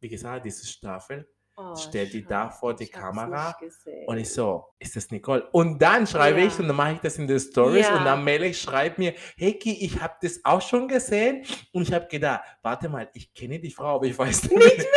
wie 0.00 0.08
gesagt, 0.08 0.44
diese 0.44 0.66
Staffel, 0.66 1.28
Oh, 1.60 1.74
stell 1.74 2.06
die 2.06 2.24
da 2.24 2.50
vor 2.50 2.72
die 2.72 2.86
Kamera 2.86 3.52
nicht 3.60 4.06
und 4.06 4.16
ich 4.18 4.32
so, 4.32 4.66
ist 4.78 4.94
das 4.94 5.10
Nicole? 5.10 5.44
Und 5.50 5.82
dann 5.82 6.06
schreibe 6.06 6.38
Ja. 6.38 6.46
ich 6.46 6.56
und 6.60 6.68
dann 6.68 6.76
mache 6.76 6.92
ich 6.92 6.98
das 7.00 7.18
in 7.18 7.26
die 7.26 7.40
Stories 7.40 7.88
Ja. 7.88 7.96
und 7.96 8.04
dann 8.04 8.22
Melek 8.22 8.54
schreibt 8.54 8.96
mir, 8.98 9.12
Heki, 9.36 9.84
ich 9.84 10.00
habe 10.00 10.14
das 10.22 10.38
auch 10.44 10.62
schon 10.62 10.86
gesehen 10.86 11.44
und 11.72 11.82
ich 11.82 11.92
habe 11.92 12.06
gedacht, 12.06 12.42
warte 12.62 12.88
mal, 12.88 13.10
ich 13.12 13.34
kenne 13.34 13.58
die 13.58 13.72
Frau, 13.72 13.96
aber 13.96 14.06
ich 14.06 14.16
weiß 14.16 14.50
nicht. 14.50 14.86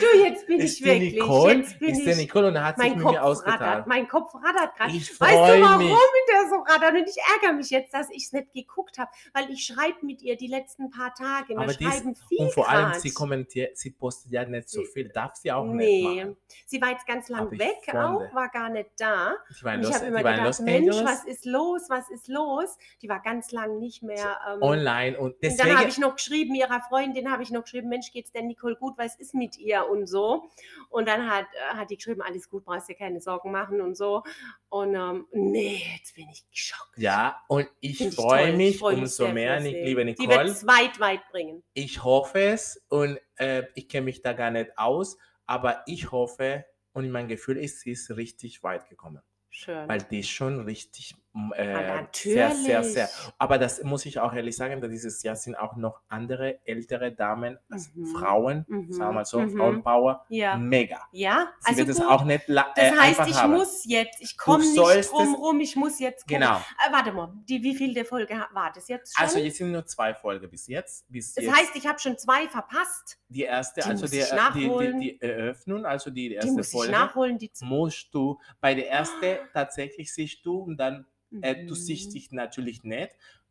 Du, 0.00 0.06
jetzt 0.24 0.46
bin 0.46 0.60
ist 0.60 0.78
ich 0.80 0.84
wirklich. 0.84 1.12
Nicole? 1.14 1.54
Jetzt 1.54 1.78
bin 1.78 1.88
ist 1.90 1.98
ich. 1.98 2.04
der 2.04 2.16
Nicole 2.16 2.48
und 2.48 2.62
hat 2.62 2.76
sich 2.78 2.88
mein 2.88 2.96
mit 2.96 3.02
Kopf 3.06 3.12
mir 3.14 3.22
ausgetan. 3.24 3.58
rattert. 3.62 3.86
Mein 3.86 4.08
Kopf 4.08 4.34
rattert 4.34 4.76
gerade. 4.76 4.92
Ich 4.92 5.20
Weißt 5.20 5.32
du, 5.32 5.62
warum 5.62 5.78
mich. 5.78 5.96
der 6.28 6.48
so 6.48 6.56
rattert? 6.56 6.92
Und 7.00 7.08
ich 7.08 7.16
ärgere 7.34 7.52
mich 7.56 7.70
jetzt, 7.70 7.94
dass 7.94 8.10
ich 8.10 8.24
es 8.24 8.32
nicht 8.32 8.52
geguckt 8.52 8.98
habe, 8.98 9.10
weil 9.32 9.50
ich 9.50 9.64
schreibe 9.64 10.04
mit 10.04 10.20
ihr 10.22 10.36
die 10.36 10.46
letzten 10.48 10.90
paar 10.90 11.14
Tage. 11.14 11.50
Wir 11.50 11.58
Aber 11.60 11.72
dies- 11.72 11.88
schreiben 11.88 12.14
viel 12.28 12.38
Und 12.40 12.52
vor 12.52 12.68
allem, 12.68 12.90
grad. 12.90 13.00
sie 13.00 13.12
kommentiert, 13.12 13.76
sie 13.78 13.90
postet 13.90 14.32
ja 14.32 14.44
nicht 14.44 14.68
so 14.68 14.82
viel, 14.84 15.08
darf 15.08 15.34
sie 15.36 15.50
auch 15.50 15.64
nicht 15.64 15.76
Nee, 15.76 16.02
machen. 16.24 16.36
sie 16.66 16.80
war 16.82 16.90
jetzt 16.90 17.06
ganz 17.06 17.28
lang 17.28 17.42
Aber 17.42 17.52
ich 17.52 17.58
weg 17.60 17.94
auch, 17.94 18.34
war 18.34 18.48
gar 18.50 18.68
nicht 18.68 18.90
da. 18.98 19.34
Die 19.58 19.64
war 19.64 19.74
in 19.74 19.80
Und 19.80 19.88
ich 19.88 19.94
habe 19.94 20.06
immer 20.06 20.18
gedacht, 20.22 20.60
Mensch, 20.60 20.96
was 21.04 21.24
ist 21.24 21.44
los, 21.46 21.82
was 21.88 22.10
ist 22.10 22.28
los? 22.28 22.76
Die 23.00 23.08
war 23.08 23.20
ganz 23.20 23.50
lang 23.52 23.78
nicht 23.78 24.02
mehr. 24.02 24.38
Ähm, 24.52 24.62
online 24.62 25.18
und 25.18 25.30
und 25.30 25.42
dann 25.44 25.50
deswegen, 25.56 25.78
habe 25.78 25.88
ich 25.88 25.98
noch 25.98 26.16
geschrieben, 26.16 26.54
ihrer 26.56 26.80
Freundin 26.82 27.30
habe 27.30 27.42
ich 27.44 27.50
noch 27.50 27.62
geschrieben, 27.62 27.88
Mensch, 27.88 28.10
geht's 28.12 28.32
der 28.32 28.42
Nicole 28.42 28.74
gut, 28.76 28.94
was 28.98 29.14
ist 29.16 29.32
mit 29.34 29.56
ihr 29.58 29.88
und 29.88 30.06
so. 30.10 30.50
Und 30.90 31.06
dann 31.08 31.30
hat, 31.30 31.46
äh, 31.54 31.76
hat 31.76 31.90
die 31.90 31.96
geschrieben, 31.96 32.20
alles 32.20 32.48
gut, 32.50 32.64
brauchst 32.64 32.88
dir 32.88 32.94
keine 32.96 33.20
Sorgen 33.20 33.52
machen 33.52 33.80
und 33.80 33.96
so. 33.96 34.22
Und 34.68 34.94
ähm, 34.94 35.26
nee, 35.32 35.82
jetzt 35.96 36.14
bin 36.16 36.28
ich 36.30 36.44
geschockt. 36.50 36.98
ja, 36.98 37.40
und 37.48 37.68
ich 37.80 37.98
freue 38.14 38.52
mich 38.56 38.70
Ich 38.74 38.78
freu 38.80 38.94
umso 38.94 39.28
mehr, 39.28 39.60
sie. 39.60 39.70
liebe 39.70 40.04
Die 40.04 40.10
Nicole. 40.12 40.28
wird 40.30 40.48
es 40.48 40.66
weit, 40.66 40.98
weit 41.00 41.20
bringen. 41.30 41.62
Ich 41.74 42.02
hoffe 42.04 42.40
es 42.40 42.84
und 42.88 43.18
äh, 43.36 43.62
ich 43.74 43.88
kenne 43.88 44.06
mich 44.06 44.20
da 44.22 44.32
gar 44.32 44.50
nicht 44.50 44.76
aus, 44.76 45.16
aber 45.46 45.82
ich 45.86 46.10
hoffe 46.12 46.64
und 46.92 47.10
mein 47.10 47.28
Gefühl 47.28 47.56
ist, 47.56 47.80
sie 47.80 47.92
ist 47.92 48.10
richtig 48.16 48.62
weit 48.64 48.88
gekommen, 48.88 49.22
Schön. 49.48 49.88
weil 49.88 50.02
die 50.02 50.20
ist 50.20 50.30
schon 50.30 50.60
richtig 50.64 51.14
äh, 51.54 51.74
Ah, 51.74 52.08
sehr, 52.12 52.50
sehr, 52.54 52.82
sehr. 52.82 53.08
Aber 53.38 53.56
das 53.58 53.82
muss 53.84 54.04
ich 54.04 54.18
auch 54.18 54.32
ehrlich 54.32 54.56
sagen, 54.56 54.80
dass 54.80 54.90
dieses 54.90 55.22
Jahr 55.22 55.36
sind 55.36 55.54
auch 55.54 55.76
noch 55.76 56.00
andere 56.08 56.58
ältere 56.66 57.12
Damen, 57.12 57.56
also 57.70 57.88
Mhm. 57.94 58.06
Frauen, 58.06 58.64
Mhm. 58.68 58.92
sagen 58.92 59.10
wir 59.10 59.14
mal 59.14 59.24
so, 59.24 59.38
Mhm. 59.40 59.56
Frauenpower, 59.56 60.24
Ja. 60.28 60.56
mega. 60.56 61.00
Ja, 61.12 61.52
Sie 61.60 61.66
also 61.68 61.78
wird 61.78 61.88
es 61.90 61.98
gut. 61.98 62.06
auch 62.08 62.24
nicht 62.24 62.48
das 62.48 62.64
äh, 62.76 62.90
heißt, 62.92 63.20
ich 63.28 63.36
haben. 63.36 63.52
muss 63.52 63.84
jetzt, 63.86 64.20
ich 64.20 64.36
komme 64.36 64.64
nicht 64.64 64.76
drum 64.76 64.88
es- 64.88 65.12
rum, 65.38 65.60
ich 65.60 65.76
muss 65.76 66.00
jetzt 66.00 66.22
gucken. 66.26 66.40
Genau. 66.40 66.56
Äh, 66.56 66.92
warte 66.92 67.12
mal, 67.12 67.32
die, 67.48 67.62
wie 67.62 67.76
viel 67.76 67.94
der 67.94 68.04
Folge 68.04 68.34
war 68.52 68.72
das 68.74 68.88
jetzt 68.88 69.16
schon? 69.16 69.24
Also 69.24 69.38
jetzt 69.38 69.58
sind 69.58 69.70
nur 69.70 69.86
zwei 69.86 70.12
Folgen 70.14 70.50
bis 70.50 70.66
jetzt. 70.66 71.06
Bis 71.10 71.34
das 71.34 71.44
jetzt 71.44 71.56
heißt, 71.56 71.76
ich 71.76 71.86
habe 71.86 71.98
schon 72.00 72.18
zwei 72.18 72.48
verpasst. 72.48 73.18
die 73.28 73.42
erste, 73.44 73.80
die 73.82 73.86
also 73.88 74.02
muss 74.02 74.10
die, 74.10 74.18
ich 74.18 74.32
äh, 74.32 74.52
die, 74.54 74.68
die, 74.68 74.98
die 75.00 75.22
Eröffnung, 75.22 75.86
also 75.86 76.10
die 76.10 76.30
Die 76.30 76.34
erste 76.34 76.52
muss 76.52 76.66
ich 76.66 76.72
Folge, 76.72 76.92
nachholen, 76.92 77.38
die 77.38 77.50
musst 77.60 78.08
du 78.12 78.38
bei 78.60 78.74
der 78.74 78.90
ersten 78.90 79.38
tatsächlich 79.52 80.12
siehst 80.12 80.44
du 80.44 80.58
und 80.58 80.76
dann 80.76 81.06
äh, 81.42 81.64
du 81.66 81.74
Mhm. 81.74 81.78
siehst 81.78 82.14
dich 82.14 82.32
natürlich 82.32 82.82
nicht. 82.84 83.10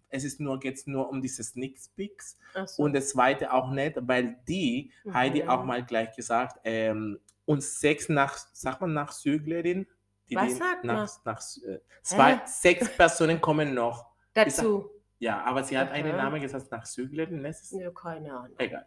Es 0.10 0.24
ist 0.24 0.40
nur 0.40 0.60
geht's 0.60 0.88
nur 0.88 1.10
um 1.10 1.22
diese 1.22 1.44
Sneak 1.44 1.78
Peeks 1.96 2.38
so. 2.66 2.84
und 2.84 2.94
das 2.94 3.10
zweite 3.10 3.54
auch 3.54 3.72
nicht, 3.72 3.96
weil 4.02 4.38
die 4.48 4.92
Heidi 5.14 5.44
Mhm. 5.44 5.50
auch 5.50 5.64
mal 5.66 5.86
gleich 5.86 6.16
gesagt 6.16 6.60
ähm, 6.64 7.20
und 7.46 7.64
sechs 7.64 8.10
nach 8.10 8.38
sagt 8.54 8.82
man 8.82 8.94
nach 8.94 9.12
Südlerin, 9.12 9.86
die 10.30 10.36
Was 10.36 10.58
sagt 10.58 10.84
nach, 10.84 10.96
man? 11.24 11.34
nach 11.36 11.42
äh, 11.68 11.80
zwei 12.02 12.36
Hä? 12.38 12.42
sechs 12.46 12.90
Personen 12.96 13.40
kommen 13.42 13.74
noch. 13.74 14.08
Dazu. 14.34 14.90
Ja, 15.20 15.44
aber 15.44 15.64
sie 15.64 15.78
hat 15.78 15.92
einen 15.92 16.12
Aha. 16.14 16.18
Namen 16.24 16.42
gesagt 16.42 16.72
nach 16.72 16.86
Südlerin. 16.86 17.44
Das 17.44 17.62
ist 17.62 17.74
Ja, 17.74 17.92
keine 17.92 18.32
Ahnung. 18.34 18.56
Egal. 18.58 18.86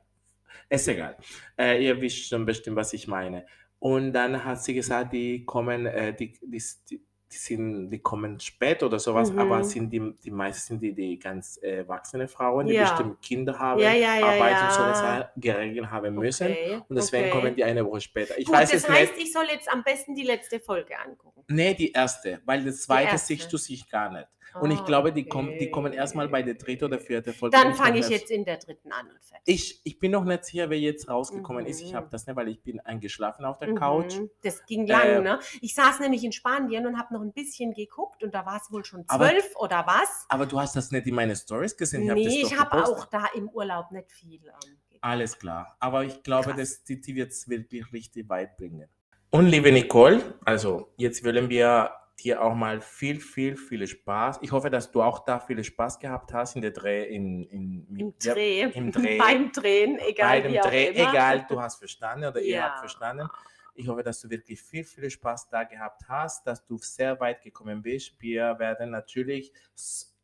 Ist 0.69 0.89
egal. 0.89 1.17
Äh, 1.59 1.85
ihr 1.85 2.01
wisst 2.01 2.29
schon 2.29 2.45
bestimmt, 2.47 2.77
was 2.77 2.93
ich 2.93 3.07
meine. 3.09 3.47
Und 3.79 4.13
dann 4.13 4.43
hat 4.45 4.63
sie 4.63 4.75
gesagt, 4.75 5.13
die 5.13 5.45
kommen, 5.45 5.87
äh, 5.87 6.15
die, 6.15 6.33
die, 6.41 6.63
die, 6.91 7.03
die, 7.33 7.37
sind, 7.39 7.91
die 7.91 7.99
kommen 7.99 8.39
spät 8.39 8.83
oder 8.83 8.99
sowas, 8.99 9.33
Mhm. 9.33 9.39
aber 9.39 9.65
sind 9.65 9.91
die, 9.91 10.13
die 10.23 10.31
meisten 10.31 10.61
sind 10.75 10.83
die, 10.83 10.93
die 10.93 11.19
ganz 11.19 11.59
äh, 11.63 11.79
erwachsene 11.79 12.29
Frauen, 12.29 12.67
die 12.67 12.75
Ja. 12.75 12.83
bestimmt 12.91 13.21
Kinder 13.23 13.59
haben, 13.59 13.81
Ja, 13.81 13.93
ja, 13.93 14.17
ja, 14.19 14.27
Arbeit 14.27 14.63
und 14.63 14.73
so 14.73 14.81
ja. 14.83 15.03
halt 15.03 15.29
geregelt 15.37 15.91
haben 15.91 16.15
müssen. 16.15 16.49
Okay, 16.51 16.81
Und 16.89 16.97
deswegen 16.97 17.25
okay. 17.25 17.33
kommen 17.33 17.57
die 17.57 17.65
eine 17.65 17.85
Woche 17.87 18.01
später. 18.01 18.39
Ich 18.39 18.47
Gut, 18.47 18.55
weiß 18.55 18.71
das 18.71 18.89
heißt, 18.89 19.15
nicht. 19.17 19.27
ich 19.27 19.33
soll 19.33 19.47
jetzt 19.51 19.69
am 19.73 19.83
besten 19.83 20.15
die 20.15 20.25
letzte 20.25 20.61
Folge 20.61 20.99
angucken. 20.99 21.43
Nee, 21.49 21.75
die 21.75 21.93
erste, 21.93 22.41
weil 22.45 22.65
das 22.65 22.83
zweite 22.83 23.17
siehst 23.19 23.53
du 23.53 23.57
sich 23.57 23.89
gar 23.91 24.13
nicht. 24.13 24.29
Und 24.61 24.71
ich 24.71 24.79
Ah, 24.81 24.85
glaube, 24.85 25.13
die, 25.13 25.25
kommen, 25.25 25.59
die 25.59 25.71
kommen 25.71 25.93
erstmal 25.93 26.29
bei 26.29 26.43
der 26.43 26.55
okay. 26.55 26.65
dritten 26.65 26.85
oder 26.85 26.99
vierten 26.99 27.33
Folge. 27.33 27.57
Dann 27.57 27.75
fange 27.75 27.99
ich 28.01 28.09
jetzt 28.09 28.31
in 28.31 28.45
der 28.45 28.59
dritten 28.59 28.93
an 28.93 29.07
und 29.09 29.23
fertig. 29.25 29.43
Ich, 29.47 29.81
ich 29.85 29.99
bin 29.99 30.11
noch 30.13 30.25
nicht 30.25 30.45
sicher, 30.45 30.69
wer 30.71 30.79
jetzt 30.79 31.09
rausgekommen 31.09 31.67
ist. 31.67 31.81
Ich 31.81 31.93
Mhm. 31.93 31.97
habe 31.97 32.09
das 32.11 32.27
nicht, 32.27 32.37
weil 32.37 32.49
ich 32.49 32.63
bin 32.63 32.81
eingeschlafen 32.81 33.45
auf 33.45 33.59
der 33.59 33.75
Couch. 33.75 34.17
Mhm, 34.19 34.31
Das 34.43 34.65
ging 34.67 34.87
lang, 34.87 35.07
Äh, 35.07 35.21
ne? 35.21 35.41
Ich 35.61 35.75
saß 35.75 36.01
nämlich 36.01 36.23
in 36.25 36.33
Spanien 36.33 36.87
und 36.87 36.99
habe 36.99 37.15
noch 37.15 37.23
ein 37.23 37.33
bisschen 37.33 37.73
geguckt 37.73 38.23
und 38.23 38.35
da 38.35 38.45
war 38.47 38.61
es 38.63 38.71
wohl 38.71 38.85
schon 38.85 39.07
zwölf 39.09 39.55
oder 39.57 39.85
was? 39.87 40.27
Aber 40.29 40.47
du 40.47 40.61
hast 40.61 40.77
das 40.77 40.91
nicht 40.91 41.07
in 41.07 41.15
meine 41.15 41.35
Stories 41.35 41.77
gesehen. 41.77 42.03
Ich 42.03 42.11
hab 42.11 42.17
nee, 42.17 42.25
doch 42.43 42.51
ich 42.53 42.59
habe 42.59 42.85
auch 42.85 43.07
da 43.07 43.27
im 43.35 43.49
Urlaub 43.49 43.91
nicht 43.91 44.11
viel. 44.13 44.41
Ähm. 44.45 44.77
Alles 45.01 45.39
klar. 45.39 45.77
Aber 45.81 46.05
ich 46.05 46.23
glaube, 46.23 46.51
Krass. 46.51 46.57
dass 46.57 46.85
die, 46.85 47.01
die 47.01 47.15
wird 47.17 47.33
es 47.33 47.49
wirklich 47.49 47.93
richtig 47.93 48.29
weit 48.29 48.57
bringen. 48.57 48.89
Und 49.31 49.47
liebe 49.47 49.73
Nicole, 49.73 50.23
also 50.45 50.93
jetzt 50.97 51.25
wollen 51.25 51.49
wir 51.49 51.91
dir 52.23 52.43
auch 52.43 52.55
mal 52.55 52.81
viel, 52.81 53.21
viel, 53.21 53.57
viel 53.57 53.87
Spaß. 53.87 54.39
Ich 54.43 54.53
hoffe, 54.53 54.71
dass 54.71 54.91
du 54.93 55.03
auch 55.03 55.25
da 55.25 55.39
viel 55.41 55.63
Spaß 55.63 55.99
gehabt 55.99 56.33
hast 56.33 56.57
in 56.57 56.63
der 56.63 56.71
Dreh, 56.71 57.05
in, 57.05 57.45
in, 57.45 57.87
Im 57.99 58.15
ja, 58.23 58.35
Dreh, 58.35 58.63
im 58.63 58.91
Dreh. 58.93 59.19
beim 59.19 59.53
Drehen, 59.53 59.99
egal 59.99 60.41
bei 60.43 60.49
dem 60.49 60.61
Dreh, 60.61 60.89
egal, 60.89 61.47
du 61.49 61.61
hast 61.61 61.77
verstanden 61.77 62.27
oder 62.27 62.41
ihr 62.41 62.63
habt 62.63 62.75
Ja. 62.75 62.81
verstanden. 62.81 63.29
Ich 63.75 63.89
hoffe, 63.89 64.03
dass 64.03 64.21
du 64.21 64.29
wirklich 64.31 64.61
viel, 64.63 64.85
viel 64.85 65.09
Spaß 65.11 65.49
da 65.49 65.65
gehabt 65.65 66.03
hast, 66.09 66.47
dass 66.47 66.65
du 66.65 66.77
sehr 66.79 67.19
weit 67.21 67.41
gekommen 67.43 67.83
bist. 67.83 68.21
Wir 68.21 68.59
werden 68.59 68.91
natürlich 68.91 69.53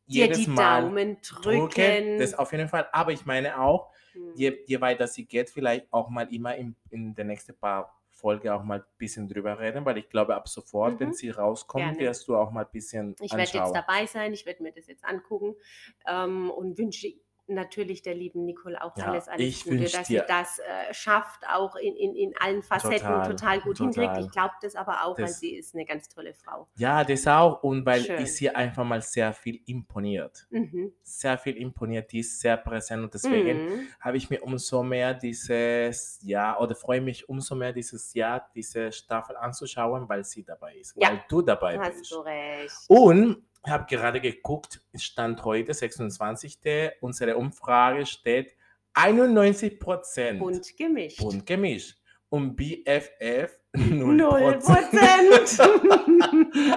jedes 0.06 0.46
die 0.46 0.50
Mal 0.50 0.82
Daumen 0.82 1.16
drücken. 1.22 1.60
drücken. 1.70 2.18
Das 2.18 2.34
auf 2.34 2.52
jeden 2.52 2.68
Fall. 2.68 2.88
Aber 2.92 3.12
ich 3.12 3.24
meine 3.26 3.58
auch, 3.60 3.92
Hm. 4.12 4.32
je, 4.36 4.58
je 4.66 4.80
weiter 4.80 5.06
sie 5.06 5.26
geht, 5.26 5.50
vielleicht 5.50 5.86
auch 5.92 6.08
mal 6.10 6.32
immer 6.32 6.56
in, 6.56 6.76
in 6.90 7.14
der 7.14 7.24
nächsten 7.24 7.56
paar 7.56 7.97
Folge 8.18 8.52
auch 8.52 8.64
mal 8.64 8.80
ein 8.80 8.84
bisschen 8.98 9.28
drüber 9.28 9.58
reden, 9.58 9.84
weil 9.84 9.96
ich 9.98 10.08
glaube, 10.08 10.34
ab 10.34 10.48
sofort, 10.48 10.98
wenn 11.00 11.08
Mhm. 11.10 11.12
sie 11.14 11.30
rauskommt, 11.30 11.84
Gerne. 11.84 11.98
wirst 11.98 12.26
du 12.28 12.36
auch 12.36 12.50
mal 12.50 12.64
ein 12.64 12.70
bisschen 12.72 13.14
Ich 13.20 13.32
werde 13.32 13.58
jetzt 13.58 13.72
dabei 13.74 14.06
sein, 14.06 14.32
ich 14.32 14.44
werde 14.44 14.62
mir 14.62 14.72
das 14.72 14.86
jetzt 14.88 15.04
angucken 15.04 15.54
ähm, 16.06 16.50
und 16.50 16.78
wünsche 16.78 17.06
natürlich 17.48 18.02
der 18.02 18.14
lieben 18.14 18.44
Nicole 18.44 18.82
auch 18.82 18.96
Ja, 18.96 19.06
alles, 19.12 19.28
alles 19.28 19.46
ich 19.46 19.64
Gute, 19.64 19.84
dass 19.84 20.06
sie 20.06 20.20
das 20.28 20.58
äh, 20.58 20.92
schafft, 20.94 21.42
auch 21.48 21.76
in, 21.76 21.96
in, 21.96 22.14
in 22.14 22.34
allen 22.38 22.62
Facetten 22.62 22.98
total, 22.98 23.28
Total, 23.30 23.60
gut 23.60 23.76
total. 23.78 23.92
hinkriegt. 24.04 24.26
Ich 24.26 24.30
glaube 24.32 24.54
das 24.62 24.76
aber 24.76 25.04
auch, 25.04 25.16
weil 25.18 25.26
Das- 25.26 25.40
sie 25.40 25.54
ist 25.56 25.74
eine 25.74 25.84
ganz 25.84 26.08
tolle 26.08 26.34
Frau. 26.34 26.68
Ja, 26.76 27.04
das 27.04 27.26
auch. 27.26 27.62
Und 27.62 27.84
weil 27.86 28.02
Schön. 28.02 28.22
ich 28.22 28.34
sie 28.36 28.50
einfach 28.50 28.84
mal 28.84 29.00
sehr 29.02 29.32
viel 29.32 29.60
imponiert. 29.66 30.46
Mhm. 30.50 30.92
Sehr 31.02 31.38
viel 31.38 31.56
imponiert, 31.56 32.12
die 32.12 32.20
ist 32.20 32.40
sehr 32.40 32.56
präsent 32.56 33.02
und 33.04 33.14
deswegen 33.14 33.64
Mhm. 33.64 33.88
habe 34.00 34.16
ich 34.16 34.30
mir 34.30 34.42
umso 34.42 34.82
mehr 34.82 35.14
dieses 35.14 36.20
Jahr 36.22 36.60
oder 36.60 36.74
freue 36.74 37.00
mich 37.00 37.28
umso 37.28 37.54
mehr 37.54 37.72
dieses 37.72 38.12
Jahr, 38.14 38.48
diese 38.54 38.92
Staffel 38.92 39.36
anzuschauen, 39.36 40.08
weil 40.08 40.24
sie 40.24 40.44
dabei 40.44 40.76
ist, 40.76 40.94
Ja, 40.96 41.08
weil 41.10 41.24
du 41.28 41.42
dabei 41.42 41.78
Hast 41.78 41.98
bist. 41.98 42.10
du 42.12 42.18
recht. 42.20 42.74
Und 42.88 43.42
ich 43.64 43.70
habe 43.70 43.86
gerade 43.86 44.20
geguckt, 44.20 44.80
Stand 44.94 45.44
heute, 45.44 45.74
26. 45.74 46.58
Unsere 47.00 47.36
Umfrage 47.36 48.06
steht 48.06 48.56
91 48.94 49.78
Prozent 49.78 50.38
Bunt 50.40 50.76
gemischt. 50.76 51.18
bunt 51.18 51.46
gemischt 51.46 51.97
und 52.30 52.56
BFF 52.56 53.52
0 53.74 54.14
Null 54.16 54.58
Prozent. 54.58 55.30
Prozent. 55.30 55.70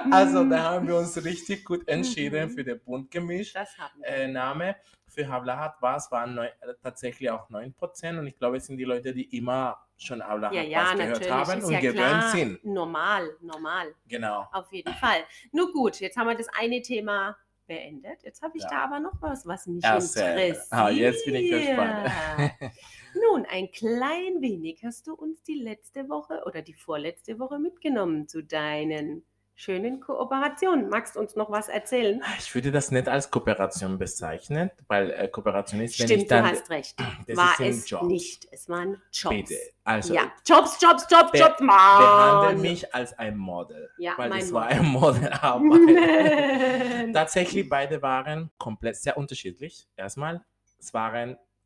also 0.11 0.43
da 0.45 0.63
haben 0.63 0.87
wir 0.87 0.97
uns 0.97 1.23
richtig 1.23 1.65
gut 1.65 1.87
entschieden 1.87 2.49
Mhm. 2.49 2.53
für 2.53 2.63
den 2.63 2.79
bunt 2.83 3.11
gemischt. 3.11 3.55
Das 3.55 3.77
haben 3.77 4.01
wir. 4.01 4.07
Äh, 4.07 4.27
Name 4.27 4.75
für 5.07 5.27
Havlahat 5.27 5.81
war 5.81 5.97
es, 5.97 6.09
waren 6.11 6.35
neun, 6.35 6.47
äh, 6.47 6.73
tatsächlich 6.81 7.29
auch 7.29 7.49
9% 7.49 8.17
und 8.19 8.27
ich 8.27 8.37
glaube, 8.37 8.57
es 8.57 8.65
sind 8.67 8.77
die 8.77 8.85
Leute, 8.85 9.13
die 9.13 9.23
immer 9.37 9.77
schon 9.97 10.25
Havlahat 10.25 10.55
ja, 10.55 10.61
ja, 10.63 10.83
was 10.85 10.95
gehört 10.97 11.31
haben 11.31 11.59
ist 11.59 11.65
und 11.65 11.71
ja 11.73 11.79
gewöhnt 11.81 11.95
klar. 11.97 12.31
sind. 12.31 12.63
Normal, 12.65 13.29
normal. 13.41 13.93
Genau. 14.07 14.47
Auf 14.53 14.71
jeden 14.71 14.93
Fall. 14.93 15.19
Nun 15.51 15.71
gut, 15.73 15.99
jetzt 15.99 16.15
haben 16.17 16.27
wir 16.27 16.35
das 16.35 16.47
eine 16.57 16.81
Thema 16.81 17.35
beendet. 17.67 18.23
Jetzt 18.23 18.41
habe 18.41 18.57
ich 18.57 18.63
Ja. 18.63 18.69
da 18.69 18.77
aber 18.85 18.99
noch 18.99 19.13
was, 19.21 19.45
was 19.45 19.67
mich 19.67 19.83
Erzähl. 19.83 20.23
interessiert. 20.29 20.65
Ah, 20.71 20.89
jetzt 20.89 21.25
bin 21.25 21.35
ich 21.35 21.49
gespannt. 21.51 22.09
Nun, 23.13 23.45
ein 23.49 23.71
klein 23.71 24.41
wenig 24.41 24.83
hast 24.83 25.07
du 25.07 25.13
uns 25.13 25.41
die 25.43 25.55
letzte 25.55 26.09
Woche 26.09 26.43
oder 26.45 26.61
die 26.61 26.73
vorletzte 26.73 27.39
Woche 27.39 27.59
mitgenommen 27.59 28.27
zu 28.27 28.41
deinen 28.43 29.23
schönen 29.53 29.99
Kooperationen. 29.99 30.89
Magst 30.89 31.15
du 31.15 31.19
uns 31.19 31.35
noch 31.35 31.51
was 31.51 31.67
erzählen? 31.69 32.23
Ich 32.39 32.55
würde 32.55 32.71
das 32.71 32.89
nicht 32.89 33.07
als 33.07 33.29
Kooperation 33.29 33.99
bezeichnen, 33.99 34.71
weil 34.87 35.11
äh, 35.11 35.27
Kooperation 35.27 35.81
ist, 35.81 35.99
wenn 35.99 36.05
ich 36.05 36.11
Stimmt, 36.13 36.31
du 36.31 36.35
dann. 36.35 36.45
hast 36.49 36.69
recht. 36.71 36.95
das 37.27 37.37
War 37.37 37.53
es 37.59 37.87
Jobs. 37.89 38.07
nicht. 38.07 38.47
Es 38.51 38.67
waren 38.69 38.99
Jobs. 39.11 39.35
Bitte. 39.35 39.55
Also, 39.83 40.13
ja, 40.15 40.31
Jobs, 40.47 40.81
Jobs, 40.81 41.05
Jobs, 41.11 41.37
Jobs, 41.37 41.59
Mann. 41.59 41.99
behandle 41.99 42.55
mich 42.61 42.91
als 42.95 43.13
ein 43.19 43.37
Model, 43.37 43.89
Ja, 43.99 44.13
weil 44.17 44.29
das 44.31 44.51
war 44.51 44.73
Model. 44.83 45.27
ein 45.31 45.41
Modelarbeit. 45.61 47.13
Tatsächlich, 47.13 47.69
beide 47.69 48.01
waren 48.01 48.49
komplett 48.57 48.95
sehr 48.95 49.15
unterschiedlich. 49.17 49.87
Erstmal, 49.95 50.43
es 50.79 50.91
war 50.93 51.13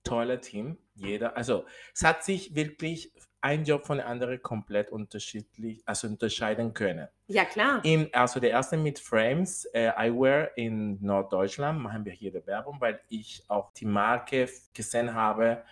ein 0.06 0.10
toller 0.10 0.42
Team. 0.42 0.78
Jeder, 0.96 1.36
also 1.36 1.66
es 1.94 2.04
hat 2.04 2.24
sich 2.24 2.56
wirklich 2.56 3.12
ein 3.42 3.64
Job 3.64 3.86
von 3.86 3.98
der 3.98 4.08
anderen 4.08 4.42
komplett 4.42 4.92
unterschiedlich, 4.92 5.84
also 5.86 6.08
unterscheiden 6.08 6.74
können. 6.74 7.08
ja, 7.28 7.46
klar. 7.46 7.84
In, 7.84 8.10
also 8.14 8.40
der 8.40 8.50
erste 8.52 8.78
mit 8.78 8.98
Frames 8.98 9.66
äh, 9.74 9.92
Eyewear 9.96 10.58
in 10.58 11.00
Norddeutschland 11.06 11.80
machen 11.80 12.06
wir 12.06 12.14
hier 12.14 12.32
die 12.32 12.46
Werbung, 12.48 12.78
weil 12.80 13.00
ich 13.10 13.44
auch 13.48 13.72
die 13.74 13.86
Marke 13.86 14.50
gesehen 14.74 15.14
habe, 15.14 15.64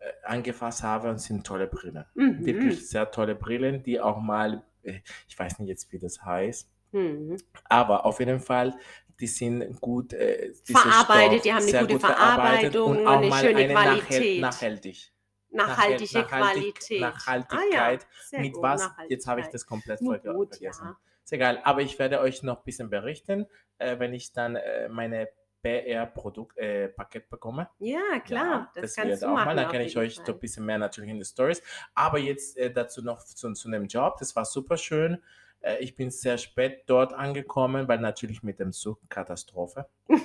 äh, 0.00 0.10
angefasst 0.24 0.82
habe 0.82 1.08
und 1.10 1.18
sind 1.18 1.46
tolle 1.46 1.66
Brillen. 1.68 2.04
Mhm. 2.14 2.44
Wirklich 2.44 2.88
sehr 2.88 3.08
tolle 3.10 3.34
Brillen, 3.36 3.82
die 3.82 4.00
auch 4.00 4.18
mal, 4.18 4.62
äh, 4.82 5.00
ich 5.28 5.38
weiß 5.38 5.58
nicht 5.60 5.68
jetzt, 5.68 5.92
wie 5.92 5.98
das 5.98 6.24
heißt, 6.24 6.68
Mhm. 6.92 7.36
aber 7.68 8.04
auf 8.04 8.18
jeden 8.18 8.40
Fall, 8.40 8.74
die 9.20 9.26
sind 9.26 9.80
gut 9.80 10.12
äh, 10.12 10.52
Verarbeitet, 10.64 11.32
Stoff 11.32 11.42
die 11.42 11.52
haben 11.52 11.62
eine 11.62 11.70
sehr 11.70 11.80
gute 11.82 11.92
gut 11.94 12.00
Verarbeitung, 12.02 12.90
und 12.98 13.06
auch 13.06 13.18
eine 13.18 13.26
mal 13.28 13.40
schöne 13.44 13.58
eine 13.58 13.74
nachhält- 13.74 14.06
Qualität. 14.06 14.40
nachhaltig. 14.40 15.12
Nachhaltige 15.52 16.18
Nachhalt- 16.20 16.30
nachhaltig- 16.30 16.52
Qualität. 16.74 17.00
Nachhaltigkeit. 17.00 17.72
Ah, 17.72 17.92
ja. 17.92 17.98
Sehr 18.28 18.40
Mit 18.40 18.52
gut, 18.54 18.62
was? 18.62 18.90
Jetzt 19.08 19.26
habe 19.26 19.40
ich 19.40 19.46
das 19.48 19.66
komplett 19.66 20.00
verge- 20.00 20.32
gut, 20.32 20.54
vergessen. 20.56 20.84
ja. 20.84 20.96
Ist 21.24 21.32
egal, 21.32 21.60
aber 21.64 21.82
ich 21.82 21.98
werde 21.98 22.20
euch 22.20 22.42
noch 22.42 22.58
ein 22.58 22.64
bisschen 22.64 22.88
berichten, 22.90 23.46
äh, 23.78 23.98
wenn 23.98 24.14
ich 24.14 24.32
dann 24.32 24.56
äh, 24.56 24.88
meine 24.88 25.28
PR-Produkt-Paket 25.62 27.28
bekomme. 27.28 27.68
Ja, 27.78 28.18
klar, 28.24 28.44
Ja, 28.46 28.70
das, 28.74 28.96
wird 28.96 29.06
kannst 29.08 29.22
du 29.22 29.26
auch 29.26 29.32
machen. 29.34 29.56
mal. 29.56 29.64
Auf 29.66 29.72
kann 29.72 29.80
ich 29.82 29.96
euch 29.96 30.16
Fall. 30.16 30.26
so 30.26 30.32
ein 30.32 30.38
bisschen 30.40 30.64
mehr 30.66 30.78
natürlich 30.78 31.10
in 31.10 31.18
die 31.18 31.24
Stories. 31.24 31.62
Aber 31.94 32.18
jetzt 32.18 32.56
äh, 32.56 32.72
dazu 32.72 33.02
noch 33.02 33.22
zu, 33.24 33.52
zu 33.52 33.68
einem 33.68 33.86
Job. 33.86 34.16
Das 34.18 34.34
war 34.36 34.44
super 34.44 34.76
schön. 34.76 35.22
Äh, 35.60 35.78
ich 35.82 35.94
bin 35.94 36.10
sehr 36.10 36.38
spät 36.38 36.84
dort 36.86 37.12
angekommen, 37.12 37.86
weil 37.88 37.98
natürlich 38.00 38.42
mit 38.42 38.60
dem 38.60 38.72
Zug 38.72 38.98
Katastrophe. 39.08 39.86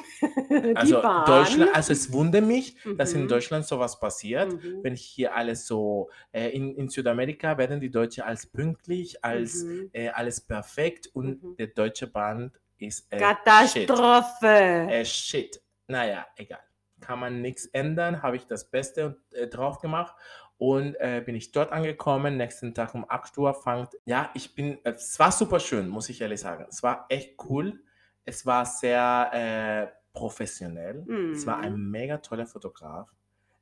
Also 0.76 1.02
Bahn. 1.02 1.26
Deutschland, 1.26 1.76
also 1.76 1.92
es 1.94 2.12
wundert 2.12 2.44
mich, 2.46 2.78
dass 2.98 3.14
in 3.14 3.24
Mhm. 3.24 3.28
Deutschland 3.28 3.66
sowas 3.66 4.00
passiert. 4.00 4.54
Mhm. 4.54 4.80
Wenn 4.84 4.94
ich 4.94 5.02
hier 5.06 5.36
alles 5.36 5.68
so, 5.68 6.10
äh, 6.32 6.50
in, 6.50 6.76
in 6.76 6.90
Südamerika 6.90 7.58
werden 7.58 7.80
die 7.80 7.90
Deutschen 7.92 8.24
als 8.24 8.48
pünktlich, 8.48 9.24
als 9.24 9.64
Mhm. 9.64 9.90
äh, 9.94 10.10
alles 10.10 10.42
perfekt 10.42 11.08
und 11.14 11.44
Mhm. 11.44 11.56
der 11.58 11.68
deutsche 11.68 12.08
Bahn 12.08 12.52
ist 12.78 13.08
shit. 13.12 13.20
Katastrophe. 13.20 14.88
Äh, 14.90 15.06
shit. 15.06 15.62
Naja, 15.88 16.26
egal. 16.36 16.60
Kann 17.02 17.20
man 17.20 17.42
nichts 17.42 17.66
ändern. 17.68 18.22
Habe 18.22 18.36
ich 18.38 18.48
das 18.48 18.70
Beste 18.70 19.22
äh, 19.32 19.48
drauf 19.48 19.80
gemacht. 19.80 20.16
Und 20.58 20.96
äh, 20.96 21.22
bin 21.26 21.36
ich 21.36 21.52
dort 21.52 21.72
angekommen. 21.72 22.38
Nächsten 22.38 22.74
Tag 22.74 22.96
um 22.96 23.06
8 23.08 23.38
Uhr 23.38 23.54
fangt. 23.54 23.90
Ja, 24.06 24.30
ich 24.34 24.56
bin. 24.56 24.84
äh, 24.86 24.92
Es 24.92 25.20
war 25.20 25.32
super 25.32 25.60
schön, 25.60 25.88
muss 25.90 26.10
ich 26.10 26.22
ehrlich 26.22 26.40
sagen. 26.40 26.66
Es 26.70 26.82
war 26.82 27.06
echt 27.10 27.36
cool. 27.50 27.82
Es 28.24 28.46
war 28.46 28.66
sehr 28.66 29.30
äh, 29.34 29.88
professionell. 30.14 31.06
Es 31.34 31.46
war 31.46 31.58
Mhm. 31.58 31.64
ein 31.64 31.76
mega 31.92 32.18
toller 32.20 32.48
Fotograf. 32.48 33.10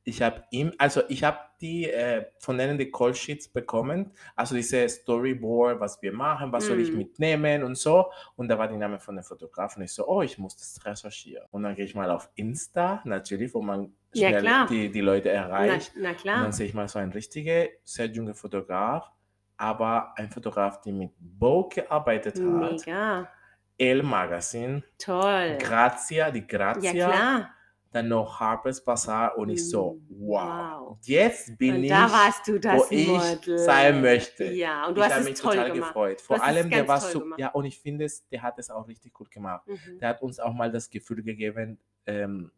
Ich 0.05 0.21
habe 0.21 0.43
ihm, 0.51 0.73
also 0.77 1.01
ich 1.07 1.23
habe 1.23 1.37
die 1.61 1.89
äh, 1.89 2.25
von 2.39 2.57
denen 2.57 2.77
die 2.77 2.91
Call 2.91 3.13
Sheets 3.15 3.47
bekommen, 3.47 4.11
also 4.35 4.53
diese 4.53 4.87
Storyboard, 4.89 5.79
was 5.79 6.01
wir 6.01 6.11
machen, 6.11 6.51
was 6.51 6.67
soll 6.67 6.79
ich 6.81 6.91
Mhm. 6.91 6.97
mitnehmen 6.97 7.63
und 7.63 7.77
so. 7.77 8.11
Und 8.35 8.49
da 8.49 8.57
war 8.57 8.67
die 8.67 8.75
Name 8.75 8.99
von 8.99 9.15
der 9.15 9.23
Fotograf 9.23 9.77
und 9.77 9.83
ich 9.83 9.93
so, 9.93 10.05
oh, 10.07 10.21
ich 10.21 10.37
muss 10.37 10.57
das 10.57 10.85
recherchieren. 10.85 11.45
Und 11.51 11.63
dann 11.63 11.73
gehe 11.75 11.85
ich 11.85 11.95
mal 11.95 12.11
auf 12.11 12.29
Insta, 12.35 13.01
natürlich, 13.05 13.53
wo 13.53 13.61
man 13.61 13.93
Ja, 14.13 14.27
schnell 14.29 14.41
klar. 14.41 14.67
die, 14.67 14.91
die 14.91 14.99
Leute 15.01 15.29
Na, 15.29 15.35
erreicht. 15.35 15.93
na 15.95 16.09
Und 16.09 16.17
klar. 16.17 16.41
dann 16.43 16.51
sehe 16.51 16.67
ich 16.67 16.73
mal 16.73 16.87
so 16.89 16.99
einen 16.99 17.13
richtigen, 17.13 17.69
sehr 17.85 18.07
junger 18.07 18.35
Fotograf, 18.35 19.09
aber 19.55 20.13
ein 20.17 20.29
Fotograf, 20.29 20.81
der 20.81 20.91
mit 20.93 21.11
Vogue 21.39 21.69
gearbeitet 21.81 22.35
hat. 22.35 22.43
Mega. 22.85 23.29
El 23.77 24.03
Magazine, 24.03 24.83
Toll. 24.99 25.57
Grazia, 25.59 26.29
die 26.29 26.39
Ja, 26.41 26.45
Grazia 26.45 26.91
klar. 26.91 27.49
Dann 27.93 28.07
noch 28.07 28.39
Harper's 28.39 28.83
Bazaar 28.83 29.37
und 29.37 29.49
ich 29.49 29.69
so, 29.69 29.93
Mm, 30.09 30.27
wow, 30.27 30.79
wow. 30.89 30.97
jetzt 31.03 31.57
bin 31.57 31.75
Und 31.75 31.83
ich, 31.83 31.89
da 31.89 32.11
warst 32.11 32.47
du 32.47 32.59
das 32.59 32.79
wo 32.81 32.85
ich 32.89 33.07
Model. 33.07 33.57
sein 33.59 34.01
möchte. 34.01 34.45
Ja, 34.45 34.87
und 34.87 34.95
du 34.95 35.01
ich 35.01 35.05
hast 35.05 35.13
habe 35.13 35.23
es 35.23 35.29
mich 35.29 35.39
toll 35.39 35.51
total 35.55 35.71
gemacht. 35.71 35.89
gefreut. 35.89 36.21
Vor 36.21 36.43
allem, 36.43 36.69
der 36.69 36.87
war 36.87 36.99
so, 36.99 37.19
gemacht. 37.19 37.39
ja, 37.39 37.49
und 37.51 37.65
ich 37.65 37.79
finde, 37.79 38.05
es, 38.05 38.27
der 38.29 38.41
hat 38.41 38.57
es 38.57 38.69
auch 38.69 38.87
richtig 38.87 39.13
gut 39.13 39.29
gemacht. 39.31 39.67
Mhm. 39.67 39.99
Der 39.99 40.09
hat 40.09 40.21
uns 40.21 40.39
auch 40.39 40.53
mal 40.53 40.71
das 40.71 40.89
Gefühl 40.89 41.23
gegeben, 41.23 41.77
ähm, 42.05 42.51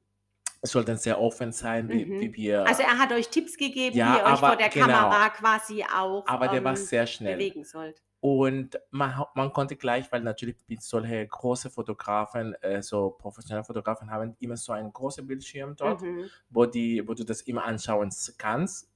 sollten 0.62 0.98
sehr 0.98 1.20
offen 1.22 1.52
sein, 1.52 1.88
wie, 1.90 2.06
Mhm. 2.06 2.20
wie 2.22 2.34
wir, 2.34 2.66
Also 2.66 2.82
er 2.82 2.98
hat 2.98 3.12
euch 3.12 3.30
Tipps 3.30 3.56
gegeben, 3.56 3.96
Ja, 3.96 4.14
wie 4.14 4.18
ihr 4.18 4.24
euch 4.24 4.30
aber 4.32 4.48
vor 4.48 4.56
der 4.56 4.70
genau. 4.70 4.86
Kamera 4.88 5.30
quasi 5.30 5.84
auch 5.84 6.26
aber 6.28 6.48
der 6.48 6.64
war 6.64 6.72
ähm, 6.72 6.76
sehr 6.78 7.06
schnell. 7.06 7.34
bewegen 7.36 7.64
sollt. 7.64 8.02
Und 8.26 8.80
man, 8.90 9.24
man 9.36 9.54
konnte 9.54 9.76
gleich, 9.76 10.12
weil 10.12 10.22
natürlich 10.22 10.56
solche 10.80 11.28
große 11.28 11.70
Fotografen, 11.70 12.56
äh, 12.56 12.82
so 12.82 13.12
professionelle 13.12 13.64
Fotografen 13.64 14.10
haben 14.10 14.36
immer 14.40 14.58
so 14.58 14.72
einen 14.72 14.92
großen 14.92 15.28
Bildschirm 15.28 15.76
dort. 15.76 16.02
Mhm. 16.02 16.28
wo, 16.50 16.66
die, 16.66 17.08
wo 17.08 17.14
du 17.14 17.24
das 17.24 17.42
immer 17.42 17.66
anschauen 17.66 18.10
kannst. 18.40 18.90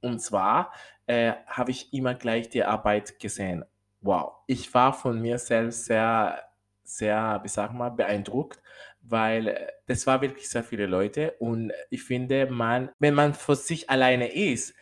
Und 0.00 0.20
zwar 0.20 0.72
äh, 1.06 1.34
habe 1.46 1.70
ich 1.70 1.94
immer 1.94 2.14
gleich 2.14 2.48
die 2.48 2.64
Arbeit 2.64 3.20
gesehen. 3.20 3.64
Wow, 4.00 4.32
ich 4.48 4.74
war 4.74 4.92
von 4.92 5.22
mir 5.22 5.38
selbst 5.38 5.84
sehr, 5.84 6.42
sehr, 6.82 7.38
wie 7.44 7.48
sag 7.48 7.72
mal, 7.72 7.90
beeindruckt, 7.90 8.60
weil 9.00 9.46
äh, 9.46 9.68
das 9.86 10.08
war 10.08 10.20
wirklich 10.22 10.50
sehr 10.50 10.64
viele 10.64 10.86
Leute 10.86 11.36
und 11.38 11.70
ich 11.88 12.02
finde, 12.02 12.46
man, 12.50 12.90
wenn 12.98 13.14
man 13.14 13.32
für 13.34 13.54
sich 13.54 13.88
alleine 13.88 14.34
ist, 14.34 14.74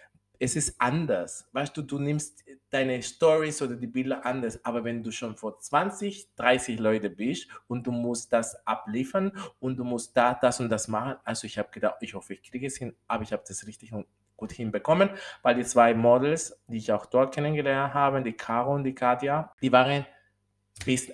es 0.43 0.57
ist 0.57 0.81
anders. 0.81 1.47
Weißt 1.53 1.77
du, 1.77 1.83
du 1.83 1.99
nimmst 1.99 2.43
deine 2.71 3.03
Stories 3.03 3.61
oder 3.61 3.77
die 3.77 3.87
Bilder 3.87 4.25
anders. 4.25 4.65
Aber 4.65 4.83
wenn 4.83 5.05
du 5.05 5.13
schon 5.13 5.37
vor 5.37 5.61
20, 5.61 6.35
30 6.35 6.79
Leute 6.81 7.11
bist 7.11 7.49
und 7.69 7.87
du 7.87 7.93
musst 7.93 8.33
das 8.33 8.67
abliefern 8.67 9.33
und 9.61 9.77
du 9.77 9.85
musst 9.85 10.17
da 10.17 10.33
das 10.33 10.59
und 10.59 10.71
das 10.71 10.89
machen, 10.89 11.17
also 11.25 11.47
ich 11.47 11.59
habe 11.59 11.69
gedacht, 11.71 11.97
ich 12.01 12.15
hoffe, 12.15 12.33
ich 12.33 12.43
kriege 12.43 12.67
es 12.67 12.79
hin, 12.79 12.97
aber 13.07 13.23
ich 13.23 13.33
habe 13.33 13.45
das 13.47 13.67
richtig 13.67 13.93
und 13.93 14.07
gut 14.39 14.53
hinbekommen, 14.53 15.11
weil 15.43 15.57
die 15.57 15.65
zwei 15.65 15.93
Models, 15.93 16.59
die 16.69 16.79
ich 16.79 16.91
auch 16.91 17.05
dort 17.05 17.35
kennengelernt 17.35 17.93
habe, 17.93 18.23
die 18.23 18.33
Caro 18.33 18.75
und 18.75 18.85
die 18.85 18.95
Katja, 18.95 19.53
die 19.61 19.71
waren, 19.71 20.07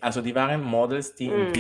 also 0.01 0.23
die 0.23 0.37
waren 0.37 0.63
Models, 0.63 1.17
die 1.17 1.27
im 1.27 1.49
Mm. 1.49 1.53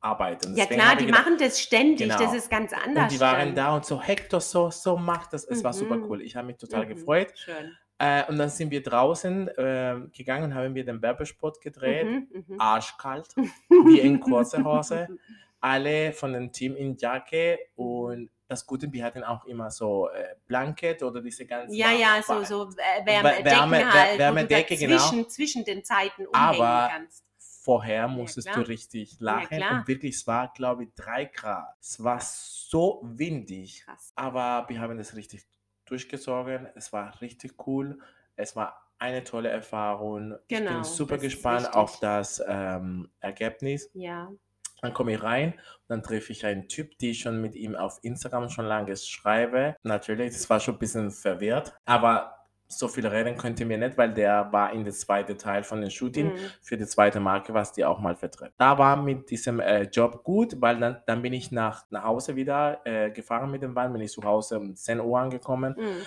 Arbeiten. 0.00 0.56
Ja 0.56 0.66
klar, 0.66 0.94
die 0.96 1.06
gedacht, 1.06 1.24
machen 1.24 1.38
das 1.38 1.60
ständig, 1.60 2.08
Genau. 2.08 2.18
das 2.18 2.34
ist 2.34 2.50
ganz 2.50 2.72
anders. 2.72 3.04
und 3.04 3.12
die 3.12 3.20
waren 3.20 3.48
dann. 3.48 3.54
da 3.54 3.74
und 3.76 3.84
so, 3.84 4.00
Hector, 4.00 4.40
so, 4.40 4.70
so 4.70 4.96
macht 4.96 5.32
das. 5.32 5.44
Es 5.44 5.64
war 5.64 5.72
super 5.72 5.96
Mhm. 5.96 6.04
cool. 6.10 6.22
Ich 6.22 6.36
habe 6.36 6.46
mich 6.46 6.56
total 6.56 6.84
Mhm, 6.86 6.90
gefreut. 6.90 7.32
Schön. 7.36 7.76
Äh, 8.00 8.24
und 8.28 8.38
dann 8.38 8.48
sind 8.48 8.70
wir 8.70 8.80
draußen 8.82 9.48
äh, 9.48 9.96
gegangen 10.16 10.44
und 10.44 10.54
haben 10.54 10.72
wir 10.74 10.84
den 10.84 11.02
Werbespot 11.02 11.60
gedreht. 11.60 12.06
Mhm, 12.06 12.44
mhm. 12.46 12.60
Arschkalt, 12.60 13.26
wie 13.68 13.98
in 14.00 14.20
kurzer 14.20 14.62
Hose. 14.62 15.08
Alle 15.60 16.12
von 16.12 16.32
dem 16.32 16.52
Team 16.52 16.76
in 16.76 16.96
Jacke 16.96 17.58
und 17.74 18.30
das 18.46 18.64
Gute, 18.64 18.90
wir 18.92 19.04
hatten 19.04 19.24
auch 19.24 19.44
immer 19.46 19.70
so 19.72 20.08
äh, 20.10 20.36
Blanket 20.46 21.02
oder 21.02 21.20
diese 21.20 21.44
ganzen. 21.44 21.74
Ja, 21.74 21.90
ja, 21.90 22.22
so, 22.24 22.44
so 22.44 22.62
äh, 22.70 23.04
Wärmedecken 23.04 23.44
Wärme- 23.46 23.70
Wär- 23.78 23.92
halt, 23.92 24.18
Wärmedecke, 24.18 24.76
genau. 24.76 24.94
dazwischen, 24.96 25.28
zwischen 25.28 25.64
den 25.64 25.84
Zeiten 25.84 26.26
umhängen 26.28 26.62
Aber 26.62 26.88
kannst. 26.92 27.24
Vorher 27.68 28.08
musstest 28.08 28.48
du 28.48 28.52
klar. 28.52 28.68
richtig 28.68 29.20
lachen 29.20 29.58
klar. 29.58 29.72
und 29.72 29.88
wirklich, 29.88 30.14
es 30.14 30.26
war, 30.26 30.50
glaube 30.54 30.84
ich, 30.84 30.94
drei 30.94 31.26
Grad. 31.26 31.76
Es 31.82 32.02
war 32.02 32.18
so 32.18 33.02
windig. 33.04 33.82
Krass. 33.84 34.10
Aber 34.16 34.64
wir 34.70 34.80
haben 34.80 34.96
das 34.96 35.14
richtig 35.14 35.46
durchgezogen. 35.84 36.66
Es 36.76 36.94
war 36.94 37.20
richtig 37.20 37.66
cool. 37.66 37.98
Es 38.36 38.56
war 38.56 38.90
eine 38.98 39.22
tolle 39.22 39.50
Erfahrung. 39.50 40.36
ich 40.48 40.56
Genau, 40.56 40.76
bin 40.76 40.84
super 40.84 41.16
das 41.16 41.24
ist 41.24 41.32
gespannt 41.32 41.74
auf 41.74 42.00
das 42.00 42.42
ähm, 42.48 43.10
Ergebnis. 43.20 43.90
Ja. 43.92 44.32
Dann 44.80 44.94
komme 44.94 45.12
ich 45.12 45.22
rein 45.22 45.52
und 45.52 45.88
dann 45.88 46.02
treffe 46.02 46.32
ich 46.32 46.46
einen 46.46 46.68
Typ, 46.68 46.96
die 46.96 47.10
ich 47.10 47.20
schon 47.20 47.42
mit 47.42 47.54
ihm 47.54 47.76
auf 47.76 47.98
Instagram 48.00 48.48
schon 48.48 48.64
lange 48.64 48.96
schreibe. 48.96 49.76
Natürlich, 49.82 50.32
das 50.32 50.48
war 50.48 50.58
schon 50.58 50.76
ein 50.76 50.78
bisschen 50.78 51.10
verwirrt, 51.10 51.76
aber 51.84 52.37
so 52.70 52.86
viel 52.86 53.06
reden 53.06 53.36
könnte 53.38 53.64
mir 53.64 53.78
nicht, 53.78 53.96
weil 53.96 54.12
der 54.12 54.52
war 54.52 54.72
in 54.72 54.84
der 54.84 54.92
zweiten 54.92 55.38
Teil 55.38 55.62
von 55.62 55.80
dem 55.80 55.88
Shooting 55.90 56.34
Mhm. 56.34 56.38
für 56.60 56.76
die 56.76 56.86
zweite 56.86 57.18
Marke, 57.18 57.54
was 57.54 57.72
die 57.72 57.84
auch 57.84 57.98
mal 57.98 58.14
vertritt. 58.14 58.52
Da 58.58 58.76
war 58.76 58.96
mit 58.96 59.30
diesem 59.30 59.58
äh, 59.60 59.82
Job 59.84 60.22
gut, 60.22 60.60
weil 60.60 60.78
dann, 60.78 61.02
dann 61.06 61.22
bin 61.22 61.32
ich 61.32 61.50
nach, 61.50 61.84
nach 61.90 62.04
Hause 62.04 62.36
wieder 62.36 62.80
äh, 62.84 63.10
gefahren 63.10 63.50
mit 63.50 63.62
dem 63.62 63.74
Wagen, 63.74 63.92
bin 63.94 64.02
ich 64.02 64.12
zu 64.12 64.22
Hause 64.22 64.58
um 64.58 64.74
10 64.76 65.00
Uhr 65.00 65.18
angekommen, 65.18 65.74
Mhm. 65.78 66.02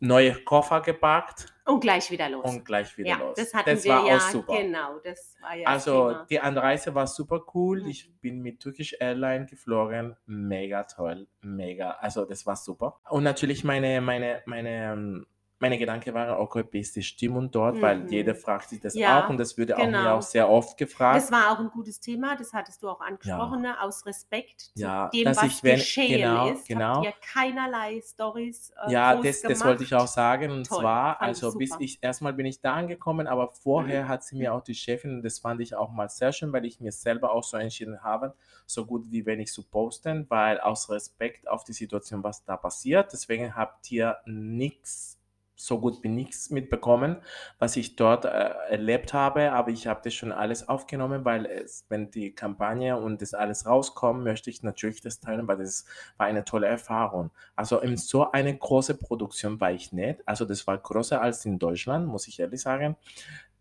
neue 0.00 0.34
Koffer 0.44 0.80
gepackt 0.80 1.46
Und 1.64 1.80
gleich 1.80 2.10
wieder 2.10 2.28
los. 2.28 2.44
und 2.44 2.64
gleich 2.64 2.98
wieder 2.98 3.10
ja, 3.10 3.16
los. 3.18 3.36
das 3.36 3.54
hatten 3.54 3.82
wir 3.84 3.92
war 3.92 4.06
ja, 4.06 4.16
auch 4.16 4.20
super. 4.20 4.56
genau, 4.56 4.98
das 5.02 5.36
war 5.40 5.54
ja 5.56 5.66
Also 5.68 6.08
das 6.08 6.12
Thema. 6.16 6.26
die 6.30 6.40
Anreise 6.40 6.94
war 6.94 7.06
super 7.06 7.40
cool. 7.54 7.82
Mhm. 7.82 7.88
Ich 7.88 8.12
bin 8.20 8.40
mit 8.42 8.60
Turkish 8.60 8.94
Airlines 8.98 9.48
geflogen. 9.48 10.16
Mega 10.26 10.82
toll. 10.82 11.26
Mega. 11.40 11.92
Also 12.00 12.24
das 12.24 12.44
war 12.44 12.56
super. 12.56 12.98
Und 13.08 13.22
natürlich 13.22 13.62
meine, 13.64 14.00
meine, 14.00 14.42
meine, 14.46 15.24
meine 15.60 15.78
Gedanken 15.78 16.12
waren, 16.14 16.36
okay, 16.38 16.64
wie 16.70 16.80
ist 16.80 16.94
die 16.96 17.02
Stimmung 17.02 17.50
dort? 17.50 17.80
Weil 17.80 18.00
Mhm. 18.00 18.08
jeder 18.08 18.34
fragt 18.34 18.68
sich 18.68 18.80
das 18.80 18.94
Ja, 18.94 19.24
auch 19.24 19.30
und 19.30 19.38
das 19.38 19.56
würde 19.56 19.76
auch 19.76 19.86
mir 19.86 19.86
genau. 19.86 20.16
auch 20.18 20.22
sehr 20.22 20.48
oft 20.48 20.76
gefragt. 20.76 21.16
Das 21.16 21.30
war 21.32 21.52
auch 21.52 21.58
ein 21.60 21.68
gutes 21.70 22.00
Thema, 22.00 22.36
das 22.36 22.52
hattest 22.52 22.82
du 22.82 22.88
auch 22.88 23.00
angesprochen, 23.00 23.62
ne? 23.62 23.80
aus 23.80 24.04
Respekt 24.04 24.60
zu 24.74 24.80
Ja, 24.80 25.08
dem, 25.08 25.24
dass 25.24 25.36
was 25.38 25.44
ich, 25.44 25.62
wenn- 25.62 25.76
geschehen 25.76 26.20
genau, 26.20 26.50
ist. 26.50 26.66
genau. 26.68 26.96
Habt 26.96 27.06
ihr 27.06 27.12
keinerlei 27.32 28.00
Stories 28.02 28.72
äh, 28.84 28.90
Ja, 28.92 29.14
das, 29.14 29.42
das 29.42 29.64
wollte 29.64 29.84
ich 29.84 29.94
auch 29.94 30.06
sagen. 30.06 30.50
Und 30.50 30.66
Toll, 30.66 30.80
zwar, 30.80 31.18
fand 31.18 31.36
ich 31.36 31.44
also 31.44 31.58
bis 31.58 31.76
ich 31.78 31.98
erstmal 32.02 32.32
bin 32.32 32.46
ich 32.46 32.60
da 32.60 32.74
angekommen, 32.74 33.26
aber 33.26 33.48
vorher 33.54 34.08
hat 34.08 34.24
sie 34.24 34.36
mir 34.36 34.52
auch 34.52 34.62
die 34.62 34.74
Chefin, 34.74 35.16
und 35.16 35.22
das 35.22 35.38
fand 35.38 35.60
ich 35.60 35.74
auch 35.76 35.90
mal 35.92 36.08
sehr 36.08 36.32
schön, 36.32 36.52
weil 36.52 36.64
ich 36.64 36.80
mir 36.80 36.92
selber 36.92 37.32
auch 37.32 37.44
so 37.44 37.56
entschieden 37.56 38.02
habe, 38.02 38.34
so 38.66 38.84
gut 38.86 39.10
wie 39.10 39.24
wenig 39.24 39.52
zu 39.52 39.62
posten, 39.62 40.26
weil 40.28 40.58
aus 40.60 40.90
Respekt 40.90 41.48
auf 41.48 41.64
die 41.64 41.72
Situation, 41.72 42.22
was 42.24 42.44
da 42.44 42.56
passiert. 42.56 43.12
Deswegen 43.12 43.54
habt 43.54 43.90
ihr 43.92 44.18
nichts 44.26 45.20
so 45.66 45.80
gut 45.80 46.02
wie 46.02 46.08
nichts 46.08 46.50
mitbekommen, 46.50 47.16
was 47.58 47.76
ich 47.76 47.96
dort 47.96 48.24
äh, 48.24 48.28
erlebt 48.28 49.12
habe, 49.14 49.52
aber 49.52 49.70
ich 49.70 49.86
habe 49.86 50.00
das 50.04 50.14
schon 50.14 50.32
alles 50.32 50.68
aufgenommen, 50.68 51.24
weil 51.24 51.46
es, 51.46 51.86
wenn 51.88 52.10
die 52.10 52.34
Kampagne 52.34 52.96
und 52.96 53.22
das 53.22 53.34
alles 53.34 53.66
rauskommt, 53.66 54.22
möchte 54.24 54.50
ich 54.50 54.62
natürlich 54.62 55.00
das 55.00 55.20
teilen, 55.20 55.48
weil 55.48 55.58
das 55.58 55.84
war 56.16 56.26
eine 56.26 56.44
tolle 56.44 56.66
Erfahrung. 56.66 57.30
Also 57.56 57.80
in 57.80 57.96
so 57.96 58.30
eine 58.30 58.56
große 58.56 58.96
Produktion 58.98 59.60
war 59.60 59.72
ich 59.72 59.92
nicht. 59.92 60.26
Also 60.26 60.44
das 60.44 60.66
war 60.66 60.78
größer 60.78 61.20
als 61.20 61.44
in 61.44 61.58
Deutschland, 61.58 62.06
muss 62.06 62.28
ich 62.28 62.38
ehrlich 62.40 62.60
sagen. 62.60 62.96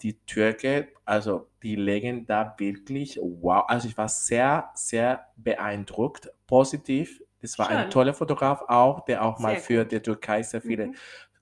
Die 0.01 0.19
Türke, 0.25 0.89
also 1.05 1.49
die 1.61 1.75
legen 1.75 2.25
da 2.25 2.55
wirklich, 2.57 3.19
wow. 3.21 3.63
Also 3.67 3.87
ich 3.87 3.97
war 3.97 4.09
sehr, 4.09 4.71
sehr 4.75 5.27
beeindruckt, 5.37 6.31
positiv. 6.47 7.21
Das 7.41 7.57
war 7.59 7.69
ein 7.69 7.77
Schön. 7.77 7.89
toller 7.89 8.13
Fotograf 8.13 8.63
auch, 8.67 9.01
der 9.05 9.23
auch 9.23 9.39
mal 9.39 9.55
Sehr 9.55 9.57
für 9.57 9.85
gut. 9.85 9.91
die 9.91 9.99
Türkei 10.01 10.43
sehr 10.43 10.61
viele 10.61 10.91
Mhm. 10.91 10.95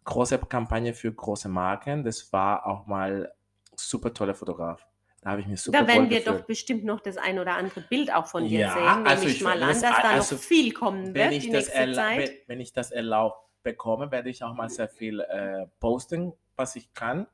Große 0.06 0.38
Kampagne 0.40 0.94
für 0.94 1.12
große 1.14 1.50
Marken. 1.50 2.04
Das 2.04 2.32
war 2.34 2.66
auch 2.66 2.88
mal 2.88 3.34
super 3.76 4.14
toller 4.14 4.36
Fotograf. 4.36 4.86
Da 5.22 5.32
habe 5.32 5.42
ich 5.42 5.48
mich 5.48 5.62
super 5.62 5.80
Da 5.80 5.88
werden 5.88 6.10
wir 6.10 6.18
gefühlt. 6.18 6.40
doch 6.42 6.46
bestimmt 6.48 6.84
noch 6.84 7.00
das 7.00 7.18
ein 7.18 7.38
oder 7.40 7.54
andere 7.56 7.82
Bild 7.82 8.12
auch 8.14 8.26
von 8.26 8.48
dir 8.48 8.60
Ja, 8.62 8.74
sehen. 8.74 9.04
Nehme 9.04 9.10
also 9.10 9.28
ich 9.28 9.36
ich 9.36 9.42
mal 9.42 9.62
an, 9.62 9.70
das 9.70 9.82
dass 9.82 10.02
da 10.02 10.10
also 10.10 10.36
noch 10.36 10.42
viel 10.42 10.74
kommen 10.74 11.14
wenn 11.14 11.14
wird 11.14 11.32
ich 11.32 11.44
die 11.44 11.52
das 11.52 11.68
nächste 11.68 11.94
Zeit. 11.94 12.32
wenn 12.48 12.60
ich 12.60 12.74
das 12.74 12.92
erlaubt 12.92 13.48
bekomme, 13.64 14.12
werde 14.12 14.30
ich 14.30 14.44
auch 14.44 14.56
mal 14.56 14.70
sehr 14.70 14.90
viel 14.90 15.20
äh, 15.20 15.68
posten, 15.80 16.34
was 16.56 16.76
ich 16.76 16.94
kann. 16.96 17.28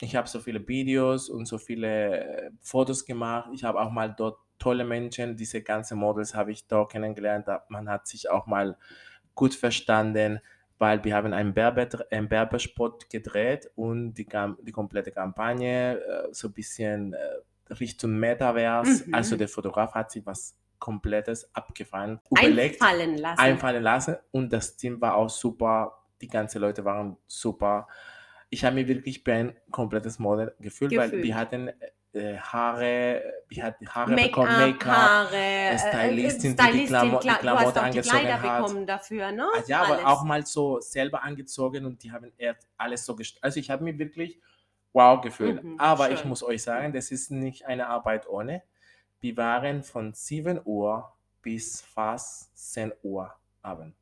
Ich 0.00 0.16
habe 0.16 0.28
so 0.28 0.40
viele 0.40 0.66
Videos 0.66 1.28
und 1.28 1.44
so 1.44 1.58
viele 1.58 2.46
äh, 2.46 2.50
Fotos 2.62 3.04
gemacht. 3.04 3.50
Ich 3.52 3.64
habe 3.64 3.78
auch 3.80 3.90
mal 3.90 4.08
dort 4.16 4.38
tolle 4.58 4.84
Menschen, 4.84 5.36
diese 5.36 5.62
ganzen 5.62 5.98
Models 5.98 6.34
habe 6.34 6.52
ich 6.52 6.66
dort 6.66 6.92
kennengelernt. 6.92 7.46
Man 7.68 7.88
hat 7.90 8.06
sich 8.06 8.30
auch 8.30 8.46
mal 8.46 8.78
gut 9.34 9.54
verstanden, 9.54 10.40
weil 10.80 11.04
wir 11.04 11.14
haben 11.14 11.34
einen, 11.34 11.52
Berber, 11.52 11.86
einen 12.10 12.30
Werbespot 12.30 13.10
gedreht 13.10 13.70
und 13.76 14.14
die, 14.14 14.26
die 14.62 14.72
komplette 14.72 15.12
Kampagne 15.12 16.00
äh, 16.00 16.28
so 16.32 16.48
ein 16.48 16.54
bisschen 16.54 17.12
äh, 17.12 17.18
Richtung 17.74 18.18
Metaverse. 18.18 19.06
Mhm. 19.06 19.14
Also 19.14 19.36
der 19.36 19.48
Fotograf 19.48 19.92
hat 19.92 20.10
sich 20.10 20.24
was 20.24 20.56
komplettes 20.78 21.54
abgefahren, 21.54 22.18
überlegt, 22.30 22.80
Einfallen 22.80 23.18
lassen. 23.18 23.38
einfallen 23.38 23.82
lassen 23.82 24.16
und 24.30 24.50
das 24.50 24.78
Team 24.78 24.98
war 25.02 25.16
auch 25.16 25.28
super. 25.28 25.98
Die 26.22 26.28
ganzen 26.28 26.62
Leute 26.62 26.82
waren 26.86 27.18
super. 27.26 27.86
Ich 28.48 28.64
habe 28.64 28.76
mich 28.76 28.88
wirklich 28.88 29.22
ein 29.28 29.54
komplettes 29.70 30.18
Model 30.18 30.54
gefühlt, 30.60 30.96
weil 30.96 31.10
Gefühlt. 31.10 31.24
wir 31.24 31.36
hatten 31.36 31.70
äh, 32.12 32.36
Haare, 32.38 33.22
wir 33.48 33.62
hatten 33.64 33.88
Haare 33.88 34.10
Make-up, 34.10 34.26
bekommen, 34.30 34.58
Make-up. 34.58 34.96
Haare, 34.96 35.36
äh, 35.36 35.78
Stylistin, 35.78 36.56
die 36.56 36.72
die 36.72 36.86
Klamo- 36.86 37.20
die 37.20 37.28
Kla- 37.28 37.30
du 37.30 37.30
hast 37.30 37.40
Klamotte 37.40 37.68
auch 37.68 37.72
die 37.72 37.78
angezogen 37.80 38.18
Kleider 38.18 38.42
hat. 38.42 38.62
bekommen 38.62 38.86
dafür, 38.86 39.32
ne? 39.32 39.46
Ah, 39.54 39.62
Ja, 39.66 39.82
aber 39.82 39.92
Alles. 39.94 40.04
auch 40.06 40.24
mal 40.24 40.46
so 40.46 40.80
selber 40.80 41.22
angezogen 41.22 41.84
und 41.86 42.02
die 42.02 42.10
haben 42.12 42.32
erst 42.36 42.68
alles 42.76 43.04
so 43.06 43.14
gest 43.14 43.38
Also 43.42 43.60
ich 43.60 43.70
habe 43.70 43.84
mich 43.84 43.98
wirklich 43.98 44.40
wow 44.92 45.20
gefühlt. 45.20 45.62
Mhm, 45.62 45.78
aber 45.78 46.10
ich 46.10 46.18
schön. 46.20 46.28
muss 46.30 46.42
euch 46.42 46.62
sagen, 46.62 46.92
das 46.92 47.10
ist 47.12 47.30
nicht 47.30 47.66
eine 47.66 47.86
Arbeit 47.86 48.28
ohne. 48.28 48.62
Wir 49.20 49.36
waren 49.36 49.82
von 49.84 50.12
7 50.14 50.60
Uhr 50.64 51.12
bis 51.42 51.80
fast 51.82 52.56
10 52.72 52.92
Uhr 53.02 53.32
Abend. 53.62 53.94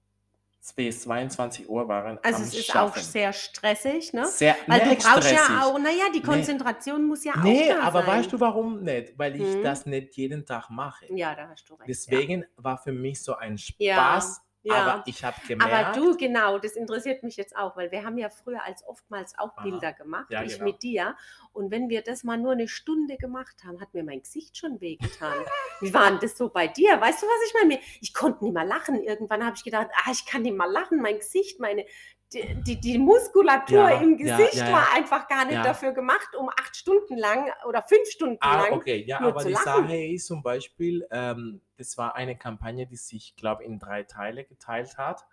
Bis 0.73 1.03
22 1.03 1.69
Uhr 1.69 1.89
waren 1.89 2.19
Also 2.23 2.43
es 2.43 2.55
ist 2.55 2.66
Schaffen. 2.66 2.91
auch 2.93 2.97
sehr 2.97 3.33
stressig, 3.33 4.12
ne? 4.12 4.27
Sehr, 4.27 4.57
Weil 4.66 4.81
du 4.81 4.95
brauchst 4.97 5.31
ja 5.33 5.62
auch, 5.64 5.79
naja, 5.79 6.05
die 6.14 6.19
Nee. 6.21 6.25
Konzentration 6.25 7.05
muss 7.07 7.25
ja 7.25 7.33
Nee, 7.43 7.71
auch 7.73 7.77
da 7.77 7.83
aber 7.83 7.99
sein. 8.01 8.09
weißt 8.19 8.33
du 8.33 8.41
warum 8.41 8.83
nicht? 8.83 9.19
Weil 9.19 9.37
ich 9.41 9.57
Mhm. 9.57 9.62
das 9.62 9.87
nicht 9.87 10.16
jeden 10.16 10.45
Tag 10.47 10.71
mache. 10.71 11.07
Ja, 11.14 11.35
da 11.35 11.49
hast 11.49 11.69
du 11.69 11.75
recht. 11.75 11.89
Deswegen 11.89 12.45
war 12.57 12.79
für 12.79 12.93
mich 12.93 13.23
so 13.23 13.35
ein 13.37 13.57
Ja, 13.79 13.95
Spaß, 13.95 14.37
ja. 14.37 14.43
Aber 14.69 15.03
ich 15.07 15.25
habe 15.25 15.37
gemerkt, 15.47 15.73
Aber 15.73 15.93
du, 15.93 16.17
genau, 16.17 16.59
das 16.59 16.73
interessiert 16.73 17.23
mich 17.23 17.37
jetzt 17.37 17.57
auch, 17.57 17.77
weil 17.77 17.91
wir 17.91 18.05
haben 18.05 18.19
ja 18.19 18.29
früher 18.29 18.63
als 18.65 18.87
oftmals 18.87 19.39
auch 19.39 19.57
Aha. 19.57 19.63
Bilder 19.63 19.93
gemacht, 19.93 20.31
Ja, 20.31 20.43
ich 20.43 20.55
genau. 20.55 20.65
mit 20.65 20.83
dir. 20.83 21.17
Und 21.53 21.71
wenn 21.71 21.89
wir 21.89 22.03
das 22.03 22.25
mal 22.25 22.37
nur 22.37 22.53
eine 22.53 22.69
Stunde 22.69 23.17
gemacht 23.17 23.57
haben, 23.65 23.81
hat 23.81 23.95
mir 23.95 24.05
mein 24.05 24.21
Gesicht 24.21 24.57
schon 24.57 24.81
wehgetan. 24.81 25.35
Wie 25.81 25.95
war 25.95 26.11
denn 26.11 26.19
das 26.21 26.37
so 26.37 26.49
bei 26.49 26.67
dir? 26.67 27.01
Weißt 27.01 27.23
du, 27.23 27.27
was 27.27 27.49
ich 27.49 27.55
meine? 27.55 27.81
Ich 28.01 28.13
konnte 28.13 28.45
nicht 28.45 28.55
mehr 28.55 28.65
lachen. 28.65 29.03
Irgendwann 29.03 29.45
habe 29.45 29.57
ich 29.57 29.65
gedacht, 29.65 29.89
ah, 30.05 30.11
ich 30.11 30.27
kann 30.27 30.43
nicht 30.43 30.57
mehr 30.57 30.69
lachen. 30.69 31.01
Mein 31.01 31.19
Gesicht, 31.19 31.61
meine, 31.61 31.85
die, 32.33 32.55
die, 32.62 32.81
die 32.81 32.99
Muskulatur 32.99 33.91
Ja, 33.91 34.01
im 34.01 34.16
Gesicht 34.16 34.55
ja, 34.55 34.66
ja. 34.66 34.72
war 34.72 34.93
einfach 34.95 35.29
gar 35.29 35.47
nicht 35.47 35.57
dafür 35.64 35.93
gemacht, 35.93 36.35
um 36.39 36.49
acht 36.51 36.76
Stunden 36.76 37.16
lang 37.16 37.51
oder 37.66 37.83
fünf 37.83 38.09
Stunden 38.09 38.37
Ah, 38.41 38.62
lang. 38.64 38.72
okay, 38.74 39.05
ja, 39.07 39.20
nur 39.20 39.31
aber 39.31 39.41
zu 39.41 39.49
die 39.49 39.55
lachen. 39.55 39.64
Sache 39.64 39.97
ist 39.97 40.26
zum 40.26 40.43
Beispiel, 40.43 41.07
ähm, 41.11 41.61
das 41.76 41.97
war 41.97 42.16
eine 42.16 42.37
Kampagne, 42.37 42.87
die 42.87 42.97
sich, 42.97 43.35
glaube 43.37 43.62
ich, 43.62 43.68
in 43.68 43.79
drei 43.79 44.03
Teile 44.03 44.45
geteilt 44.45 44.99
hat 44.99 45.24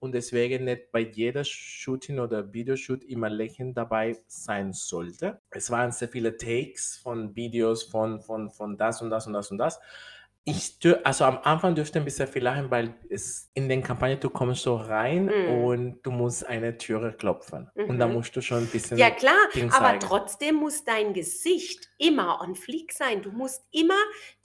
und 0.00 0.12
deswegen 0.12 0.64
nicht 0.64 0.90
bei 0.92 1.00
jeder 1.00 1.44
Shooting 1.44 2.18
oder 2.20 2.52
Videoshoot 2.52 3.04
immer 3.04 3.28
Lächeln 3.28 3.74
dabei 3.74 4.16
sein 4.26 4.72
sollte. 4.72 5.40
Es 5.50 5.70
waren 5.70 5.92
sehr 5.92 6.08
viele 6.08 6.36
Takes 6.36 6.96
von 6.96 7.34
Videos 7.36 7.82
von, 7.82 8.20
von, 8.22 8.50
von 8.50 8.76
das 8.78 9.02
und 9.02 9.10
das 9.10 9.26
und 9.26 9.32
das 9.34 9.50
und 9.50 9.58
das. 9.58 9.80
Ich, 10.44 10.78
dür- 10.80 11.02
also 11.04 11.24
am 11.26 11.38
Anfang 11.42 11.74
dürfte 11.74 11.98
ein 11.98 12.06
bisschen 12.06 12.26
viel 12.26 12.42
lachen, 12.42 12.70
weil 12.70 12.94
es 13.10 13.50
in 13.52 13.68
den 13.68 13.82
Kampagnen, 13.82 14.18
du 14.18 14.30
kommst 14.30 14.62
so 14.62 14.76
rein 14.76 15.26
Mhm. 15.26 15.48
und 15.62 16.00
du 16.02 16.10
musst 16.10 16.46
eine 16.46 16.78
Türe 16.78 17.12
klopfen. 17.12 17.68
Und 17.74 17.98
da 17.98 18.06
Mhm. 18.06 18.14
musst 18.14 18.34
du 18.34 18.40
schon 18.40 18.60
ein 18.60 18.66
bisschen 18.66 18.96
Ja 18.96 19.10
klar, 19.10 19.34
Ding 19.54 19.70
aber 19.70 19.88
zeigen. 19.88 20.00
trotzdem 20.00 20.54
muss 20.54 20.84
dein 20.84 21.12
Gesicht 21.12 21.90
immer 21.98 22.40
on 22.40 22.54
fleek 22.54 22.92
sein. 22.92 23.20
Du 23.20 23.30
musst 23.30 23.66
immer 23.72 23.92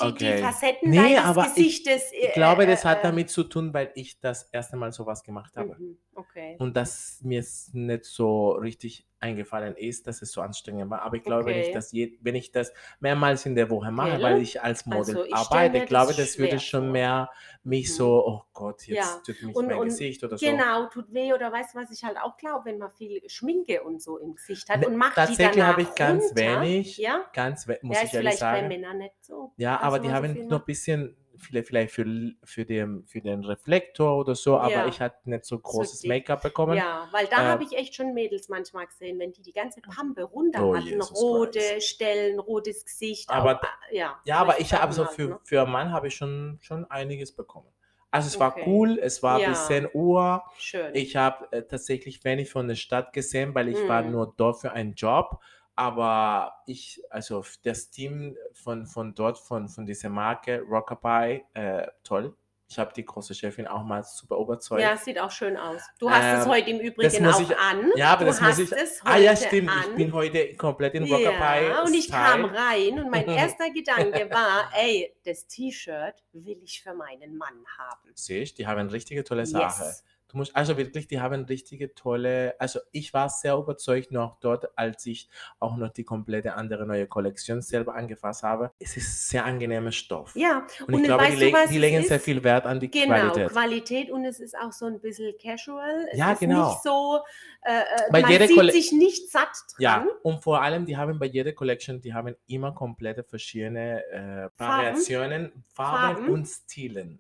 die, 0.02 0.06
Okay. 0.08 0.36
die 0.36 0.42
Facetten 0.44 0.90
Nee, 0.90 0.98
deines 0.98 1.24
aber 1.24 1.44
ich- 1.48 1.56
Gesichtes. 1.56 2.12
äh, 2.12 2.28
Ich 2.28 2.34
glaube, 2.34 2.66
das 2.68 2.84
äh, 2.84 2.88
hat 2.90 3.00
äh, 3.00 3.04
damit 3.04 3.30
zu 3.30 3.46
tun, 3.46 3.74
weil 3.74 3.90
ich 3.96 4.20
das 4.20 4.44
erste 4.52 4.76
Mal 4.76 4.92
sowas 4.92 5.24
gemacht 5.24 5.56
habe. 5.56 5.76
mhm, 5.80 5.98
Okay. 6.16 6.58
Und 6.60 6.76
dass 6.76 7.22
mir 7.24 7.40
es 7.40 7.70
nicht 7.74 8.04
so 8.04 8.52
richtig 8.52 9.08
eingefallen 9.24 9.76
ist, 9.76 10.06
dass 10.06 10.22
es 10.22 10.32
so 10.32 10.42
anstrengend 10.42 10.90
war. 10.90 11.02
Aber 11.02 11.16
ich 11.16 11.24
glaube, 11.24 11.46
wenn, 11.46 11.58
ich 11.58 11.68
Okay. 11.68 11.74
das 11.74 11.92
je, 11.92 12.18
wenn 12.22 12.36
ich 12.36 12.52
das 12.52 12.74
mehrmals 13.00 13.46
in 13.46 13.56
der 13.56 13.70
Woche 13.70 13.92
mache, 13.92 14.12
Gell? 14.12 14.22
weil 14.22 14.42
ich 14.42 14.62
als 14.62 14.86
Model 14.86 15.00
Also 15.18 15.24
ich 15.24 15.34
arbeite, 15.34 15.78
ich 15.78 15.86
glaube, 15.86 16.14
das 16.14 16.38
würde 16.38 16.60
schon 16.60 16.92
mehr 16.92 17.30
mich 17.64 17.88
Mhm. 17.88 17.94
so, 17.94 18.28
oh 18.28 18.42
Gott, 18.54 18.86
jetzt 18.86 18.98
Ja. 18.98 19.22
tut 19.26 19.42
mich 19.42 19.56
Und- 19.56 19.68
mein 19.68 19.78
und 19.78 19.86
Gesicht 19.88 20.24
oder 20.24 20.38
so. 20.38 20.46
Genau, 20.46 20.88
tut 20.88 21.12
weh 21.14 21.34
oder 21.34 21.52
weißt 21.52 21.74
du, 21.74 21.80
was 21.80 21.90
ich 21.92 22.04
halt 22.04 22.18
auch 22.18 22.36
glaube, 22.38 22.66
wenn 22.66 22.78
man 22.78 22.92
viel 22.92 23.22
Schminke 23.30 23.82
und 23.84 24.02
so 24.02 24.18
im 24.18 24.36
Gesicht 24.36 24.70
hat 24.70 24.86
und 24.86 24.96
macht 24.98 25.12
die 25.14 25.22
Tatsächlich 25.22 25.64
habe 25.64 25.82
ich 25.84 25.96
ganz 25.96 26.24
runter. 26.26 26.36
wenig, 26.36 26.98
Ja, 26.98 27.26
ganz 27.34 27.68
we 27.68 27.80
muss 27.82 27.98
ja 27.98 28.04
ich 28.04 28.14
ehrlich 28.14 28.30
vielleicht 28.32 28.40
bei 28.42 28.56
sagen. 28.58 28.68
Männern 28.68 28.98
nicht 28.98 29.16
so. 29.22 29.54
Ja, 29.58 29.76
dass 29.76 29.84
aber 29.84 30.00
die 30.00 30.08
so 30.10 30.14
haben 30.14 30.34
viel 30.34 30.46
noch 30.46 30.60
ein 30.60 30.66
bisschen, 30.66 31.16
vielleicht 31.44 31.92
für, 31.94 32.06
für, 32.44 32.66
den, 32.66 33.04
für 33.06 33.22
den 33.22 33.44
Reflektor 33.44 34.18
oder 34.18 34.36
so, 34.36 34.58
aber 34.58 34.72
Ja. 34.72 34.88
ich 34.88 35.02
hatte 35.02 35.30
nicht 35.30 35.46
so 35.46 35.60
großes 35.60 36.02
dick. 36.02 36.10
Make-up 36.10 36.42
bekommen. 36.42 36.78
Ja, 36.78 37.08
weil 37.12 37.28
da 37.28 37.38
Ähm, 37.42 37.48
habe 37.48 37.64
ich 37.64 37.74
echt 37.78 37.96
schon 37.96 38.14
Mädels 38.14 38.50
manchmal 38.50 38.86
gesehen, 38.88 39.20
wenn 39.20 39.32
die 39.34 39.42
die 39.42 39.54
ganze 39.54 39.82
Pampe 39.82 40.24
runter 40.24 40.66
Oh, 40.66 40.76
hatten, 40.76 40.86
Jesus 40.88 41.12
rote 41.14 41.60
Christ. 41.60 41.88
Stellen, 41.90 42.40
rotes 42.40 42.86
Gesicht. 42.86 43.30
Aber- 43.30 43.58
auch, 43.58 43.64
äh, 43.92 43.98
ja, 43.98 44.20
Ja, 44.26 44.38
aber 44.38 44.60
ich 44.60 44.74
habe 44.74 44.94
so 44.94 45.06
halt, 45.06 45.16
für, 45.16 45.28
ne? 45.30 45.40
für 45.44 45.62
einen 45.62 45.72
Mann 45.72 45.92
habe 45.92 46.08
ich 46.08 46.16
schon, 46.16 46.58
schon 46.62 46.86
einiges 46.90 47.32
bekommen. 47.36 47.68
Also 48.12 48.28
es 48.28 48.40
war 48.40 48.52
Okay. 48.52 48.64
cool, 48.68 49.00
es 49.02 49.24
war 49.24 49.40
Ja. 49.40 49.50
bis 49.50 49.66
10 49.66 49.88
Uhr. 49.92 50.44
Schön. 50.60 50.94
Ich 50.94 51.16
habe 51.16 51.52
äh, 51.52 51.64
tatsächlich 51.64 52.24
wenig 52.24 52.50
von 52.52 52.68
der 52.68 52.76
Stadt 52.76 53.12
gesehen, 53.12 53.56
weil 53.56 53.70
ich 53.70 53.88
war 53.88 54.04
Mhm. 54.04 54.12
nur 54.12 54.34
dort 54.38 54.62
für 54.62 54.72
einen 54.72 54.94
Job. 54.94 55.40
Aber 55.76 56.54
ich, 56.68 57.02
also 57.10 57.44
das 57.64 57.90
Team 57.90 58.38
von, 58.54 58.86
von 58.86 59.16
dort, 59.16 59.40
von, 59.40 59.68
von 59.70 59.86
dieser 59.86 60.10
Marke 60.10 60.62
Rockabye, 60.62 61.44
äh, 61.54 61.88
toll. 62.04 62.36
Ich 62.70 62.80
habe 62.80 62.92
die 62.96 63.06
große 63.06 63.36
Chefin 63.36 63.68
auch 63.68 63.84
mal 63.84 64.04
super 64.04 64.38
überzeugt. 64.38 64.82
ja, 64.82 64.98
sieht 64.98 65.20
auch 65.20 65.30
schön 65.30 65.58
aus. 65.58 65.82
Du 66.00 66.10
hast 66.10 66.40
es 66.40 66.46
Ähm, 66.46 66.52
heute 66.52 66.70
im 66.72 66.80
Übrigen 66.80 67.28
auch 67.28 67.40
ich- 67.40 67.56
an. 67.58 67.92
ja, 67.96 68.14
aber 68.14 68.22
du 68.22 68.32
das 68.32 68.42
muss 68.42 68.58
ich. 68.58 68.72
es 68.72 69.00
Ah 69.04 69.18
ja, 69.18 69.36
stimmt. 69.36 69.70
An. 69.70 69.78
Ich 69.92 69.96
bin 69.96 70.12
heute 70.14 70.56
komplett 70.56 70.96
in 70.96 71.04
Rockabye. 71.04 71.68
Ja, 71.70 71.84
und 71.84 71.94
ich 71.94 72.10
kam 72.10 72.46
rein 72.46 73.00
und 73.00 73.12
mein 73.12 73.28
erster 73.28 73.70
Gedanke 73.70 74.28
war, 74.32 74.72
ey, 74.76 75.14
das 75.24 75.46
T-Shirt 75.46 76.16
will 76.32 76.60
ich 76.64 76.82
für 76.82 76.96
meinen 76.96 77.38
Mann 77.38 77.64
haben. 77.78 78.10
Sehe 78.16 78.42
ich, 78.42 78.56
die 78.56 78.66
haben 78.66 78.90
richtige 78.90 79.24
tolle 79.24 79.46
Sache. 79.46 79.84
Yes. 79.84 80.04
Du 80.34 80.40
musst, 80.40 80.56
also 80.56 80.78
wirklich, 80.78 81.08
die 81.08 81.22
haben 81.22 81.46
richtige 81.46 81.94
tolle, 81.94 82.56
also 82.60 82.80
ich 82.92 83.14
war 83.14 83.30
sehr 83.30 83.54
überzeugt 83.56 84.12
noch 84.12 84.40
dort, 84.40 84.76
als 84.76 85.06
ich 85.06 85.30
auch 85.60 85.78
noch 85.78 85.90
die 85.90 86.04
komplette 86.04 86.56
andere 86.56 86.88
neue 86.88 87.06
Kollektion 87.06 87.62
selber 87.62 87.94
angefasst 87.94 88.42
habe. 88.42 88.72
Es 88.80 88.98
ist 88.98 89.30
sehr 89.30 89.46
angenehmer 89.46 89.92
Stoff. 89.92 90.36
Ja, 90.36 90.66
Und 90.88 90.96
ich 90.96 91.04
glaube, 91.04 91.26
die, 91.30 91.36
leg, 91.36 91.56
die 91.70 91.78
legen 91.78 91.98
ist? 92.00 92.08
sehr 92.08 92.20
viel 92.20 92.44
Wert 92.44 92.66
an 92.66 92.80
die 92.80 92.90
Genau, 92.90 93.06
Qualität. 93.14 93.50
Qualität 93.52 94.10
und 94.12 94.26
es 94.26 94.40
ist 94.40 94.58
auch 94.58 94.72
so 94.72 94.88
ein 94.88 95.00
bisschen 95.00 95.36
casual. 95.40 96.08
Es 96.12 96.18
Ja, 96.18 96.32
ist 96.32 96.40
genau. 96.40 96.68
nicht 96.70 96.82
so, 96.82 97.20
äh, 97.62 97.72
äh, 97.82 97.84
Bei 98.12 98.22
man 98.22 98.32
jeder 98.32 98.48
sieht 98.48 98.58
Kolle- 98.58 98.72
sich 98.72 98.92
nicht 98.92 99.30
satt 99.32 99.50
dran. 99.78 99.78
Ja, 99.78 100.08
und 100.24 100.44
vor 100.44 100.64
allem, 100.64 100.88
die 100.88 100.98
haben 100.98 101.20
bei 101.20 101.28
jeder 101.28 101.52
Collection, 101.52 102.02
die 102.02 102.12
haben 102.12 102.36
immer 102.48 102.72
komplette 102.74 103.24
verschiedene 103.24 104.04
äh, 104.12 104.50
Variationen, 104.60 105.64
Farben, 105.68 106.16
Farben. 106.24 106.30
und 106.34 106.48
Stilen. 106.48 107.20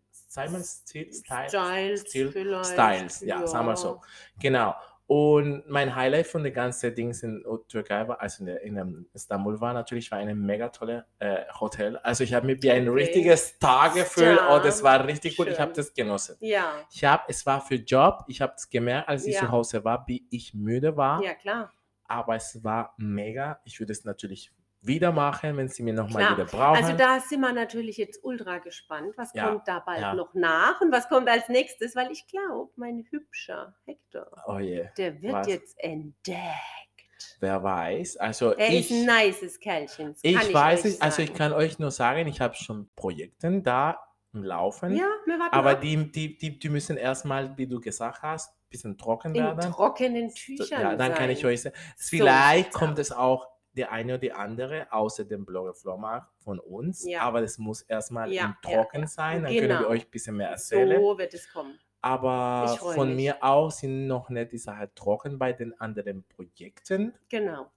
Stil, 0.63 1.13
Style, 1.13 1.49
Styles 1.49 2.01
Stil, 2.01 2.31
vielleicht, 2.31 2.67
Styles, 3.11 3.21
ja, 3.21 3.45
sagen 3.47 3.67
wir 3.67 3.75
so. 3.75 4.01
Genau. 4.41 4.75
Und 5.05 5.69
mein 5.69 5.93
Highlight 5.95 6.27
von 6.27 6.43
den 6.43 6.53
ganzen 6.53 6.95
Dings 6.95 7.23
in 7.23 7.43
Türkei 7.67 8.07
war, 8.07 8.21
also 8.21 8.39
in, 8.39 8.45
der, 8.47 8.61
in 8.61 9.05
Istanbul 9.13 9.59
war 9.59 9.73
natürlich, 9.73 10.09
war 10.11 10.17
ein 10.19 10.39
mega 10.39 10.69
tolle 10.69 11.05
äh, 11.19 11.43
Hotel. 11.59 11.97
Also 11.97 12.23
ich 12.23 12.33
habe 12.33 12.45
mich 12.47 12.63
wie 12.63 12.71
ein 12.71 12.87
Okay. 12.87 12.99
richtiges 13.03 13.49
Star 13.49 13.93
gefühlt 13.93 14.37
Ja, 14.37 14.55
und 14.55 14.65
es 14.65 14.81
war 14.81 15.05
richtig 15.05 15.35
gut. 15.35 15.47
Ich 15.47 15.55
schön. 15.55 15.61
habe 15.61 15.73
das 15.73 15.93
genossen. 15.93 16.37
Ja, 16.39 16.73
Ich 16.89 17.03
habe, 17.03 17.23
es 17.27 17.45
war 17.45 17.59
für 17.61 17.75
Job, 17.75 18.23
ich 18.27 18.41
habe 18.41 18.53
es 18.55 18.69
gemerkt, 18.69 19.09
als 19.09 19.25
ich 19.27 19.33
Ja. 19.35 19.41
zu 19.41 19.51
Hause 19.51 19.83
war, 19.83 20.07
wie 20.07 20.25
ich 20.29 20.53
müde 20.53 20.95
war 20.95 21.21
ja 21.21 21.33
klar. 21.33 21.71
aber 22.05 22.35
es 22.35 22.63
war 22.63 22.93
mega. 22.97 23.59
Ich 23.65 23.79
würde 23.81 23.91
es 23.91 24.05
natürlich 24.05 24.51
wieder 24.85 25.11
machen, 25.11 25.55
wenn 25.57 25.69
sie 25.69 25.81
mir 25.83 25.93
nochmal 25.93 26.31
wieder 26.33 26.45
brauchen. 26.45 26.83
Also 26.83 26.97
da 26.97 27.19
sind 27.19 27.39
wir 27.41 27.53
natürlich 27.53 27.97
jetzt 27.97 28.23
ultra 28.23 28.57
gespannt, 28.59 29.13
was 29.17 29.33
Ja, 29.33 29.47
kommt 29.49 29.67
da 29.67 29.79
bald 29.79 30.01
ja. 30.01 30.13
noch 30.13 30.33
nach 30.33 30.81
und 30.81 30.91
was 30.91 31.07
kommt 31.07 31.29
als 31.29 31.47
nächstes, 31.49 31.95
weil 31.95 32.11
ich 32.11 32.27
glaube, 32.27 32.71
mein 32.75 33.05
hübscher 33.09 33.75
Hector, 33.85 34.27
oh 34.47 34.59
je, 34.59 34.87
der 34.97 35.21
wird 35.21 35.33
Was? 35.33 35.47
jetzt 35.47 35.79
entdeckt. 35.79 37.37
wer 37.39 37.63
weiß. 37.63 38.17
Also 38.17 38.51
Er 38.53 38.69
ich, 38.69 38.91
ist 38.91 38.91
ein 38.91 39.05
nices 39.25 39.59
Kerlchen. 39.59 40.15
ich, 40.21 40.35
kann 40.35 40.53
weiß 40.53 40.83
nicht, 40.85 41.01
also 41.01 41.21
ich 41.21 41.33
kann 41.33 41.53
euch 41.53 41.79
nur 41.79 41.91
sagen, 41.91 42.27
ich 42.27 42.41
habe 42.41 42.55
schon 42.55 42.89
Projekte 42.95 43.61
da 43.61 43.97
im 44.33 44.43
Laufen, 44.43 44.95
Ja, 44.95 45.05
wir 45.25 45.37
warten 45.39 45.55
aber 45.55 45.71
ab. 45.71 45.81
die, 45.81 46.11
die, 46.11 46.37
die, 46.37 46.57
die 46.59 46.69
müssen 46.69 46.97
erstmal, 46.97 47.55
wie 47.57 47.67
du 47.67 47.79
gesagt 47.79 48.21
hast, 48.23 48.49
ein 48.51 48.69
bisschen 48.69 48.97
trocken 48.97 49.35
in 49.35 49.43
werden. 49.43 49.71
trockenen 49.71 50.33
Tüchern. 50.33 50.81
Ja, 50.81 50.95
dann 50.95 51.13
kann 51.13 51.29
ich 51.29 51.41
sein. 51.41 51.51
euch 51.51 51.61
sagen, 51.61 51.75
So 51.95 52.17
vielleicht 52.17 52.65
sieht's 52.65 52.75
kommt 52.75 52.97
es 52.99 53.11
auch 53.11 53.47
der 53.75 53.91
eine 53.91 54.13
oder 54.13 54.19
die 54.19 54.31
andere 54.33 54.91
außer 54.91 55.25
dem 55.25 55.45
Blogger 55.45 55.73
Flormarkt 55.73 56.31
von 56.43 56.59
uns, 56.59 57.05
Ja. 57.05 57.21
aber 57.21 57.41
das 57.41 57.57
muss 57.57 57.81
erstmal 57.81 58.31
Ja, 58.31 58.55
Trocken 58.61 59.01
ja. 59.01 59.07
sein, 59.07 59.43
dann 59.43 59.51
können 59.53 59.69
wir 59.69 59.77
Genau. 59.77 59.89
euch 59.89 60.05
ein 60.05 60.11
bisschen 60.11 60.37
mehr 60.37 60.49
erzählen. 60.49 60.99
So 60.99 61.17
wird 61.17 61.33
es 61.33 61.51
kommen. 61.51 61.79
Aber 62.01 62.77
von 62.93 63.07
mich. 63.09 63.15
mir 63.15 63.43
auch 63.43 63.71
sind 63.71 64.07
noch 64.07 64.29
nicht 64.29 64.51
die 64.51 64.57
Sache 64.57 64.93
trocken 64.93 65.39
bei 65.39 65.53
den 65.53 65.79
anderen 65.79 66.23
Projekten. 66.25 67.13
Genau. 67.29 67.71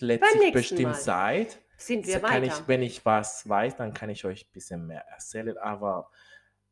Nächsten 0.00 0.52
bestimmt 0.52 0.82
Mal. 0.82 0.94
Zeit. 0.94 1.58
Sind 1.76 2.06
So 2.06 2.14
wir 2.14 2.20
kann 2.20 2.42
weiter. 2.42 2.46
ich, 2.46 2.66
wenn 2.68 2.82
ich 2.82 3.04
was 3.06 3.48
weiß, 3.48 3.76
dann 3.76 3.94
kann 3.94 4.10
ich 4.10 4.24
euch 4.24 4.46
ein 4.46 4.52
bisschen 4.52 4.86
mehr 4.86 5.04
erzählen. 5.06 5.56
Aber 5.58 6.10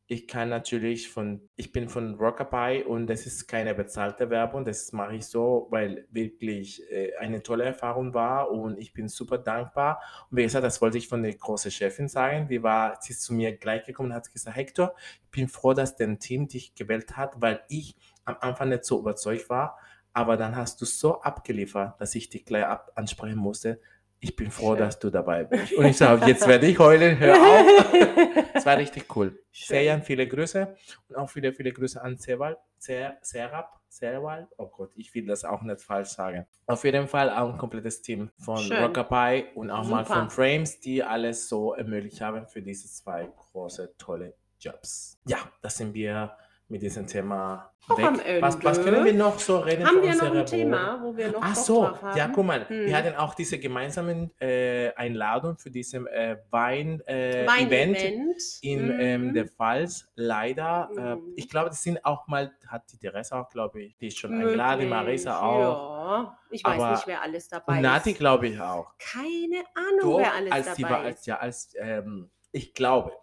ich 0.09 0.25
kann 0.25 0.47
natürlich 0.47 1.09
von, 1.09 1.49
ich 1.57 1.73
bin 1.73 1.89
von 1.89 2.15
Rockabye 2.15 2.85
und 2.85 3.07
das 3.07 3.25
ist 3.25 3.45
keine 3.45 3.75
bezahlte 3.75 4.29
Werbung. 4.29 4.63
Das 4.63 4.93
mache 4.93 5.17
ich 5.17 5.25
so, 5.25 5.67
weil 5.69 6.07
wirklich 6.11 6.81
äh, 6.89 7.13
eine 7.17 7.43
tolle 7.43 7.65
Erfahrung 7.65 8.13
war 8.13 8.49
und 8.49 8.79
ich 8.79 8.93
bin 8.93 9.09
super 9.09 9.37
dankbar. 9.37 10.01
Und 10.31 10.37
wie 10.37 10.43
gesagt, 10.43 10.63
das 10.63 10.81
wollte 10.81 10.97
ich 10.97 11.09
von 11.09 11.23
der 11.23 11.33
großen 11.33 11.71
Chefin 11.71 12.07
sagen. 12.07 12.47
Die 12.47 12.63
war, 12.63 12.97
sie 13.01 13.11
ist 13.11 13.21
zu 13.21 13.33
mir 13.33 13.57
gleich 13.57 13.83
gekommen 13.85 14.11
und 14.11 14.15
hat 14.15 14.31
gesagt, 14.31 14.55
Hector, 14.55 14.95
ich 15.25 15.31
bin 15.31 15.49
froh, 15.49 15.73
dass 15.73 15.97
dein 15.97 16.19
Team 16.19 16.47
dich 16.47 16.73
gewählt 16.73 17.17
hat, 17.17 17.33
weil 17.41 17.61
ich 17.67 17.97
am 18.23 18.37
Anfang 18.39 18.69
nicht 18.69 18.85
so 18.85 18.99
überzeugt 18.99 19.49
war. 19.49 19.77
Aber 20.13 20.37
dann 20.37 20.55
hast 20.55 20.79
du 20.79 20.85
so 20.85 21.21
abgeliefert, 21.21 21.99
dass 21.99 22.15
ich 22.15 22.29
dich 22.29 22.45
gleich 22.45 22.65
ab 22.65 22.93
ansprechen 22.95 23.37
musste. 23.37 23.81
Ich 24.19 24.35
bin 24.35 24.49
froh, 24.49 24.69
Schön. 24.71 24.79
dass 24.79 24.97
du 24.99 25.09
dabei 25.09 25.43
bist. 25.43 25.73
Und 25.73 25.85
ich 25.85 25.97
sage, 25.97 26.25
jetzt 26.25 26.47
werde 26.47 26.65
ich 26.67 26.79
heulen, 26.79 27.19
hör 27.19 27.35
auf. 27.39 28.45
Es 28.53 28.65
war 28.65 28.77
richtig 28.77 29.15
cool. 29.15 29.37
Serian, 29.51 30.01
viele 30.01 30.27
Grüße 30.27 30.75
und 31.09 31.15
auch 31.15 31.29
viele, 31.29 31.53
viele 31.53 31.71
Grüße 31.71 32.01
an 32.01 32.17
Serwal, 32.17 32.57
Ser, 32.79 33.17
Serap, 33.21 33.79
Serwal. 33.89 34.47
Oh 34.57 34.67
Gott, 34.67 34.91
ich 34.95 35.13
will 35.13 35.27
das 35.27 35.45
auch 35.45 35.61
nicht 35.61 35.81
falsch 35.81 36.09
sagen. 36.09 36.47
Auf 36.65 36.83
jeden 36.83 37.07
Fall 37.07 37.29
auch 37.29 37.51
ein 37.53 37.57
komplettes 37.57 38.01
Team 38.01 38.31
von 38.39 38.57
Schön. 38.57 38.83
Rockabye 38.83 39.45
und 39.55 39.69
auch 39.69 39.87
mal 39.87 40.03
Super. 40.05 40.19
von 40.21 40.29
Frames, 40.31 40.79
die 40.79 41.03
alles 41.03 41.47
so 41.47 41.73
ermöglicht 41.73 42.19
haben 42.21 42.47
für 42.47 42.61
diese 42.61 42.87
zwei 42.87 43.29
große, 43.51 43.93
tolle 43.97 44.33
Jobs. 44.59 45.19
Ja, 45.27 45.37
da 45.61 45.69
sind 45.69 45.93
wir 45.93 46.35
mit 46.69 46.81
diesem 46.81 47.07
Thema 47.07 47.71
Auch 47.87 47.97
weg. 47.97 48.41
Was, 48.41 48.61
was 48.61 48.83
können 48.83 49.05
wir 49.05 49.13
noch 49.13 49.39
so 49.39 49.59
reden 49.59 49.85
Haben 49.87 50.01
wir 50.03 50.13
noch 50.15 50.35
ein 50.35 50.45
Thema, 50.45 50.99
wo 51.01 51.15
wir 51.15 51.31
noch 51.31 51.39
Ach 51.41 51.55
so, 51.55 51.89
ja, 52.15 52.27
guck 52.27 52.45
mal, 52.45 52.67
Hm. 52.67 52.85
wir 52.87 52.97
hatten 52.97 53.15
auch 53.15 53.33
diese 53.35 53.57
gemeinsamen 53.57 54.31
äh, 54.41 54.91
Einladung 54.95 55.57
für 55.57 55.71
diesen 55.71 56.05
äh, 56.07 56.37
Wein-Event 56.51 57.07
äh, 57.07 57.47
Wein-Event. 57.47 57.97
Event 57.97 58.41
in 58.61 58.99
ähm, 58.99 59.27
Mhm. 59.27 59.33
der 59.33 59.47
Pfalz. 59.47 60.07
Leider, 60.15 60.89
äh, 60.97 61.15
Mhm. 61.15 61.33
ich 61.37 61.47
glaube, 61.49 61.69
das 61.69 61.81
sind 61.81 62.03
auch 62.03 62.27
mal, 62.27 62.51
hat 62.67 62.83
die 62.91 62.97
Theresa 62.97 63.39
auch, 63.39 63.49
glaube 63.49 63.81
ich, 63.83 63.95
die 63.97 64.07
ist 64.07 64.17
schon 64.19 64.33
eingeladen, 64.33 64.81
die 64.81 64.85
Möglich, 64.87 64.89
Marisa 65.05 65.39
auch. 65.39 65.59
Ja. 65.59 66.37
Ich 66.51 66.63
weiß 66.65 66.81
Aber- 66.81 66.91
nicht, 66.91 67.07
wer 67.07 67.21
alles 67.21 67.47
dabei 67.47 67.75
Und 67.77 67.81
Nati, 67.83 68.11
ist. 68.11 68.17
glaube 68.17 68.47
ich, 68.47 68.59
auch. 68.59 68.93
Keine 68.99 69.63
Ahnung, 69.75 69.99
Doch, 70.01 70.17
wer 70.19 70.33
alles 70.33 70.51
als 70.51 70.73
die 70.75 70.81
dabei 70.81 70.93
war, 70.95 71.01
als, 71.05 71.19
ist. 71.19 71.25
ja, 71.27 71.37
als, 71.37 71.73
ähm, 71.79 72.29
ich 72.51 72.73
glaube, 72.73 73.13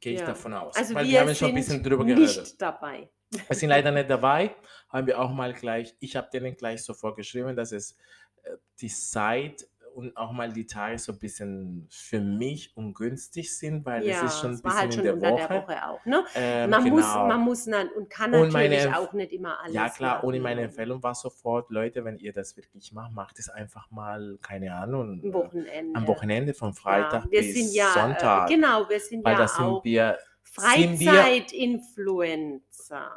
gehe 0.00 0.14
ich 0.14 0.20
Ja. 0.20 0.26
davon 0.26 0.54
aus. 0.54 0.76
Also 0.76 0.94
weil 0.94 1.04
wir 1.06 1.12
wir 1.12 1.20
haben 1.20 1.34
schon 1.34 1.48
ein 1.48 1.54
bisschen 1.54 1.82
drüber 1.82 2.04
nicht 2.04 2.16
geredet. 2.16 2.60
dabei. 2.60 3.10
Wir 3.30 3.56
sind 3.56 3.68
leider 3.68 3.92
nicht 3.92 4.10
dabei, 4.10 4.54
haben 4.88 5.06
wir 5.06 5.20
auch 5.20 5.30
mal 5.30 5.52
gleich, 5.54 5.94
ich 6.00 6.16
habe 6.16 6.28
denen 6.32 6.56
gleich 6.56 6.82
sofort 6.82 7.16
geschrieben, 7.16 7.54
dass 7.54 7.70
es 7.72 7.96
äh, 8.42 8.56
die 8.80 8.88
Zeit 8.88 9.68
und 9.94 10.16
auch 10.16 10.32
mal 10.32 10.52
die 10.52 10.66
Tage 10.66 10.98
so 10.98 11.12
ein 11.12 11.18
bisschen 11.18 11.86
für 11.90 12.20
mich 12.20 12.76
ungünstig 12.76 13.56
sind, 13.56 13.84
weil 13.84 14.02
es 14.02 14.08
Ja, 14.08 14.24
ist 14.26 14.40
schon 14.40 14.50
ein 14.50 14.54
es 14.54 14.64
war 14.64 14.70
bisschen 14.70 14.78
halt 14.80 14.90
in 14.90 14.92
schon 14.96 15.04
der 15.04 15.14
unter 15.14 15.30
Woche. 15.30 15.48
der 15.48 15.62
Woche 15.62 15.86
auch, 15.88 16.04
ne? 16.06 16.24
Ähm, 16.34 16.70
Man 16.70 16.84
muss, 16.84 17.02
genau. 17.12 17.26
man 17.28 17.40
muss 17.40 17.64
dann 17.64 17.88
und 17.96 18.08
kann 18.10 18.32
Und 18.34 18.52
natürlich 18.52 18.84
meine- 18.84 18.98
auch 18.98 19.12
nicht 19.12 19.32
immer 19.32 19.60
alles 19.60 19.74
Ja 19.74 19.88
klar, 19.88 20.24
machen. 20.24 20.40
meine 20.42 20.62
Empfehlung 20.62 21.02
war 21.02 21.14
sofort, 21.14 21.70
Leute, 21.70 22.04
wenn 22.04 22.18
ihr 22.18 22.32
das 22.32 22.56
wirklich 22.56 22.92
macht, 22.92 23.12
macht 23.12 23.38
es 23.38 23.48
einfach 23.48 23.90
mal, 23.90 24.38
keine 24.42 24.74
Ahnung, 24.74 25.20
Am 25.24 25.32
Wochenende. 25.32 25.98
am 25.98 26.06
Wochenende 26.06 26.54
von 26.54 26.72
Freitag 26.74 27.24
ja, 27.30 27.40
bis 27.40 27.54
sind 27.54 27.72
ja, 27.74 27.90
Sonntag. 27.92 28.50
Äh, 28.50 28.54
genau, 28.54 28.88
wir 28.88 29.00
sind 29.00 29.24
weil 29.24 29.32
ja 29.34 29.38
da 29.38 29.48
sind 29.48 29.64
auch 29.64 29.84
wir, 29.84 30.18
sind 30.44 31.00
wir, 31.00 31.10
Freizeitinfluencer. 31.12 33.10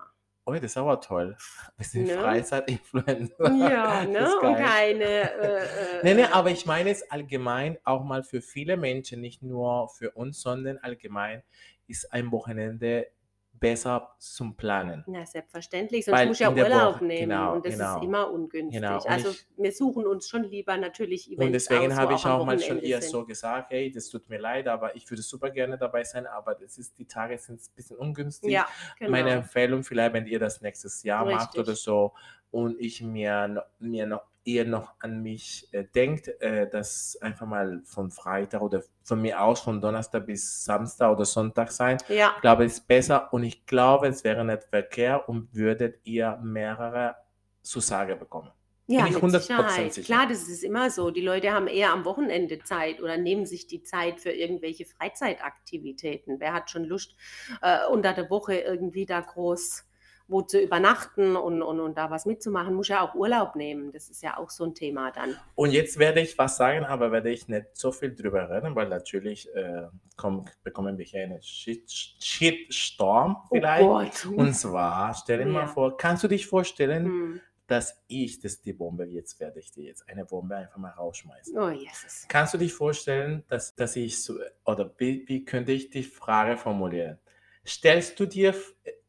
Oh, 0.46 0.54
das 0.54 0.64
ist 0.64 0.78
aber 0.78 1.00
toll. 1.02 1.36
Wir 1.78 1.86
sind 1.86 2.08
Ne? 2.08 2.14
Freizeit-Influencer. 2.14 3.52
Ja, 3.54 4.06
ne? 4.06 4.36
Und 4.42 4.56
keine. 4.56 5.04
Äh, 5.04 5.58
äh, 5.58 5.68
Nee, 6.04 6.14
nee, 6.16 6.26
aber 6.26 6.52
ich 6.52 6.66
meine 6.66 6.90
es 6.90 7.10
allgemein 7.10 7.78
auch 7.84 8.04
mal 8.04 8.24
für 8.24 8.42
viele 8.42 8.78
Menschen, 8.78 9.22
nicht 9.22 9.42
nur 9.42 9.90
für 9.90 10.12
uns, 10.12 10.42
sondern 10.42 10.78
allgemein 10.80 11.44
ist 11.88 12.12
ein 12.14 12.32
Wochenende 12.32 13.08
besser 13.54 14.16
zum 14.20 14.56
Planen. 14.58 15.04
Na, 15.08 15.26
selbstverständlich, 15.26 16.04
sonst 16.06 16.18
Weil 16.18 16.28
muss 16.28 16.38
ich 16.38 16.42
ja 16.42 16.52
Urlaub 16.52 16.96
Woche- 16.96 17.06
nehmen 17.06 17.30
genau, 17.30 17.54
und 17.54 17.66
das 17.66 17.76
genau. 17.78 17.98
ist 17.98 18.04
immer 18.04 18.32
ungünstig. 18.32 18.82
Genau, 18.82 19.00
also 19.04 19.30
ich- 19.30 19.48
wir 19.56 19.72
suchen 19.72 20.06
uns 20.06 20.28
schon 20.28 20.44
lieber 20.44 20.76
natürlich 20.76 21.28
Events 21.32 21.46
Und 21.46 21.52
deswegen 21.54 21.96
habe 21.96 22.14
ich 22.16 22.26
auch 22.26 22.46
mal 22.46 22.60
schon 22.60 22.78
Wochenende 22.78 22.86
ihr 22.86 23.02
sind. 23.02 23.12
so 23.12 23.26
gesagt, 23.26 23.70
hey, 23.72 23.90
das 23.92 24.10
tut 24.10 24.28
mir 24.28 24.40
leid, 24.40 24.68
aber 24.68 24.96
ich 24.96 25.10
würde 25.10 25.22
super 25.22 25.50
gerne 25.50 25.78
dabei 25.78 26.04
sein, 26.04 26.26
aber 26.28 26.56
das 26.56 26.78
ist, 26.78 26.98
die 26.98 27.06
Tage 27.06 27.38
sind 27.38 27.62
ein 27.62 27.74
bisschen 27.76 27.96
ungünstig. 27.98 28.52
Ja, 28.52 28.68
genau. 29.00 29.12
Meine 29.12 29.30
Empfehlung 29.32 29.84
vielleicht, 29.84 30.14
wenn 30.14 30.26
ihr 30.28 30.40
das 30.40 30.60
nächstes 30.62 31.04
Jahr 31.04 31.24
macht 31.24 31.50
Richtig. 31.50 31.62
oder 31.62 31.76
so 31.76 32.14
und 32.52 32.78
ich 32.82 33.02
mir, 33.02 33.66
mir 33.80 34.08
noch, 34.08 34.24
ihr 34.44 34.66
noch 34.66 34.94
an 35.00 35.22
mich 35.22 35.68
äh, 35.72 35.86
denkt, 35.96 36.28
äh, 36.42 36.70
dass 36.70 37.18
einfach 37.22 37.46
mal 37.46 37.82
von 37.86 38.12
Freitag 38.12 38.62
oder 38.62 38.84
von 39.04 39.22
mir 39.22 39.42
aus 39.42 39.62
von 39.62 39.82
Donnerstag 39.82 40.26
bis 40.26 40.64
Samstag 40.64 41.12
oder 41.12 41.26
Sonntag 41.26 41.72
sein. 41.72 41.98
ja, 42.10 42.34
Ich 42.36 42.42
glaube, 42.42 42.66
es 42.66 42.74
ist 42.74 42.88
besser 42.88 43.32
und 43.32 43.44
ich 43.44 43.66
glaube, 43.66 44.08
es 44.08 44.24
wäre 44.24 44.44
nicht 44.44 44.64
verkehrt 44.64 45.28
und 45.28 45.54
würdet 45.54 46.00
ihr 46.04 46.38
mehrere 46.44 47.16
Zusage 47.62 48.16
bekommen. 48.16 48.52
ja, 48.88 49.08
ich 49.08 49.14
mit 49.14 49.24
100% 49.24 49.40
Sicherheit. 49.40 49.94
sicher. 49.94 50.06
Klar, 50.06 50.28
das 50.28 50.50
ist 50.50 50.64
immer 50.64 50.90
so. 50.90 51.10
Die 51.10 51.22
Leute 51.22 51.52
haben 51.52 51.68
eher 51.68 51.92
am 51.92 52.04
Wochenende 52.04 52.60
Zeit 52.60 53.02
oder 53.02 53.18
nehmen 53.18 53.46
sich 53.46 53.68
die 53.68 53.82
Zeit 53.82 54.20
für 54.20 54.32
irgendwelche 54.32 54.86
Freizeitaktivitäten. 54.86 56.40
Wer 56.40 56.54
hat 56.54 56.70
schon 56.70 56.84
Lust, 56.84 57.16
äh, 57.62 57.88
unter 57.90 58.14
der 58.14 58.30
Woche 58.30 58.56
irgendwie 58.56 59.06
da 59.06 59.22
groß 59.22 59.86
wo 60.28 60.42
zu 60.42 60.60
übernachten 60.60 61.36
und, 61.36 61.62
und, 61.62 61.80
und 61.80 61.98
da 61.98 62.10
was 62.10 62.26
mitzumachen, 62.26 62.74
muss 62.74 62.88
ja 62.88 63.02
auch 63.02 63.14
Urlaub 63.14 63.56
nehmen. 63.56 63.92
Das 63.92 64.10
ist 64.10 64.24
ja 64.24 64.38
auch 64.38 64.50
so 64.50 64.64
ein 64.64 64.74
Thema 64.74 65.12
dann. 65.12 65.36
Und 65.56 65.72
jetzt 65.72 66.00
werde 66.00 66.22
ich 66.22 66.38
was 66.38 66.58
sagen, 66.58 66.86
aber 66.86 67.12
werde 67.12 67.30
ich 67.30 67.48
nicht 67.48 67.68
so 67.74 67.92
viel 67.92 68.16
drüber 68.16 68.50
reden, 68.50 68.76
weil 68.76 68.88
natürlich 68.88 69.54
äh, 69.54 69.88
komm, 70.16 70.46
bekommen 70.64 70.98
wir 70.98 71.06
hier 71.06 71.24
einen 71.24 71.42
Shit, 71.42 71.92
Shitstorm 71.92 73.38
vielleicht. 73.50 74.26
Oh. 74.28 74.32
Und 74.36 74.54
zwar, 74.56 75.14
stell 75.14 75.40
dir 75.40 75.46
mal 75.46 75.62
Ja. 75.62 75.68
vor, 75.68 75.98
kannst 75.98 76.24
du 76.24 76.28
dich 76.28 76.48
vorstellen, 76.48 77.06
Hm. 77.06 77.42
dass 77.68 78.02
ich, 78.08 78.40
das 78.40 78.62
die 78.62 78.74
Bombe, 78.74 79.06
jetzt 79.06 79.40
werde 79.40 79.60
ich 79.60 79.72
dir 79.72 79.86
jetzt 79.86 80.08
eine 80.10 80.26
Bombe 80.26 80.56
einfach 80.56 80.78
mal 80.78 80.92
rausschmeißen. 80.92 81.58
Oh, 81.58 81.70
Jesus. 81.70 82.26
Kannst 82.28 82.54
du 82.54 82.58
dich 82.58 82.74
vorstellen, 82.74 83.44
dass, 83.48 83.76
dass 83.76 83.96
ich 83.96 84.22
so, 84.24 84.36
oder 84.66 84.94
wie, 84.98 85.28
wie 85.28 85.44
könnte 85.46 85.72
ich 85.72 85.90
die 85.90 86.04
Frage 86.04 86.58
formulieren? 86.58 87.18
Stellst 87.66 88.20
du 88.20 88.26
dir, 88.26 88.54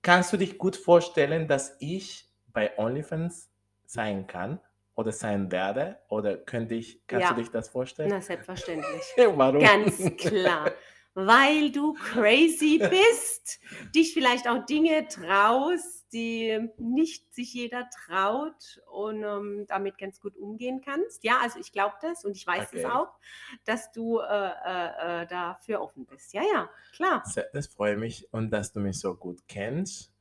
kannst 0.03 0.33
du 0.33 0.37
dich 0.37 0.59
gut 0.59 0.77
vorstellen, 0.77 1.49
dass 1.49 1.77
ich 1.81 2.29
bei 2.53 2.77
OnlyFans 2.79 3.51
sein 3.87 4.27
kann 4.27 4.61
oder 4.95 5.11
sein 5.11 5.51
werde? 5.51 5.99
Oder 6.09 6.37
könnte 6.37 6.75
ich, 6.75 7.05
kannst 7.07 7.31
Ja. 7.31 7.35
du 7.35 7.41
dich 7.41 7.51
das 7.51 7.69
vorstellen? 7.69 8.11
Na, 8.11 8.21
selbstverständlich. 8.21 9.03
Warum? 9.17 9.59
Ganz 9.61 10.17
klar. 10.17 10.73
Weil 11.15 11.71
du 11.71 11.93
crazy 11.95 12.79
bist, 12.79 13.61
dich 13.95 14.13
vielleicht 14.15 14.49
auch 14.49 14.67
Dinge 14.67 15.07
traust, 15.09 16.13
die 16.13 16.69
nicht 16.79 17.33
sich 17.35 17.55
jeder 17.55 17.89
traut 18.07 18.81
und 18.91 19.23
ähm, 19.23 19.65
damit 19.69 19.99
ganz 19.99 20.21
gut 20.21 20.37
umgehen 20.37 20.81
kannst. 20.85 21.23
Ja, 21.25 21.39
also 21.41 21.59
ich 21.61 21.73
glaube 21.73 21.95
das 22.03 22.25
und 22.25 22.37
ich 22.37 22.47
weiß 22.47 22.73
es 22.73 22.85
Okay. 22.85 22.85
auch, 22.85 23.09
dass 23.65 23.93
du 23.93 24.19
äh, 24.19 24.25
äh, 24.25 25.23
äh, 25.23 25.27
dafür 25.27 25.81
offen 25.83 26.07
bist. 26.07 26.33
Ja, 26.35 26.43
ja, 26.53 26.71
klar. 26.93 27.23
Das 27.53 27.67
freut 27.69 27.99
mich 27.99 28.33
und 28.33 28.51
dass 28.51 28.73
du 28.73 28.81
mich 28.81 28.99
so 28.99 29.15
gut 29.15 29.43
kennst. 29.49 30.14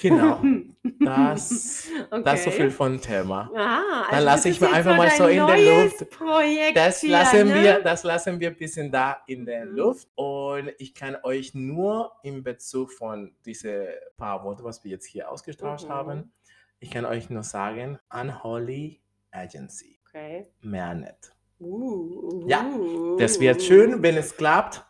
Genau, 0.00 0.40
das, 1.00 1.88
das 2.22 2.44
so 2.44 2.50
viel 2.52 2.70
von 2.70 3.00
Thema. 3.00 3.50
Dann 3.52 3.64
also 4.08 4.24
lasse 4.24 4.36
das 4.36 4.44
ich 4.46 4.50
ist 4.52 4.60
mir 4.60 4.72
einfach 4.72 4.96
mal 4.96 5.10
so 5.10 5.26
in 5.26 5.44
der 5.44 5.58
Luft. 5.84 6.10
Projekt 6.10 6.76
Das 6.76 7.00
hier, 7.00 7.10
lassen, 7.10 7.48
ne? 7.48 7.54
wir, 7.62 7.80
das 7.82 8.04
lassen 8.04 8.38
wir 8.38 8.50
ein 8.50 8.56
bisschen 8.56 8.92
da 8.92 9.16
in 9.26 9.44
der 9.44 9.64
Mhm. 9.66 9.76
Luft. 9.76 10.08
Und 10.14 10.70
ich 10.78 10.94
kann 10.94 11.16
euch 11.24 11.54
nur 11.54 12.12
in 12.22 12.44
Bezug 12.44 12.92
von 12.92 13.34
diese 13.44 13.88
paar 14.16 14.44
Worte, 14.44 14.62
was 14.62 14.84
wir 14.84 14.92
jetzt 14.92 15.06
hier 15.06 15.28
ausgetauscht 15.30 15.86
Mhm. 15.88 15.92
haben, 15.92 16.32
ich 16.78 16.90
kann 16.90 17.04
euch 17.04 17.28
nur 17.30 17.42
sagen, 17.42 17.98
Unholy 18.12 19.00
Agency. 19.32 19.98
Okay. 20.08 20.46
Mehr 20.60 20.94
nicht. 20.94 21.32
Uh, 21.58 22.46
Ja, 22.46 22.64
uh, 22.64 23.16
Das 23.18 23.40
wird 23.40 23.60
schön, 23.62 24.00
wenn 24.02 24.16
es 24.16 24.36
klappt. 24.36 24.84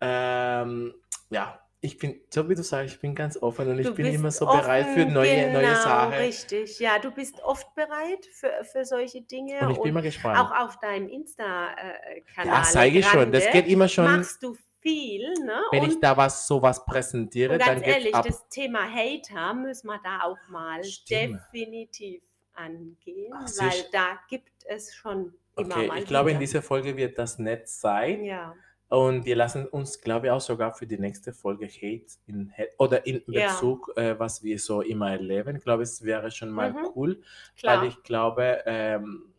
Ähm, 0.00 0.94
ja, 1.30 1.58
ich 1.84 1.98
bin, 1.98 2.20
so 2.30 2.48
wie 2.48 2.54
du 2.54 2.62
sagst, 2.62 2.94
ich 2.94 3.00
bin 3.00 3.12
ganz 3.12 3.36
offen 3.36 3.68
und 3.68 3.78
ich 3.80 3.88
Du 3.88 3.94
bin 3.94 4.06
bist 4.06 4.16
immer 4.16 4.30
so 4.30 4.46
bereit 4.46 4.86
für 4.86 5.00
offen, 5.02 5.12
neue, 5.12 5.52
neue 5.52 5.62
genau, 5.62 5.74
Sachen. 5.74 6.14
Richtig, 6.14 6.78
ja, 6.78 7.00
du 7.00 7.10
bist 7.10 7.42
oft 7.42 7.74
bereit 7.74 8.24
für, 8.32 8.52
für 8.62 8.84
solche 8.84 9.20
Dinge. 9.22 9.58
Und 9.66 9.72
ich 9.72 9.82
bin 9.82 9.92
mal 9.92 10.00
gespannt. 10.00 10.38
auch 10.38 10.52
auf 10.64 10.78
deinem 10.78 11.08
Insta-Kanal. 11.08 12.46
ja, 12.46 12.62
zeige 12.62 13.00
ich 13.00 13.06
schon. 13.06 13.32
Das 13.32 13.50
geht 13.50 13.66
immer 13.66 13.88
schon, 13.88 14.04
Machst 14.04 14.40
du 14.44 14.56
viel, 14.80 15.32
ne? 15.44 15.60
wenn 15.72 15.82
und, 15.82 15.90
ich 15.90 16.00
da 16.00 16.16
was 16.16 16.46
sowas 16.46 16.84
präsentiere, 16.84 17.58
dann 17.58 17.66
ganz 17.66 17.82
geht's 17.82 17.96
ehrlich, 17.96 18.14
ab. 18.14 18.26
das 18.26 18.48
Thema 18.48 18.88
Hater 18.88 19.54
müssen 19.54 19.88
wir 19.88 20.00
da 20.04 20.22
auch 20.22 20.38
mal 20.48 20.84
Stimmt. 20.84 21.40
definitiv 21.52 22.22
angehen, 22.54 23.32
Ach, 23.34 23.48
weil 23.58 23.84
da 23.90 24.20
gibt 24.28 24.52
es 24.66 24.94
schon 24.94 25.34
immer 25.56 25.76
Okay, 25.76 25.86
mal 25.88 25.98
ich 25.98 26.06
glaube, 26.06 26.30
in 26.30 26.36
wieder. 26.36 26.46
dieser 26.46 26.62
Folge 26.62 26.96
wird 26.96 27.18
das 27.18 27.38
nett 27.40 27.68
sein. 27.68 28.24
Ja, 28.24 28.54
Und 28.92 29.24
wir 29.24 29.36
lassen 29.36 29.66
uns, 29.66 30.02
glaube 30.02 30.26
ich, 30.26 30.30
auch 30.32 30.40
sogar 30.42 30.74
für 30.74 30.86
die 30.86 30.98
nächste 30.98 31.32
Folge 31.32 31.66
Hate 31.66 32.04
in, 32.26 32.52
oder 32.76 33.06
in 33.06 33.22
Ja. 33.26 33.46
Bezug, 33.46 33.90
äh, 33.96 34.18
was 34.18 34.42
wir 34.42 34.58
so 34.58 34.82
immer 34.82 35.12
erleben. 35.12 35.56
Ich 35.56 35.64
glaube, 35.64 35.82
es 35.82 36.04
wäre 36.04 36.30
schon 36.30 36.50
mal 36.50 36.74
Mhm. 36.74 36.88
cool, 36.94 37.22
klar. 37.56 37.80
weil 37.80 37.88
ich 37.88 38.02
glaube, 38.02 38.62
ähm, 38.66 39.32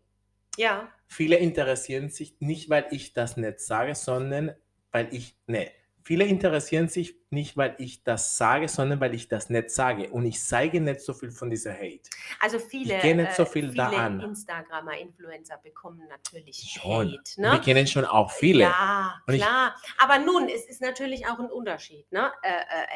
ja, 0.57 0.87
viele 1.07 1.35
interessieren 1.35 2.09
sich 2.09 2.35
nicht, 2.39 2.67
weil 2.71 2.87
ich 2.89 3.13
das 3.13 3.37
nicht 3.37 3.59
sage, 3.59 3.93
sondern 3.93 4.55
weil 4.91 5.13
ich, 5.13 5.35
ne, 5.45 5.69
viele 6.03 6.25
interessieren 6.25 6.87
sich 6.89 7.15
nicht, 7.29 7.55
weil 7.57 7.75
ich 7.79 8.03
das 8.03 8.37
sage, 8.37 8.67
sondern 8.67 8.99
weil 8.99 9.13
ich 9.15 9.27
das 9.27 9.49
nicht 9.49 9.69
sage. 9.71 10.09
Und 10.09 10.25
ich 10.25 10.43
zeige 10.43 10.79
nicht 10.81 10.99
so 11.01 11.13
viel 11.13 11.31
von 11.31 11.49
dieser 11.49 11.73
Hate. 11.73 12.09
also 12.39 12.59
viele, 12.59 12.99
gehe 12.99 13.15
nicht 13.15 13.33
so 13.33 13.43
äh, 13.43 13.45
viel 13.45 13.63
viele 13.71 13.75
da 13.75 13.89
an. 13.89 14.19
Instagramer, 14.19 14.97
Influencer 14.97 15.57
bekommen 15.63 16.01
natürlich 16.09 16.77
Schon. 16.81 17.07
Hate. 17.13 17.37
Wir 17.37 17.51
Ne? 17.53 17.61
kennen 17.61 17.87
schon 17.87 18.05
auch 18.05 18.31
viele. 18.31 18.63
Ja, 18.63 19.21
Und 19.27 19.33
ich- 19.35 19.41
klar. 19.41 19.75
Aber 19.97 20.19
nun, 20.19 20.49
es 20.49 20.65
ist 20.65 20.81
natürlich 20.81 21.25
auch 21.27 21.39
ein 21.39 21.49
Unterschied. 21.49 22.11
Ne? 22.11 22.31
Äh, 22.43 22.49
äh, 22.49 22.87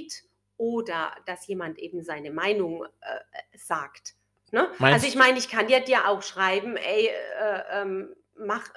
Hate 0.00 0.14
oder 0.58 1.12
dass 1.26 1.46
jemand 1.46 1.78
eben 1.78 2.02
seine 2.02 2.30
Meinung 2.30 2.84
äh, 2.84 3.58
sagt. 3.58 4.14
Ne? 4.52 4.68
Also 4.78 5.06
ich 5.06 5.16
meine, 5.16 5.38
ich 5.38 5.48
kann 5.48 5.66
dir, 5.66 5.80
dir 5.80 6.08
auch 6.08 6.22
schreiben, 6.22 6.76
ey, 6.76 7.08
äh, 7.08 7.62
ähm, 7.82 8.14
mach, 8.38 8.68
äh, 8.70 8.72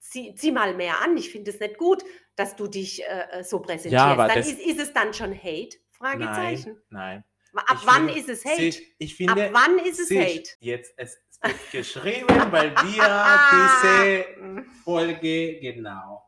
zieh, 0.00 0.34
zieh 0.34 0.50
mal 0.50 0.74
mehr 0.74 1.00
an. 1.00 1.16
Ich 1.16 1.30
finde 1.30 1.50
es 1.50 1.60
nicht 1.60 1.78
gut, 1.78 2.02
dass 2.36 2.56
du 2.56 2.66
dich 2.66 3.02
äh, 3.04 3.26
äh, 3.30 3.44
so 3.44 3.60
präsentierst. 3.60 4.04
aber 4.04 4.26
dann 4.28 4.38
ist, 4.38 4.58
ist 4.58 4.80
es 4.80 4.92
dann 4.92 5.14
schon 5.14 5.32
Hate? 5.36 5.76
Fragezeichen. 5.90 6.80
Nein, 6.88 7.22
nein. 7.52 7.62
Ab 7.66 7.78
Ich 7.80 7.86
wann 7.86 8.06
finde, 8.06 8.20
ist 8.20 8.28
es 8.28 8.44
Hate? 8.44 8.72
Sie, 8.72 8.94
ich 8.98 9.14
finde, 9.16 9.46
Ab 9.46 9.50
wann 9.52 9.78
ist 9.80 10.00
es 10.00 10.10
Hate? 10.10 10.50
Jetzt, 10.60 10.94
es 10.96 11.18
wird 11.42 11.54
geschrieben, 11.72 12.26
weil 12.50 12.70
wir 12.76 13.40
diese 13.52 14.64
Folge 14.84 15.58
genau 15.60 16.22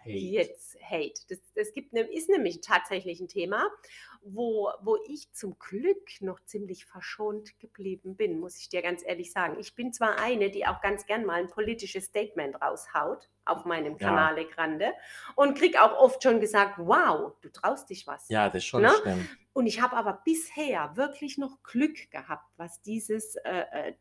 Hate. 0.00 0.10
Jetzt 0.10 0.76
Hate. 0.82 1.14
Das, 1.28 1.38
das 1.54 1.72
gibt, 1.72 1.92
ne- 1.92 2.00
ist 2.12 2.28
nämlich 2.28 2.60
tatsächlich 2.60 3.20
ein 3.20 3.28
Thema, 3.28 3.68
wo, 4.28 4.70
wo 4.82 4.98
ich 5.08 5.32
zum 5.32 5.58
Glück 5.58 6.08
noch 6.20 6.40
ziemlich 6.44 6.84
verschont 6.86 7.58
geblieben 7.60 8.16
bin, 8.16 8.38
muss 8.40 8.56
ich 8.58 8.68
dir 8.68 8.82
ganz 8.82 9.02
ehrlich 9.04 9.32
sagen. 9.32 9.56
Ich 9.58 9.74
bin 9.74 9.92
zwar 9.92 10.18
eine, 10.18 10.50
die 10.50 10.66
auch 10.66 10.80
ganz 10.80 11.06
gern 11.06 11.24
mal 11.24 11.40
ein 11.40 11.48
politisches 11.48 12.06
Statement 12.06 12.60
raushaut 12.60 13.28
auf 13.44 13.64
meinem 13.64 13.96
Ja. 13.98 14.08
Kanal 14.08 14.44
Grande 14.46 14.92
und 15.36 15.56
krieg 15.56 15.80
auch 15.80 15.96
oft 15.98 16.22
schon 16.22 16.40
gesagt, 16.40 16.74
wow, 16.78 17.32
du 17.42 17.48
traust 17.50 17.88
dich 17.90 18.06
was. 18.06 18.28
Ja, 18.28 18.46
das 18.46 18.56
ist 18.56 18.64
schon 18.66 18.82
Ne? 18.82 18.92
stimmt. 19.00 19.28
Und 19.52 19.66
ich 19.66 19.80
habe 19.80 19.96
aber 19.96 20.20
bisher 20.24 20.92
wirklich 20.96 21.38
noch 21.38 21.62
Glück 21.62 22.10
gehabt, 22.10 22.44
was 22.58 22.82
dieses 22.82 23.36
äh, 23.36 23.64
äh, 23.72 23.92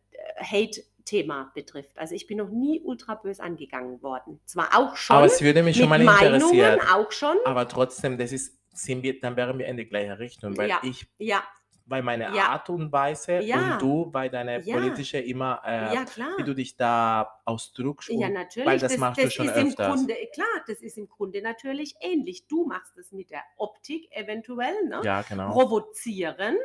Hate-Thema 0.44 1.52
betrifft. 1.54 1.98
Also 1.98 2.14
ich 2.16 2.28
bin 2.28 2.38
noch 2.40 2.50
nie 2.50 2.82
ultra 2.82 3.16
bös 3.16 3.40
angegangen 3.40 4.02
worden. 4.02 4.42
Zwar 4.46 4.78
auch 4.78 4.96
schon 4.98 5.16
Aber 5.16 5.26
es 5.28 5.42
würde 5.42 5.64
mich 5.64 5.78
schon 5.78 5.88
mal 5.90 6.02
interessieren. 6.02 6.42
Meinungen 6.42 6.82
auch 6.90 7.12
schon. 7.12 7.38
Aber 7.46 7.68
trotzdem, 7.68 8.18
das 8.18 8.32
ist, 8.32 8.58
sind 8.78 9.04
wir, 9.04 9.20
dann 9.20 9.36
wären 9.36 9.58
wir 9.58 9.66
in 9.68 9.78
die 9.78 9.86
gleiche 9.86 10.20
Richtung, 10.20 10.58
weil 10.58 10.70
Ja. 10.70 10.80
ich 10.84 11.08
Ja, 11.18 11.44
bei 11.88 12.02
meiner 12.02 12.34
Ja. 12.34 12.48
Art 12.50 12.70
und 12.70 12.92
Weise 12.92 13.40
Ja. 13.42 13.74
und 13.74 13.82
du 13.82 14.06
bei 14.10 14.28
deiner 14.28 14.60
Ja. 14.62 14.76
politischen 14.76 15.24
immer, 15.24 15.62
äh, 15.64 15.94
Ja, 15.94 16.06
klar. 16.06 16.34
wie 16.38 16.44
du 16.44 16.54
dich 16.56 16.76
da 16.76 17.40
ausdrückst. 17.46 18.10
Ja, 18.10 18.28
natürlich. 18.30 18.68
Weil 18.68 18.80
das, 18.80 18.98
machst 18.98 19.22
du 19.22 19.30
schon 19.30 19.46
ist 19.48 19.56
im 19.58 19.68
öfters. 19.68 19.94
Grunde, 19.96 20.16
klar, 20.34 20.48
das 20.68 20.82
ist 20.82 20.98
im 20.98 21.08
Grunde 21.08 21.42
natürlich 21.44 21.96
ähnlich. 22.02 22.48
Du 22.48 22.66
machst 22.66 22.98
es 22.98 23.12
mit 23.12 23.30
der 23.30 23.44
Optik 23.58 24.08
eventuell, 24.12 24.84
ne? 24.88 25.02
Ja, 25.04 25.22
genau. 25.22 25.52
provozierend. 25.52 26.58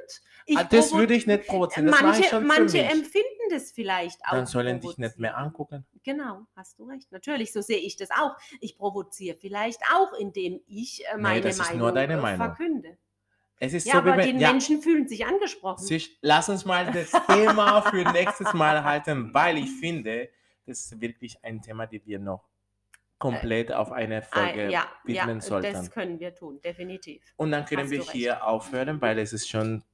Ich 0.46 0.56
Ah, 0.56 0.64
das 0.64 0.90
provo- 0.90 0.98
würde 1.00 1.14
ich 1.14 1.26
nicht 1.26 1.46
provozieren. 1.46 1.86
Das 1.86 2.00
mache 2.00 2.12
ich 2.12 2.18
manche 2.18 2.28
schon 2.30 2.46
manche 2.46 2.76
mich. 2.78 2.90
empfinden 2.90 3.26
das 3.50 3.72
vielleicht 3.72 4.20
auch. 4.26 4.32
Dann 4.32 4.46
sollen 4.46 4.80
dich 4.80 4.96
nicht 4.98 5.18
mehr 5.18 5.36
angucken. 5.36 5.84
Genau, 6.02 6.46
hast 6.56 6.78
du 6.78 6.84
recht. 6.84 7.12
Natürlich, 7.12 7.52
so 7.52 7.60
sehe 7.60 7.78
ich 7.78 7.96
das 7.96 8.10
auch. 8.10 8.36
Ich 8.60 8.78
provoziere 8.78 9.36
vielleicht 9.36 9.80
auch, 9.94 10.12
indem 10.14 10.60
ich 10.66 11.04
äh, 11.12 11.18
meine 11.18 11.42
das 11.42 11.56
ist 11.58 11.64
Meinung 11.66 11.78
nur 11.78 11.92
deine 11.92 12.14
äh, 12.14 12.16
Meinung. 12.16 12.46
verkünde. 12.46 12.96
Es 13.62 13.74
ist 13.74 13.86
Ja, 13.86 13.92
so, 13.92 13.98
aber 13.98 14.16
wie 14.18 14.32
die 14.32 14.38
ja, 14.40 14.50
Menschen 14.50 14.80
fühlen 14.80 15.06
sich 15.06 15.24
angesprochen. 15.26 15.84
sich, 15.84 16.18
lass 16.22 16.48
uns 16.48 16.64
mal 16.64 16.90
das 16.90 17.12
Thema 17.26 17.82
für 17.82 18.10
nächstes 18.10 18.52
Mal 18.54 18.82
halten, 18.82 19.32
weil 19.34 19.58
ich 19.58 19.70
finde, 19.70 20.30
das 20.66 20.80
ist 20.86 21.00
wirklich 21.00 21.44
ein 21.44 21.60
Thema, 21.60 21.86
das 21.86 22.00
wir 22.06 22.18
noch 22.18 22.48
komplett 23.18 23.70
auf 23.70 23.92
eine 23.92 24.18
Ah, 24.18 24.22
Folge 24.22 24.62
ja, 24.64 24.70
ja, 24.70 24.86
widmen 25.04 25.40
sollten. 25.42 25.72
das 25.74 25.90
können 25.90 26.18
wir 26.18 26.34
tun, 26.34 26.58
definitiv. 26.62 27.22
Und 27.36 27.50
dann 27.52 27.66
können 27.66 27.82
Hast 27.82 27.90
wir 27.90 28.02
hier 28.02 28.46
aufhören, 28.46 28.98
weil 29.02 29.18
es 29.18 29.34
ist 29.34 29.46
schon 29.48 29.84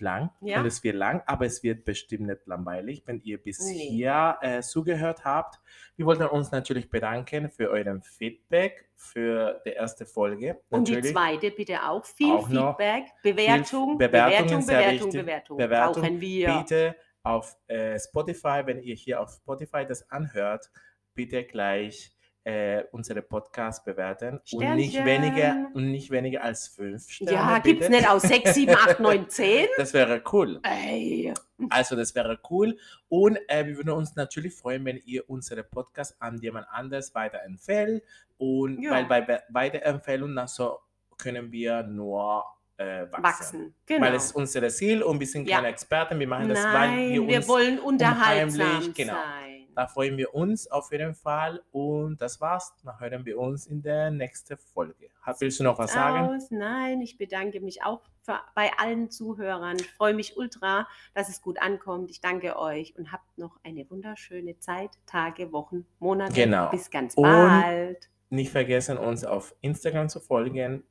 lang 0.00 0.30
Ja. 0.40 0.60
und 0.60 0.66
es 0.66 0.82
wird 0.82 0.96
lang, 0.96 1.22
aber 1.26 1.46
es 1.46 1.62
wird 1.62 1.84
bestimmt 1.84 2.26
nicht 2.28 2.46
langweilig, 2.46 3.02
wenn 3.06 3.20
ihr 3.22 3.42
bis 3.42 3.60
Nee. 3.60 3.88
hier 3.90 4.38
äh, 4.40 4.60
zugehört 4.60 5.24
habt. 5.24 5.60
Wir 5.96 6.06
wollten 6.06 6.24
uns 6.24 6.50
natürlich 6.50 6.90
bedanken 6.90 7.48
für 7.50 7.70
euren 7.70 8.02
Feedback 8.02 8.88
für 8.96 9.60
die 9.64 9.70
erste 9.70 10.06
Folge. 10.06 10.60
Und 10.70 10.88
die 10.88 10.92
Natürlich. 10.92 11.14
zweite 11.14 11.50
bitte 11.50 11.82
auch 11.88 12.04
viel 12.04 12.32
Auch 12.34 12.48
Feedback, 12.48 13.04
Bewertung, 13.22 13.98
Bewertungen 13.98 13.98
Bewertung, 13.98 14.66
Bewertung, 14.66 15.06
wichtig. 15.06 15.20
Bewertung. 15.20 15.56
Bewertung 15.56 16.02
Brauchen 16.02 16.20
wir. 16.20 16.58
Bitte 16.58 16.96
auf 17.22 17.56
äh, 17.66 17.98
Spotify, 17.98 18.62
wenn 18.64 18.80
ihr 18.82 18.94
hier 18.94 19.20
auf 19.20 19.30
Spotify 19.30 19.84
das 19.86 20.10
anhört, 20.10 20.70
bitte 21.14 21.44
gleich 21.44 22.12
äh, 22.50 22.84
unsere 22.92 23.22
Podcast 23.22 23.84
bewerten 23.84 24.40
und 24.52 24.74
nicht 24.76 25.04
weniger 25.04 25.68
und 25.74 25.90
nicht 25.90 26.10
weniger 26.10 26.42
als 26.42 26.68
fünf 26.68 27.08
Sterne. 27.08 27.32
Ja, 27.32 27.58
gibt 27.58 27.82
es 27.82 27.88
nicht 27.88 28.08
aus 28.08 28.22
6, 28.22 28.54
7, 28.54 28.74
8, 28.74 29.00
9, 29.00 29.28
10? 29.28 29.66
Das 29.76 29.92
wäre 29.94 30.22
cool. 30.32 30.60
Ey. 30.62 31.32
Also 31.68 31.94
das 31.96 32.14
wäre 32.14 32.38
cool. 32.50 32.76
Und 33.08 33.38
äh, 33.48 33.66
wir 33.66 33.76
würden 33.76 33.90
uns 33.90 34.16
natürlich 34.16 34.54
freuen, 34.54 34.84
wenn 34.84 34.96
ihr 35.04 35.28
unsere 35.28 35.62
Podcast 35.62 36.16
an 36.20 36.38
jemand 36.38 36.66
anderes 36.70 37.14
weiterempfehlt. 37.14 38.02
Und 38.38 38.82
Ja. 38.82 38.92
weil 38.92 39.04
bei 39.04 39.20
Be- 39.20 39.42
Weiterempfehlungen 39.50 40.34
dann 40.36 40.48
so 40.48 40.78
können 41.18 41.52
wir 41.52 41.82
nur 41.82 42.44
äh, 42.78 43.02
wachsen. 43.12 43.22
Wachsen. 43.22 43.74
Genau. 43.84 44.06
Weil 44.06 44.14
es 44.14 44.24
ist 44.26 44.32
unser 44.34 44.66
Ziel 44.70 45.02
und 45.02 45.20
wir 45.20 45.26
sind 45.26 45.46
Ja. 45.46 45.56
keine 45.56 45.68
Experten. 45.68 46.18
Wir 46.18 46.26
machen 46.26 46.48
das, 46.48 46.64
weil 46.64 46.72
Nein, 46.72 47.08
wir 47.10 47.28
wir, 47.28 47.36
uns 47.36 47.48
wollen 47.48 47.78
unterhaltsam 47.78 48.60
unheimlich- 48.68 48.94
genau. 48.94 49.12
sein. 49.12 49.59
Da 49.74 49.86
freuen 49.86 50.16
wir 50.16 50.34
uns 50.34 50.70
auf 50.70 50.90
jeden 50.92 51.14
Fall. 51.14 51.62
Und 51.72 52.20
das 52.20 52.40
war's. 52.40 52.74
Dann 52.84 52.98
hören 53.00 53.24
wir 53.24 53.38
uns 53.38 53.66
in 53.66 53.82
der 53.82 54.10
nächsten 54.10 54.56
Folge. 54.58 55.08
Willst 55.38 55.60
du 55.60 55.64
noch 55.64 55.78
was 55.78 55.92
sagen? 55.92 56.34
Aus. 56.34 56.50
Nein, 56.50 57.00
ich 57.00 57.16
bedanke 57.18 57.60
mich 57.60 57.82
auch 57.82 58.00
für, 58.22 58.38
bei 58.54 58.70
allen 58.78 59.10
Zuhörern. 59.10 59.76
Ich 59.78 59.90
freue 59.92 60.14
mich 60.14 60.36
ultra, 60.36 60.86
dass 61.14 61.28
es 61.28 61.40
gut 61.40 61.60
ankommt. 61.60 62.10
Ich 62.10 62.20
danke 62.20 62.58
euch 62.58 62.96
und 62.98 63.12
habt 63.12 63.38
noch 63.38 63.58
eine 63.64 63.88
wunderschöne 63.90 64.58
Zeit, 64.58 64.90
Tage, 65.06 65.52
Wochen, 65.52 65.86
Monate. 65.98 66.32
Genau. 66.34 66.70
Bis 66.70 66.90
ganz 66.90 67.14
Und- 67.14 67.24
bald. 67.24 68.08
Nicht 68.32 68.52
vergessen, 68.52 68.96
uns 68.96 69.24
auf 69.24 69.56
Instagram 69.60 70.08
zu 70.08 70.20
folgen, 70.20 70.84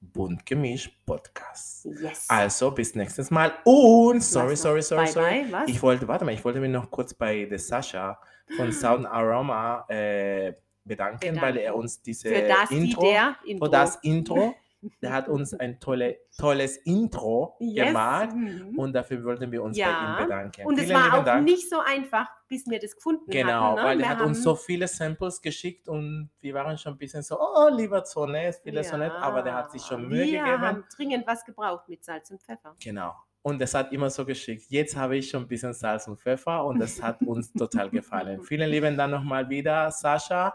wie 0.00 0.06
buntgemisch 0.06 0.90
Podcast. 1.04 1.86
Yes. 2.00 2.26
Also 2.28 2.70
bis 2.70 2.94
nächstes 2.94 3.30
Mal. 3.30 3.52
Und 3.64 4.22
sorry, 4.22 4.56
sorry, 4.56 4.82
sorry, 4.82 5.04
bye, 5.04 5.12
sorry. 5.12 5.42
Bye, 5.44 5.52
was? 5.52 5.68
Ich 5.68 5.82
wollte, 5.82 6.06
warte 6.08 6.24
mal, 6.24 6.34
ich 6.34 6.44
wollte 6.44 6.60
mich 6.60 6.70
noch 6.70 6.90
kurz 6.90 7.14
bei 7.14 7.44
der 7.44 7.58
Sascha 7.58 8.18
von 8.56 8.72
Sound 8.72 9.06
Aroma 9.06 9.84
äh, 9.88 10.52
bedanken, 10.84 11.40
weil 11.40 11.56
er 11.56 11.72
Bedanken. 11.72 11.80
uns 11.80 12.02
diese 12.02 12.28
für 12.28 12.42
das, 12.48 12.70
Intro, 12.70 13.12
Intro. 13.44 13.66
für 13.66 13.70
das 13.70 13.96
Intro, 13.96 14.54
der 15.02 15.12
hat 15.12 15.28
uns 15.28 15.54
ein 15.54 15.80
tolle, 15.80 16.18
tolles 16.38 16.76
Intro 16.78 17.56
yes. 17.58 17.86
gemacht 17.88 18.34
Mhm. 18.34 18.78
und 18.78 18.92
dafür 18.92 19.24
wollten 19.24 19.50
wir 19.50 19.62
uns 19.62 19.76
bei 19.76 19.82
Ja. 19.82 20.18
ihm 20.20 20.24
bedanken. 20.24 20.66
Und 20.66 20.78
es 20.78 20.84
Vielen 20.84 20.94
war 20.96 21.04
lieben 21.06 21.16
auch 21.16 21.24
Dank. 21.24 21.44
nicht 21.44 21.68
so 21.68 21.80
einfach, 21.80 22.26
bis 22.48 22.66
wir 22.68 22.78
das 22.78 22.94
gefunden 22.94 23.30
Genau, 23.30 23.52
hatten. 23.72 23.76
Ne? 23.76 23.82
weil 23.84 24.00
er 24.00 24.04
wir 24.04 24.08
hat 24.08 24.20
uns 24.22 24.42
so 24.42 24.54
viele 24.54 24.86
Samples 24.88 25.40
geschickt 25.42 25.88
und 25.88 26.30
wir 26.40 26.54
waren 26.54 26.78
schon 26.78 26.92
ein 26.94 26.98
bisschen 26.98 27.22
so, 27.22 27.38
oh, 27.40 27.68
lieber 27.74 28.04
Zone, 28.04 28.44
es 28.46 28.64
will 28.64 28.82
so 28.84 28.96
nicht, 28.96 29.10
aber 29.12 29.42
der 29.42 29.54
hat 29.54 29.72
sich 29.72 29.82
schon 29.82 30.08
Mühe 30.08 30.26
wir 30.26 30.42
gegeben. 30.44 30.60
haben 30.60 30.84
dringend 30.96 31.26
was 31.26 31.44
gebraucht 31.44 31.88
mit 31.88 32.04
Salz 32.04 32.30
und 32.30 32.40
Pfeffer. 32.42 32.74
Genau. 32.82 33.14
Und 33.42 33.60
das 33.60 33.72
hat 33.74 33.92
immer 33.92 34.10
so 34.10 34.24
geschickt. 34.26 34.66
Jetzt 34.68 34.96
habe 34.96 35.16
ich 35.16 35.30
schon 35.30 35.42
ein 35.44 35.48
bisschen 35.48 35.72
Salz 35.72 36.06
und 36.08 36.18
Pfeffer 36.20 36.64
und 36.64 36.78
das 36.80 37.00
hat 37.02 37.20
uns 37.22 37.52
total 37.54 37.88
gefallen. 37.90 38.40
Vielen 38.42 38.70
lieben 38.70 38.96
Dank 38.96 39.10
nochmal 39.12 39.48
wieder, 39.48 39.90
Sascha. 39.90 40.54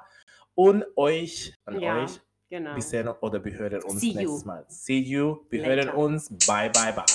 Und 0.56 0.86
euch, 0.96 1.56
an 1.66 1.80
Ja, 1.80 2.04
euch, 2.04 2.20
genau. 2.54 2.76
wir 2.76 2.82
sehen 2.84 3.08
oder 3.08 3.44
wir 3.44 3.54
hören 3.54 3.84
uns 3.84 4.02
See 4.02 4.10
you. 4.10 4.16
nächstes 4.16 4.46
Mal. 4.46 4.66
See 4.68 5.00
you, 5.00 5.46
wir 5.50 5.62
Later. 5.62 5.94
hören 5.94 5.96
uns. 5.96 6.30
Bye, 6.46 6.70
bye, 6.70 6.94
bye. 6.94 7.06